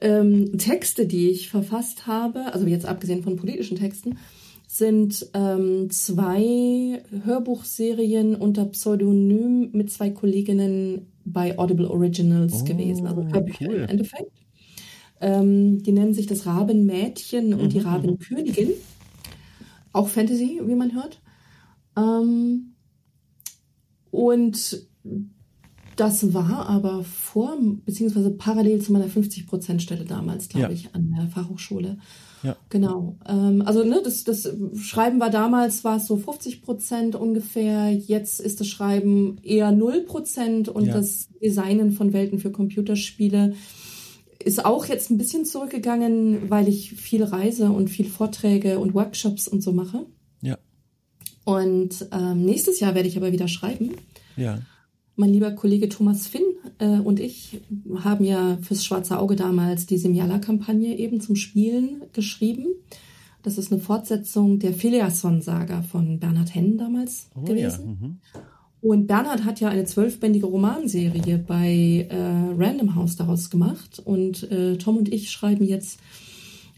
ähm, 0.00 0.58
Texte, 0.58 1.06
die 1.06 1.30
ich 1.30 1.48
verfasst 1.50 2.06
habe, 2.06 2.52
also 2.52 2.66
jetzt 2.66 2.86
abgesehen 2.86 3.22
von 3.22 3.36
politischen 3.36 3.76
Texten, 3.76 4.18
sind 4.66 5.30
ähm, 5.32 5.88
zwei 5.90 7.02
Hörbuchserien 7.24 8.34
unter 8.34 8.66
Pseudonym 8.66 9.70
mit 9.72 9.90
zwei 9.90 10.10
Kolleginnen 10.10 11.06
bei 11.24 11.58
Audible 11.58 11.90
Originals 11.90 12.60
Oh, 12.60 12.64
gewesen. 12.64 13.06
Also 13.06 13.26
Hörbücher 13.26 13.66
cool. 13.66 13.76
im 13.76 13.88
Endeffekt. 13.88 14.32
Ähm, 15.20 15.82
die 15.82 15.92
nennen 15.92 16.14
sich 16.14 16.26
das 16.26 16.46
Rabenmädchen 16.46 17.54
und 17.54 17.72
die 17.72 17.80
Rabenkönigin. 17.80 18.72
Auch 19.92 20.08
Fantasy, 20.08 20.60
wie 20.64 20.74
man 20.74 20.94
hört. 20.94 21.20
Ähm, 21.96 22.74
und 24.10 24.86
das 25.98 26.32
war 26.32 26.68
aber 26.68 27.04
vor, 27.04 27.56
beziehungsweise 27.84 28.30
parallel 28.30 28.80
zu 28.80 28.92
meiner 28.92 29.08
50%-Stelle 29.08 30.04
damals, 30.04 30.48
glaube 30.48 30.68
Ja. 30.68 30.72
ich, 30.72 30.94
an 30.94 31.12
der 31.16 31.26
Fachhochschule. 31.28 31.98
Ja. 32.42 32.56
Genau. 32.68 33.16
Ähm, 33.26 33.62
also 33.66 33.82
ne, 33.84 34.00
das, 34.04 34.22
das 34.22 34.48
Schreiben 34.76 35.18
war 35.18 35.30
damals, 35.30 35.82
war 35.82 35.96
es 35.96 36.06
so 36.06 36.16
50 36.16 36.62
Prozent 36.62 37.16
ungefähr. 37.16 37.92
Jetzt 37.92 38.40
ist 38.40 38.60
das 38.60 38.68
Schreiben 38.68 39.38
eher 39.42 39.72
0 39.72 40.02
Prozent 40.02 40.68
und 40.68 40.86
Ja. 40.86 40.92
das 40.94 41.28
Designen 41.42 41.90
von 41.90 42.12
Welten 42.12 42.38
für 42.38 42.52
Computerspiele 42.52 43.54
ist 44.44 44.64
auch 44.64 44.86
jetzt 44.86 45.10
ein 45.10 45.18
bisschen 45.18 45.44
zurückgegangen, 45.44 46.48
weil 46.48 46.68
ich 46.68 46.92
viel 46.92 47.24
reise 47.24 47.70
und 47.70 47.88
viel 47.90 48.06
Vorträge 48.06 48.78
und 48.78 48.94
Workshops 48.94 49.48
und 49.48 49.62
so 49.64 49.72
mache. 49.72 50.06
Ja. 50.42 50.58
Und 51.44 52.06
ähm, 52.12 52.44
nächstes 52.44 52.78
Jahr 52.78 52.94
werde 52.94 53.08
ich 53.08 53.16
aber 53.16 53.32
wieder 53.32 53.48
schreiben. 53.48 53.90
Ja. 54.36 54.60
Mein 55.18 55.30
lieber 55.30 55.50
Kollege 55.50 55.88
Thomas 55.88 56.28
Finn 56.28 56.44
äh, 56.78 57.00
und 57.00 57.18
ich 57.18 57.60
haben 58.04 58.24
ja 58.24 58.56
fürs 58.62 58.84
Schwarze 58.84 59.18
Auge 59.18 59.34
damals 59.34 59.84
die 59.86 59.98
Semiala-Kampagne 59.98 60.96
eben 60.96 61.20
zum 61.20 61.34
Spielen 61.34 62.02
geschrieben. 62.12 62.66
Das 63.42 63.58
ist 63.58 63.72
eine 63.72 63.80
Fortsetzung 63.80 64.60
der 64.60 64.72
Phileason-Saga 64.72 65.82
von 65.82 66.20
Bernhard 66.20 66.54
Henn 66.54 66.78
damals 66.78 67.30
Oh, 67.34 67.40
gewesen. 67.40 67.98
Ja. 68.00 68.08
Mhm. 68.08 68.16
Und 68.80 69.08
Bernhard 69.08 69.44
hat 69.44 69.58
ja 69.58 69.70
eine 69.70 69.86
zwölfbändige 69.86 70.46
Romanserie 70.46 71.38
bei 71.38 72.06
äh, 72.08 72.54
Random 72.56 72.94
House 72.94 73.16
daraus 73.16 73.50
gemacht. 73.50 74.00
Und 74.04 74.48
äh, 74.52 74.76
Tom 74.76 74.98
und 74.98 75.12
ich 75.12 75.32
schreiben 75.32 75.64
jetzt 75.64 75.98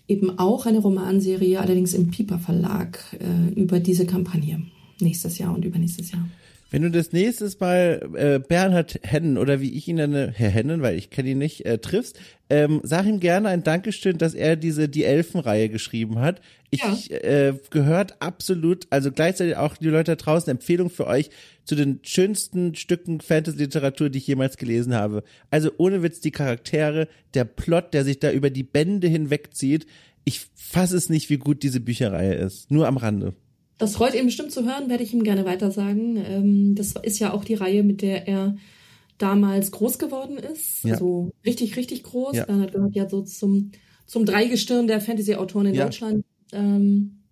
eben 0.08 0.38
auch 0.38 0.64
eine 0.64 0.78
Romanserie, 0.78 1.60
allerdings 1.60 1.92
im 1.92 2.10
Piper 2.10 2.38
Verlag, 2.38 3.00
äh, 3.18 3.52
über 3.52 3.80
diese 3.80 4.06
Kampagne. 4.06 4.62
Nächstes 4.98 5.36
Jahr 5.36 5.54
und 5.54 5.66
übernächstes 5.66 6.12
Jahr. 6.12 6.26
Wenn 6.70 6.82
du 6.82 6.90
das 6.90 7.12
nächstes 7.12 7.58
Mal 7.58 8.08
äh, 8.14 8.38
Bernhard 8.38 9.00
Hennen 9.02 9.38
oder 9.38 9.60
wie 9.60 9.72
ich 9.72 9.88
ihn 9.88 9.96
nenne, 9.96 10.32
Herr 10.34 10.50
Hennen, 10.50 10.82
weil 10.82 10.96
ich 10.96 11.10
kenne 11.10 11.30
ihn 11.30 11.38
nicht, 11.38 11.66
äh, 11.66 11.78
triffst, 11.78 12.18
ähm, 12.48 12.80
sag 12.84 13.06
ihm 13.06 13.18
gerne 13.18 13.48
ein 13.48 13.64
Dankeschön, 13.64 14.18
dass 14.18 14.34
er 14.34 14.54
diese 14.56 14.88
Die 14.88 15.04
Elfenreihe 15.04 15.68
geschrieben 15.68 16.20
hat. 16.20 16.40
Ich 16.70 17.08
Ja. 17.08 17.16
äh, 17.16 17.54
gehört 17.70 18.22
absolut, 18.22 18.86
also 18.90 19.10
gleichzeitig 19.10 19.56
auch 19.56 19.76
die 19.76 19.88
Leute 19.88 20.12
da 20.12 20.16
draußen, 20.16 20.50
Empfehlung 20.50 20.90
für 20.90 21.06
euch 21.06 21.30
zu 21.64 21.74
den 21.74 21.98
schönsten 22.02 22.74
Stücken 22.76 23.20
Fantasy-Literatur, 23.20 24.08
die 24.08 24.18
ich 24.18 24.26
jemals 24.26 24.56
gelesen 24.56 24.94
habe. 24.94 25.24
Also 25.50 25.70
ohne 25.78 26.02
Witz 26.02 26.20
die 26.20 26.30
Charaktere, 26.30 27.08
der 27.34 27.44
Plot, 27.44 27.94
der 27.94 28.04
sich 28.04 28.20
da 28.20 28.30
über 28.30 28.50
die 28.50 28.62
Bände 28.62 29.08
hinwegzieht. 29.08 29.86
Ich 30.24 30.46
fasse 30.54 30.96
es 30.96 31.08
nicht, 31.08 31.30
wie 31.30 31.38
gut 31.38 31.62
diese 31.62 31.80
Bücherreihe 31.80 32.34
ist. 32.34 32.70
Nur 32.70 32.86
am 32.86 32.96
Rande. 32.96 33.34
Das 33.80 33.96
freut 33.96 34.14
ihn 34.14 34.26
bestimmt 34.26 34.52
zu 34.52 34.66
hören, 34.66 34.90
werde 34.90 35.02
ich 35.02 35.14
ihm 35.14 35.24
gerne 35.24 35.46
weitersagen. 35.46 36.22
Ähm, 36.22 36.74
das 36.74 36.92
ist 37.02 37.18
ja 37.18 37.32
auch 37.32 37.44
die 37.44 37.54
Reihe, 37.54 37.82
mit 37.82 38.02
der 38.02 38.28
er 38.28 38.56
damals 39.16 39.70
groß 39.70 39.98
geworden 39.98 40.36
ist. 40.36 40.84
Ja. 40.84 40.92
Also 40.92 41.32
richtig, 41.46 41.78
richtig 41.78 42.02
groß. 42.02 42.36
Ja. 42.36 42.44
Bernhard 42.44 42.74
gehört 42.74 42.94
ja 42.94 43.08
so 43.08 43.22
zum, 43.22 43.72
zum 44.06 44.26
Dreigestirn 44.26 44.86
der 44.86 45.00
Fantasy-Autoren 45.00 45.66
in 45.66 45.74
Ja. 45.74 45.84
Deutschland. 45.84 46.26
Ähm, 46.52 47.22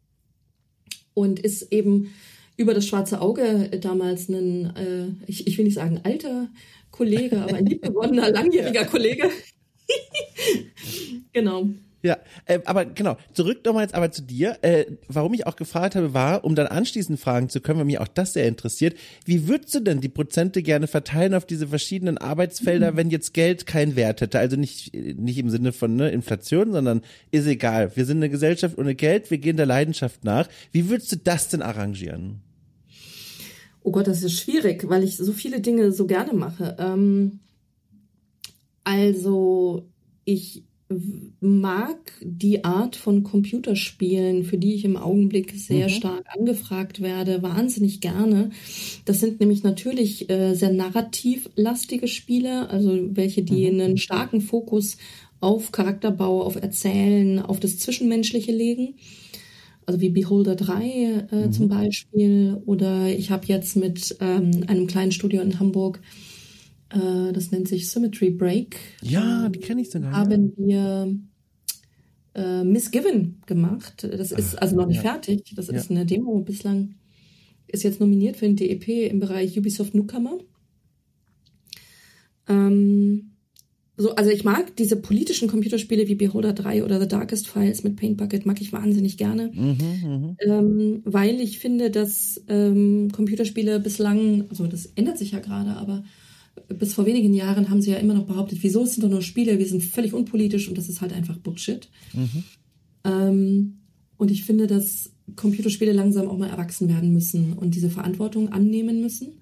und 1.12 1.38
ist 1.38 1.70
eben 1.70 2.14
über 2.56 2.72
das 2.72 2.86
schwarze 2.86 3.20
Auge 3.20 3.68
damals 3.82 4.30
ein, 4.30 4.74
äh, 4.74 5.08
ich, 5.26 5.46
ich 5.46 5.58
will 5.58 5.66
nicht 5.66 5.74
sagen 5.74 6.00
alter 6.02 6.48
Kollege, 6.90 7.42
aber 7.42 7.56
ein 7.56 7.66
liebgewonnener, 7.66 8.30
langjähriger 8.32 8.86
Kollege. 8.86 9.28
genau. 11.34 11.68
Ja, 12.00 12.16
äh, 12.46 12.60
aber 12.64 12.84
genau, 12.84 13.16
zurück 13.32 13.64
nochmal 13.64 13.82
jetzt 13.82 13.94
aber 13.94 14.12
zu 14.12 14.22
dir. 14.22 14.58
Äh, 14.62 14.86
warum 15.08 15.34
ich 15.34 15.48
auch 15.48 15.56
gefragt 15.56 15.96
habe, 15.96 16.14
war, 16.14 16.44
um 16.44 16.54
dann 16.54 16.68
anschließend 16.68 17.18
fragen 17.18 17.48
zu 17.48 17.60
können, 17.60 17.80
weil 17.80 17.86
mich 17.86 17.98
auch 17.98 18.06
das 18.06 18.34
sehr 18.34 18.46
interessiert, 18.46 18.96
wie 19.24 19.48
würdest 19.48 19.74
du 19.74 19.80
denn 19.80 20.00
die 20.00 20.08
Prozente 20.08 20.62
gerne 20.62 20.86
verteilen 20.86 21.34
auf 21.34 21.44
diese 21.44 21.66
verschiedenen 21.66 22.16
Arbeitsfelder, 22.16 22.94
wenn 22.94 23.10
jetzt 23.10 23.34
Geld 23.34 23.66
keinen 23.66 23.96
Wert 23.96 24.20
hätte? 24.20 24.38
Also 24.38 24.56
nicht, 24.56 24.94
nicht 24.94 25.38
im 25.38 25.50
Sinne 25.50 25.72
von 25.72 25.96
ne, 25.96 26.10
Inflation, 26.10 26.70
sondern 26.70 27.02
ist 27.32 27.46
egal. 27.46 27.90
Wir 27.96 28.04
sind 28.04 28.18
eine 28.18 28.30
Gesellschaft 28.30 28.78
ohne 28.78 28.94
Geld, 28.94 29.32
wir 29.32 29.38
gehen 29.38 29.56
der 29.56 29.66
Leidenschaft 29.66 30.22
nach. 30.22 30.48
Wie 30.70 30.88
würdest 30.88 31.10
du 31.10 31.16
das 31.16 31.48
denn 31.48 31.62
arrangieren? 31.62 32.42
Oh 33.82 33.90
Gott, 33.90 34.06
das 34.06 34.22
ist 34.22 34.38
schwierig, 34.38 34.88
weil 34.88 35.02
ich 35.02 35.16
so 35.16 35.32
viele 35.32 35.60
Dinge 35.60 35.90
so 35.90 36.06
gerne 36.06 36.32
mache. 36.32 36.76
Ähm, 36.78 37.40
also, 38.84 39.88
ich 40.24 40.67
mag 41.40 41.98
die 42.22 42.64
Art 42.64 42.96
von 42.96 43.22
Computerspielen, 43.22 44.44
für 44.44 44.56
die 44.56 44.74
ich 44.74 44.84
im 44.84 44.96
Augenblick 44.96 45.52
sehr 45.56 45.86
Mhm. 45.86 45.92
stark 45.92 46.24
angefragt 46.38 47.00
werde, 47.02 47.42
wahnsinnig 47.42 48.00
gerne. 48.00 48.50
Das 49.04 49.20
sind 49.20 49.40
nämlich 49.40 49.62
natürlich 49.62 50.30
äh, 50.30 50.54
sehr 50.54 50.72
narrativlastige 50.72 52.08
Spiele, 52.08 52.70
also 52.70 52.98
welche, 53.16 53.42
die 53.42 53.70
Mhm. 53.70 53.80
einen 53.80 53.98
starken 53.98 54.40
Fokus 54.40 54.96
auf 55.40 55.72
Charakterbau, 55.72 56.42
auf 56.42 56.56
Erzählen, 56.56 57.38
auf 57.38 57.60
das 57.60 57.78
Zwischenmenschliche 57.78 58.52
legen 58.52 58.94
also 59.86 60.02
wie 60.02 60.10
Beholder 60.10 60.54
3 60.54 61.26
äh, 61.30 61.46
Mhm. 61.46 61.52
zum 61.52 61.68
Beispiel. 61.68 62.60
Oder 62.66 63.08
ich 63.08 63.30
habe 63.30 63.46
jetzt 63.46 63.74
mit 63.74 64.16
ähm, 64.20 64.50
einem 64.66 64.86
kleinen 64.86 65.12
Studio 65.12 65.40
in 65.40 65.58
Hamburg, 65.58 66.00
äh, 66.90 67.32
das 67.32 67.50
nennt 67.50 67.68
sich 67.68 67.88
Symmetry 67.88 68.30
Break, 68.30 68.76
Ja, 69.02 69.48
die 69.48 69.60
kenne 69.60 69.80
ich 69.82 69.90
sogar. 69.90 70.12
haben 70.12 70.52
wir 70.56 71.14
äh, 72.34 72.64
Miss 72.64 72.90
Given 72.90 73.42
gemacht. 73.46 74.04
Das 74.10 74.32
ist 74.32 74.54
also 74.56 74.76
noch 74.76 74.86
nicht 74.86 74.96
ja. 75.02 75.02
fertig. 75.12 75.52
Das 75.56 75.68
Ja. 75.68 75.74
ist 75.74 75.90
eine 75.90 76.06
Demo 76.06 76.40
bislang. 76.40 76.94
Ist 77.66 77.82
jetzt 77.84 78.00
nominiert 78.00 78.36
für 78.36 78.46
den 78.46 78.56
DEP 78.56 78.88
im 79.10 79.20
Bereich 79.20 79.58
Ubisoft 79.58 79.94
Newcomer. 79.94 80.38
Ähm, 82.48 83.32
so, 83.96 84.14
also 84.14 84.30
ich 84.30 84.44
mag 84.44 84.76
diese 84.76 84.96
politischen 84.96 85.48
Computerspiele 85.48 86.06
wie 86.06 86.14
Beholder 86.14 86.52
3 86.52 86.84
oder 86.84 87.00
The 87.00 87.08
Darkest 87.08 87.48
Files 87.48 87.82
mit 87.82 87.96
Paint 87.96 88.16
Bucket 88.16 88.46
mag 88.46 88.60
ich 88.60 88.72
wahnsinnig 88.72 89.16
gerne, 89.16 89.50
Mhm, 89.52 89.76
mhm. 90.04 90.36
ähm, 90.46 91.02
weil 91.04 91.40
ich 91.40 91.58
finde, 91.58 91.90
dass 91.90 92.40
ähm, 92.48 93.10
Computerspiele 93.12 93.80
bislang, 93.80 94.44
also 94.50 94.66
das 94.68 94.86
ändert 94.94 95.18
sich 95.18 95.32
ja 95.32 95.40
gerade, 95.40 95.70
aber 95.76 96.04
bis 96.68 96.94
vor 96.94 97.06
wenigen 97.06 97.34
Jahren 97.34 97.70
haben 97.70 97.82
sie 97.82 97.90
ja 97.90 97.98
immer 97.98 98.14
noch 98.14 98.26
behauptet, 98.26 98.58
wieso 98.62 98.84
es 98.84 98.94
sind 98.94 99.04
doch 99.04 99.10
nur 99.10 99.22
Spiele, 99.22 99.58
wir 99.58 99.66
sind 99.66 99.82
völlig 99.82 100.14
unpolitisch 100.14 100.68
und 100.68 100.78
das 100.78 100.88
ist 100.88 101.00
halt 101.00 101.12
einfach 101.12 101.36
Bullshit. 101.36 101.88
Ähm, 103.04 103.78
und 104.16 104.30
ich 104.30 104.44
finde, 104.44 104.66
dass 104.66 105.12
Computerspiele 105.36 105.92
langsam 105.92 106.28
auch 106.28 106.38
mal 106.38 106.50
erwachsen 106.50 106.88
werden 106.88 107.12
müssen 107.12 107.52
und 107.52 107.74
diese 107.74 107.90
Verantwortung 107.90 108.50
annehmen 108.50 109.00
müssen. 109.00 109.40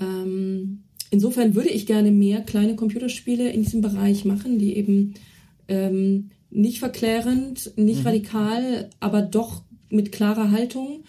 Ähm, 0.00 0.82
insofern 1.10 1.54
würde 1.54 1.70
ich 1.70 1.86
gerne 1.86 2.10
mehr 2.10 2.40
kleine 2.42 2.76
Computerspiele 2.76 3.50
in 3.50 3.62
diesem 3.62 3.80
Bereich 3.80 4.24
machen, 4.24 4.58
die 4.58 4.76
eben 4.76 5.14
ähm, 5.68 6.30
nicht 6.50 6.78
verklärend, 6.78 7.72
nicht 7.76 8.04
radikal, 8.04 8.90
aber 9.00 9.22
doch 9.22 9.62
mit 9.90 10.12
klarer 10.12 10.50
Haltung 10.50 11.04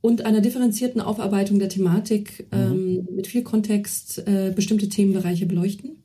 und 0.00 0.24
einer 0.24 0.40
differenzierten 0.40 1.00
Aufarbeitung 1.00 1.58
der 1.58 1.68
Thematik 1.68 2.46
ähm, 2.52 3.06
mit 3.14 3.26
viel 3.26 3.42
Kontext 3.42 4.18
äh, 4.26 4.52
bestimmte 4.54 4.88
Themenbereiche 4.88 5.46
beleuchten. 5.46 6.02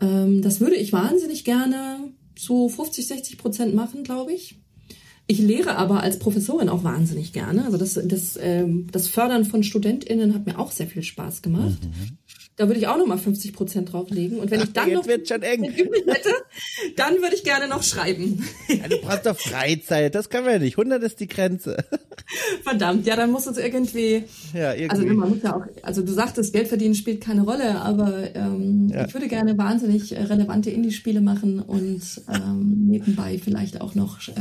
Ähm, 0.00 0.42
das 0.42 0.60
würde 0.60 0.76
ich 0.76 0.92
wahnsinnig 0.92 1.44
gerne 1.44 2.12
so 2.36 2.68
50, 2.68 3.06
60 3.06 3.38
Prozent 3.38 3.74
machen, 3.74 4.02
glaube 4.02 4.32
ich. 4.32 4.60
Ich 5.26 5.38
lehre 5.38 5.76
aber 5.76 6.02
als 6.02 6.18
Professorin 6.18 6.68
auch 6.68 6.84
wahnsinnig 6.84 7.32
gerne. 7.32 7.64
Also 7.64 7.78
das, 7.78 7.94
das, 8.04 8.38
ähm, 8.40 8.88
das 8.92 9.08
Fördern 9.08 9.44
von 9.46 9.62
StudentInnen 9.62 10.34
hat 10.34 10.44
mir 10.46 10.58
auch 10.58 10.70
sehr 10.70 10.86
viel 10.86 11.02
Spaß 11.02 11.40
gemacht. 11.40 11.78
Da 12.56 12.68
würde 12.68 12.78
ich 12.78 12.86
auch 12.86 12.98
nochmal 12.98 13.18
50 13.18 13.52
Prozent 13.54 13.92
drauflegen. 13.92 14.38
Und 14.38 14.50
wenn 14.50 14.60
ich 14.60 14.72
dann 14.74 14.92
noch 14.92 15.06
wird 15.08 15.26
schon 15.26 15.42
eng. 15.42 15.64
hätte, 15.72 16.30
dann 16.96 17.14
würde 17.14 17.34
ich 17.34 17.42
gerne 17.42 17.68
noch 17.68 17.82
schreiben. 17.82 18.44
Ja, 18.68 18.86
du 18.86 18.98
brauchst 18.98 19.26
doch 19.26 19.36
Freizeit, 19.38 20.14
das 20.14 20.28
können 20.28 20.46
wir 20.46 20.58
nicht. 20.58 20.76
100 20.78 21.02
ist 21.02 21.18
die 21.20 21.26
Grenze. 21.26 21.84
Verdammt, 22.62 23.06
ja, 23.06 23.16
dann 23.16 23.32
muss 23.32 23.46
es 23.46 23.56
irgendwie. 23.56 24.24
Ja, 24.52 24.68
Also 24.70 25.02
irgendwie. 25.02 25.14
man 25.16 25.28
muss 25.30 25.42
ja 25.42 25.56
auch, 25.56 25.62
also 25.82 26.02
du 26.02 26.12
sagtest, 26.12 26.52
Geld 26.52 26.68
verdienen 26.68 26.94
spielt 26.94 27.20
keine 27.22 27.42
Rolle, 27.42 27.80
aber 27.80 28.34
ähm, 28.36 28.90
Ja. 28.92 29.06
ich 29.06 29.14
würde 29.14 29.28
gerne 29.28 29.56
wahnsinnig 29.58 30.12
äh, 30.12 30.22
relevante 30.22 30.70
Indie-Spiele 30.70 31.22
machen 31.22 31.60
und 31.60 32.02
ähm, 32.32 32.84
nebenbei 32.86 33.38
vielleicht 33.42 33.80
auch 33.80 33.94
noch 33.94 34.18
äh, 34.28 34.32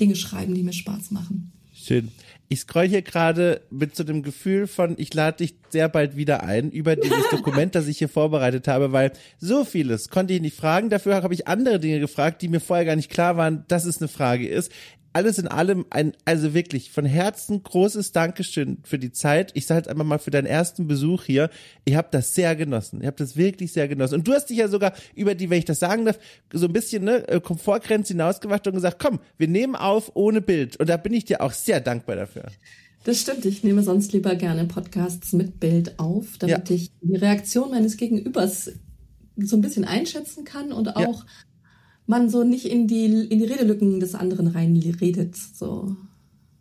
Dinge 0.00 0.16
schreiben, 0.16 0.54
die 0.54 0.62
mir 0.62 0.72
Spaß 0.72 1.10
machen. 1.10 1.52
Schön. 1.72 2.10
Ich 2.48 2.60
scroll 2.60 2.88
hier 2.88 3.02
gerade 3.02 3.60
mit 3.70 3.96
so 3.96 4.04
dem 4.04 4.22
Gefühl 4.22 4.66
von, 4.66 4.94
ich 4.98 5.12
lade 5.12 5.38
dich 5.38 5.56
sehr 5.68 5.88
bald 5.88 6.16
wieder 6.16 6.42
ein 6.42 6.70
über 6.70 6.96
dieses 6.96 7.28
Dokument, 7.30 7.74
das 7.74 7.86
ich 7.86 7.98
hier 7.98 8.08
vorbereitet 8.08 8.66
habe, 8.66 8.92
weil 8.92 9.12
so 9.38 9.64
vieles 9.64 10.08
konnte 10.08 10.32
ich 10.32 10.40
nicht 10.40 10.56
fragen. 10.56 10.88
Dafür 10.88 11.22
habe 11.22 11.34
ich 11.34 11.48
andere 11.48 11.80
Dinge 11.80 12.00
gefragt, 12.00 12.40
die 12.42 12.48
mir 12.48 12.60
vorher 12.60 12.84
gar 12.84 12.96
nicht 12.96 13.10
klar 13.10 13.36
waren, 13.36 13.64
dass 13.68 13.84
es 13.84 13.98
eine 14.00 14.08
Frage 14.08 14.48
ist 14.48 14.72
alles 15.16 15.38
in 15.38 15.48
allem 15.48 15.86
ein, 15.88 16.12
also 16.26 16.52
wirklich 16.52 16.90
von 16.90 17.06
Herzen 17.06 17.62
großes 17.62 18.12
Dankeschön 18.12 18.76
für 18.84 18.98
die 18.98 19.12
Zeit. 19.12 19.50
Ich 19.54 19.66
sage 19.66 19.78
jetzt 19.78 19.88
einfach 19.88 20.04
mal 20.04 20.18
für 20.18 20.30
deinen 20.30 20.44
ersten 20.44 20.86
Besuch 20.86 21.24
hier. 21.24 21.48
Ich 21.86 21.96
habe 21.96 22.08
das 22.10 22.34
sehr 22.34 22.54
genossen. 22.54 23.00
Ich 23.00 23.06
habe 23.06 23.16
das 23.16 23.34
wirklich 23.34 23.72
sehr 23.72 23.88
genossen. 23.88 24.16
Und 24.16 24.28
du 24.28 24.34
hast 24.34 24.50
dich 24.50 24.58
ja 24.58 24.68
sogar 24.68 24.92
über 25.14 25.34
die, 25.34 25.48
wenn 25.48 25.58
ich 25.58 25.64
das 25.64 25.78
sagen 25.78 26.04
darf, 26.04 26.18
so 26.52 26.66
ein 26.66 26.72
bisschen 26.74 27.04
ne 27.04 27.26
äh, 27.28 27.40
Komfortgrenze 27.40 28.12
hinausgewacht 28.12 28.66
und 28.66 28.74
gesagt, 28.74 28.98
komm, 28.98 29.18
wir 29.38 29.48
nehmen 29.48 29.74
auf 29.74 30.10
ohne 30.12 30.42
Bild. 30.42 30.76
Und 30.76 30.90
da 30.90 30.98
bin 30.98 31.14
ich 31.14 31.24
dir 31.24 31.40
auch 31.40 31.52
sehr 31.52 31.80
dankbar 31.80 32.16
dafür. 32.16 32.44
Das 33.04 33.18
stimmt. 33.18 33.46
Ich 33.46 33.64
nehme 33.64 33.82
sonst 33.82 34.12
lieber 34.12 34.34
gerne 34.34 34.66
Podcasts 34.66 35.32
mit 35.32 35.58
Bild 35.60 35.98
auf, 35.98 36.36
damit 36.38 36.68
ja. 36.68 36.76
ich 36.76 36.90
die 37.00 37.16
Reaktion 37.16 37.70
meines 37.70 37.96
Gegenübers 37.96 38.70
so 39.38 39.56
ein 39.56 39.62
bisschen 39.62 39.86
einschätzen 39.86 40.44
kann 40.44 40.72
und 40.72 40.94
auch 40.94 41.24
ja 41.24 41.30
man 42.06 42.28
so 42.28 42.44
nicht 42.44 42.66
in 42.66 42.86
die, 42.86 43.06
in 43.06 43.38
die 43.38 43.44
Redelücken 43.44 44.00
des 44.00 44.14
anderen 44.14 44.46
reinredet. 44.48 45.36
So. 45.36 45.96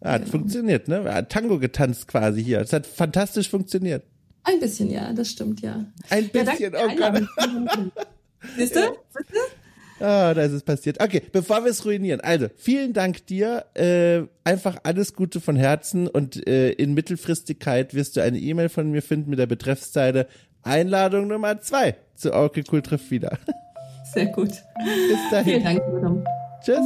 Ja, 0.04 0.12
hat 0.12 0.22
genau. 0.22 0.32
funktioniert, 0.32 0.88
ne? 0.88 1.04
Hat 1.06 1.32
Tango 1.32 1.60
getanzt 1.60 2.08
quasi 2.08 2.43
hier. 2.43 2.62
Es 2.62 2.74
hat 2.74 2.86
fantastisch 2.86 3.50
funktioniert. 3.50 4.04
Ein 4.43 4.60
bisschen, 4.60 4.91
ja, 4.91 5.12
das 5.14 5.30
stimmt, 5.30 5.62
ja. 5.62 5.86
Ein 6.10 6.30
bisschen, 6.30 6.74
ja, 6.74 6.80
oh 6.86 6.96
Gott. 6.96 7.28
Siehst 8.58 8.76
du? 8.76 8.80
Ja. 8.80 8.91
Ah, 10.00 10.34
da 10.34 10.43
ist 10.43 10.52
es 10.52 10.62
passiert. 10.62 11.02
Okay, 11.02 11.22
bevor 11.32 11.64
wir 11.64 11.72
es 11.72 11.86
ruinieren. 11.86 12.20
Also, 12.20 12.48
vielen 12.58 12.93
Dank 12.93 13.26
dir. 13.28 13.66
Äh, 13.76 14.24
einfach 14.43 14.78
alles 14.84 15.14
Gute 15.14 15.39
von 15.39 15.56
Herzen 15.56 16.08
und 16.08 16.46
äh, 16.48 16.72
in 16.72 16.93
Mittelfristigkeit 16.93 17.93
wirst 17.93 18.18
du 18.18 18.22
eine 18.22 18.38
E-Mail 18.38 18.70
von 18.70 18.91
mir 18.91 19.02
finden 19.02 19.30
mit 19.30 19.39
der 19.39 19.48
Betreffszeile 19.48 20.28
Einladung 20.64 21.28
Nummer 21.28 21.62
zwei 21.62 21.96
zu 22.16 22.34
Okay 22.34 22.64
Cool 22.70 22.82
trifft 22.82 23.10
wieder. 23.10 23.38
Sehr 24.16 24.28
gut. 24.28 24.47
Bis 24.47 25.30
dahin. 25.30 25.43
Vielen 25.43 25.63
Dank, 25.63 25.82
Madame. 25.93 26.24
Tschüss. 26.61 26.80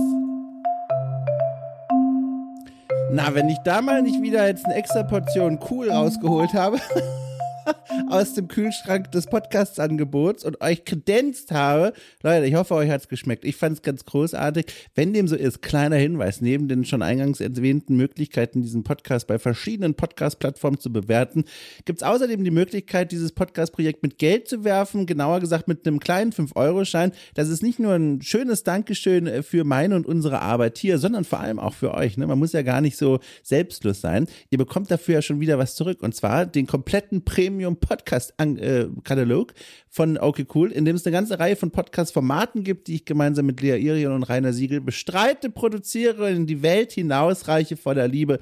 Na, 3.12 3.34
wenn 3.36 3.50
ich 3.50 3.60
da 3.60 3.84
mal 3.84 4.02
nicht 4.02 4.20
wieder 4.20 4.48
jetzt 4.48 4.66
eine 4.66 4.74
extra 4.74 5.04
Portion 5.04 5.60
cool 5.70 5.92
rausgeholt 5.92 6.54
habe. 6.54 6.80
aus 8.10 8.34
dem 8.34 8.48
Kühlschrank 8.48 9.12
des 9.12 9.28
Podcast-Angebots 9.28 10.44
und 10.44 10.62
euch 10.62 10.86
kredenzt 10.86 11.52
habe. 11.52 11.94
Leute, 12.24 12.46
ich 12.46 12.56
hoffe, 12.56 12.76
euch 12.76 12.90
hat 12.90 13.02
es 13.02 13.08
geschmeckt. 13.08 13.46
Ich 13.46 13.56
fand 13.56 13.78
es 13.78 13.82
ganz 13.82 14.06
großartig. 14.06 14.66
Wenn 14.96 15.14
dem 15.14 15.28
so 15.28 15.36
ist, 15.36 15.62
kleiner 15.62 15.98
Hinweis, 15.98 16.42
neben 16.42 16.68
den 16.68 16.86
schon 16.86 17.02
eingangs 17.02 17.40
erwähnten 17.40 17.96
Möglichkeiten, 17.96 18.62
diesen 18.62 18.84
Podcast 18.84 19.28
bei 19.28 19.40
verschiedenen 19.40 19.96
Podcast-Plattformen 19.96 20.80
zu 20.80 20.92
bewerten, 20.92 21.46
gibt 21.86 22.02
es 22.02 22.08
außerdem 22.08 22.44
die 22.44 22.52
Möglichkeit, 22.52 23.12
dieses 23.12 23.32
Podcast-Projekt 23.32 24.04
mit 24.04 24.18
Geld 24.18 24.48
zu 24.48 24.64
werfen, 24.64 25.06
genauer 25.06 25.40
gesagt 25.40 25.68
mit 25.68 25.86
einem 25.88 26.00
kleinen 26.00 26.32
5-Euro-Schein. 26.32 27.12
Das 27.34 27.50
ist 27.50 27.64
nicht 27.64 27.80
nur 27.80 27.94
ein 27.94 28.22
schönes 28.22 28.64
Dankeschön 28.64 29.28
äh, 29.28 29.44
für 29.44 29.64
meine 29.64 29.96
und 29.96 30.06
unsere 30.06 30.42
Arbeit 30.42 30.78
hier, 30.78 30.98
sondern 30.98 31.24
vor 31.24 31.40
allem 31.40 31.60
auch 31.60 31.74
für 31.74 31.94
euch. 31.94 32.18
Ne? 32.18 32.28
Man 32.28 32.40
muss 32.40 32.54
ja 32.54 32.62
gar 32.62 32.82
nicht 32.82 32.98
so 32.98 33.20
selbstlos 33.44 34.02
sein. 34.02 34.28
Ihr 34.50 34.58
bekommt 34.58 34.92
dafür 34.92 35.16
ja 35.16 35.22
schon 35.22 35.40
wieder 35.40 35.58
was 35.58 35.76
zurück 35.76 36.02
und 36.02 36.16
zwar 36.16 36.46
den 36.46 36.68
kompletten 36.68 37.24
Premium 37.24 37.59
Premium 37.60 37.76
Podcast 37.76 38.34
äh, 38.40 38.88
Katalog 39.04 39.54
von 39.90 40.18
Okay 40.18 40.46
Cool, 40.56 40.72
in 40.72 40.86
dem 40.86 40.96
es 40.96 41.06
eine 41.06 41.12
ganze 41.12 41.40
Reihe 41.40 41.58
von 41.58 41.72
Podcast 41.72 42.14
Formaten 42.14 42.64
gibt, 42.64 42.88
die 42.88 42.96
ich 42.96 43.04
gemeinsam 43.04 43.48
mit 43.48 43.60
Lea 43.60 43.78
Irion 43.78 44.14
und 44.14 44.24
Rainer 44.24 44.54
Siegel 44.54 44.80
bestreite, 44.80 45.50
produziere 45.50 46.28
und 46.28 46.36
in 46.38 46.48
die 46.48 46.62
Welt 46.62 46.94
hinausreiche 46.94 47.76
voller 47.76 48.08
Liebe 48.08 48.40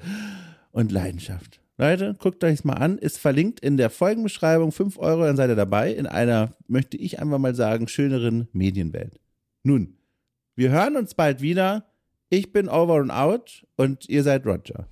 und 0.70 0.92
Leidenschaft. 0.92 1.58
Leute, 1.78 2.14
guckt 2.20 2.44
euch 2.44 2.62
mal 2.62 2.74
an, 2.74 2.96
ist 2.96 3.18
verlinkt 3.18 3.58
in 3.58 3.76
der 3.76 3.90
Folgenbeschreibung, 3.90 4.70
5 4.70 4.96
Euro, 4.98 5.24
dann 5.24 5.36
seid 5.36 5.50
ihr 5.50 5.56
dabei 5.56 5.92
in 5.92 6.06
einer, 6.06 6.54
möchte 6.68 6.96
ich 6.96 7.18
einfach 7.18 7.38
mal 7.38 7.56
sagen, 7.56 7.88
schöneren 7.88 8.46
Medienwelt. 8.52 9.18
Nun, 9.64 9.96
wir 10.54 10.70
hören 10.70 10.96
uns 10.96 11.14
bald 11.14 11.40
wieder. 11.40 11.86
Ich 12.30 12.52
bin 12.52 12.68
over 12.68 13.00
and 13.00 13.10
out 13.10 13.66
und 13.74 14.08
ihr 14.08 14.22
seid 14.22 14.46
Roger. 14.46 14.86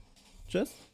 Tschüss. 0.48 0.85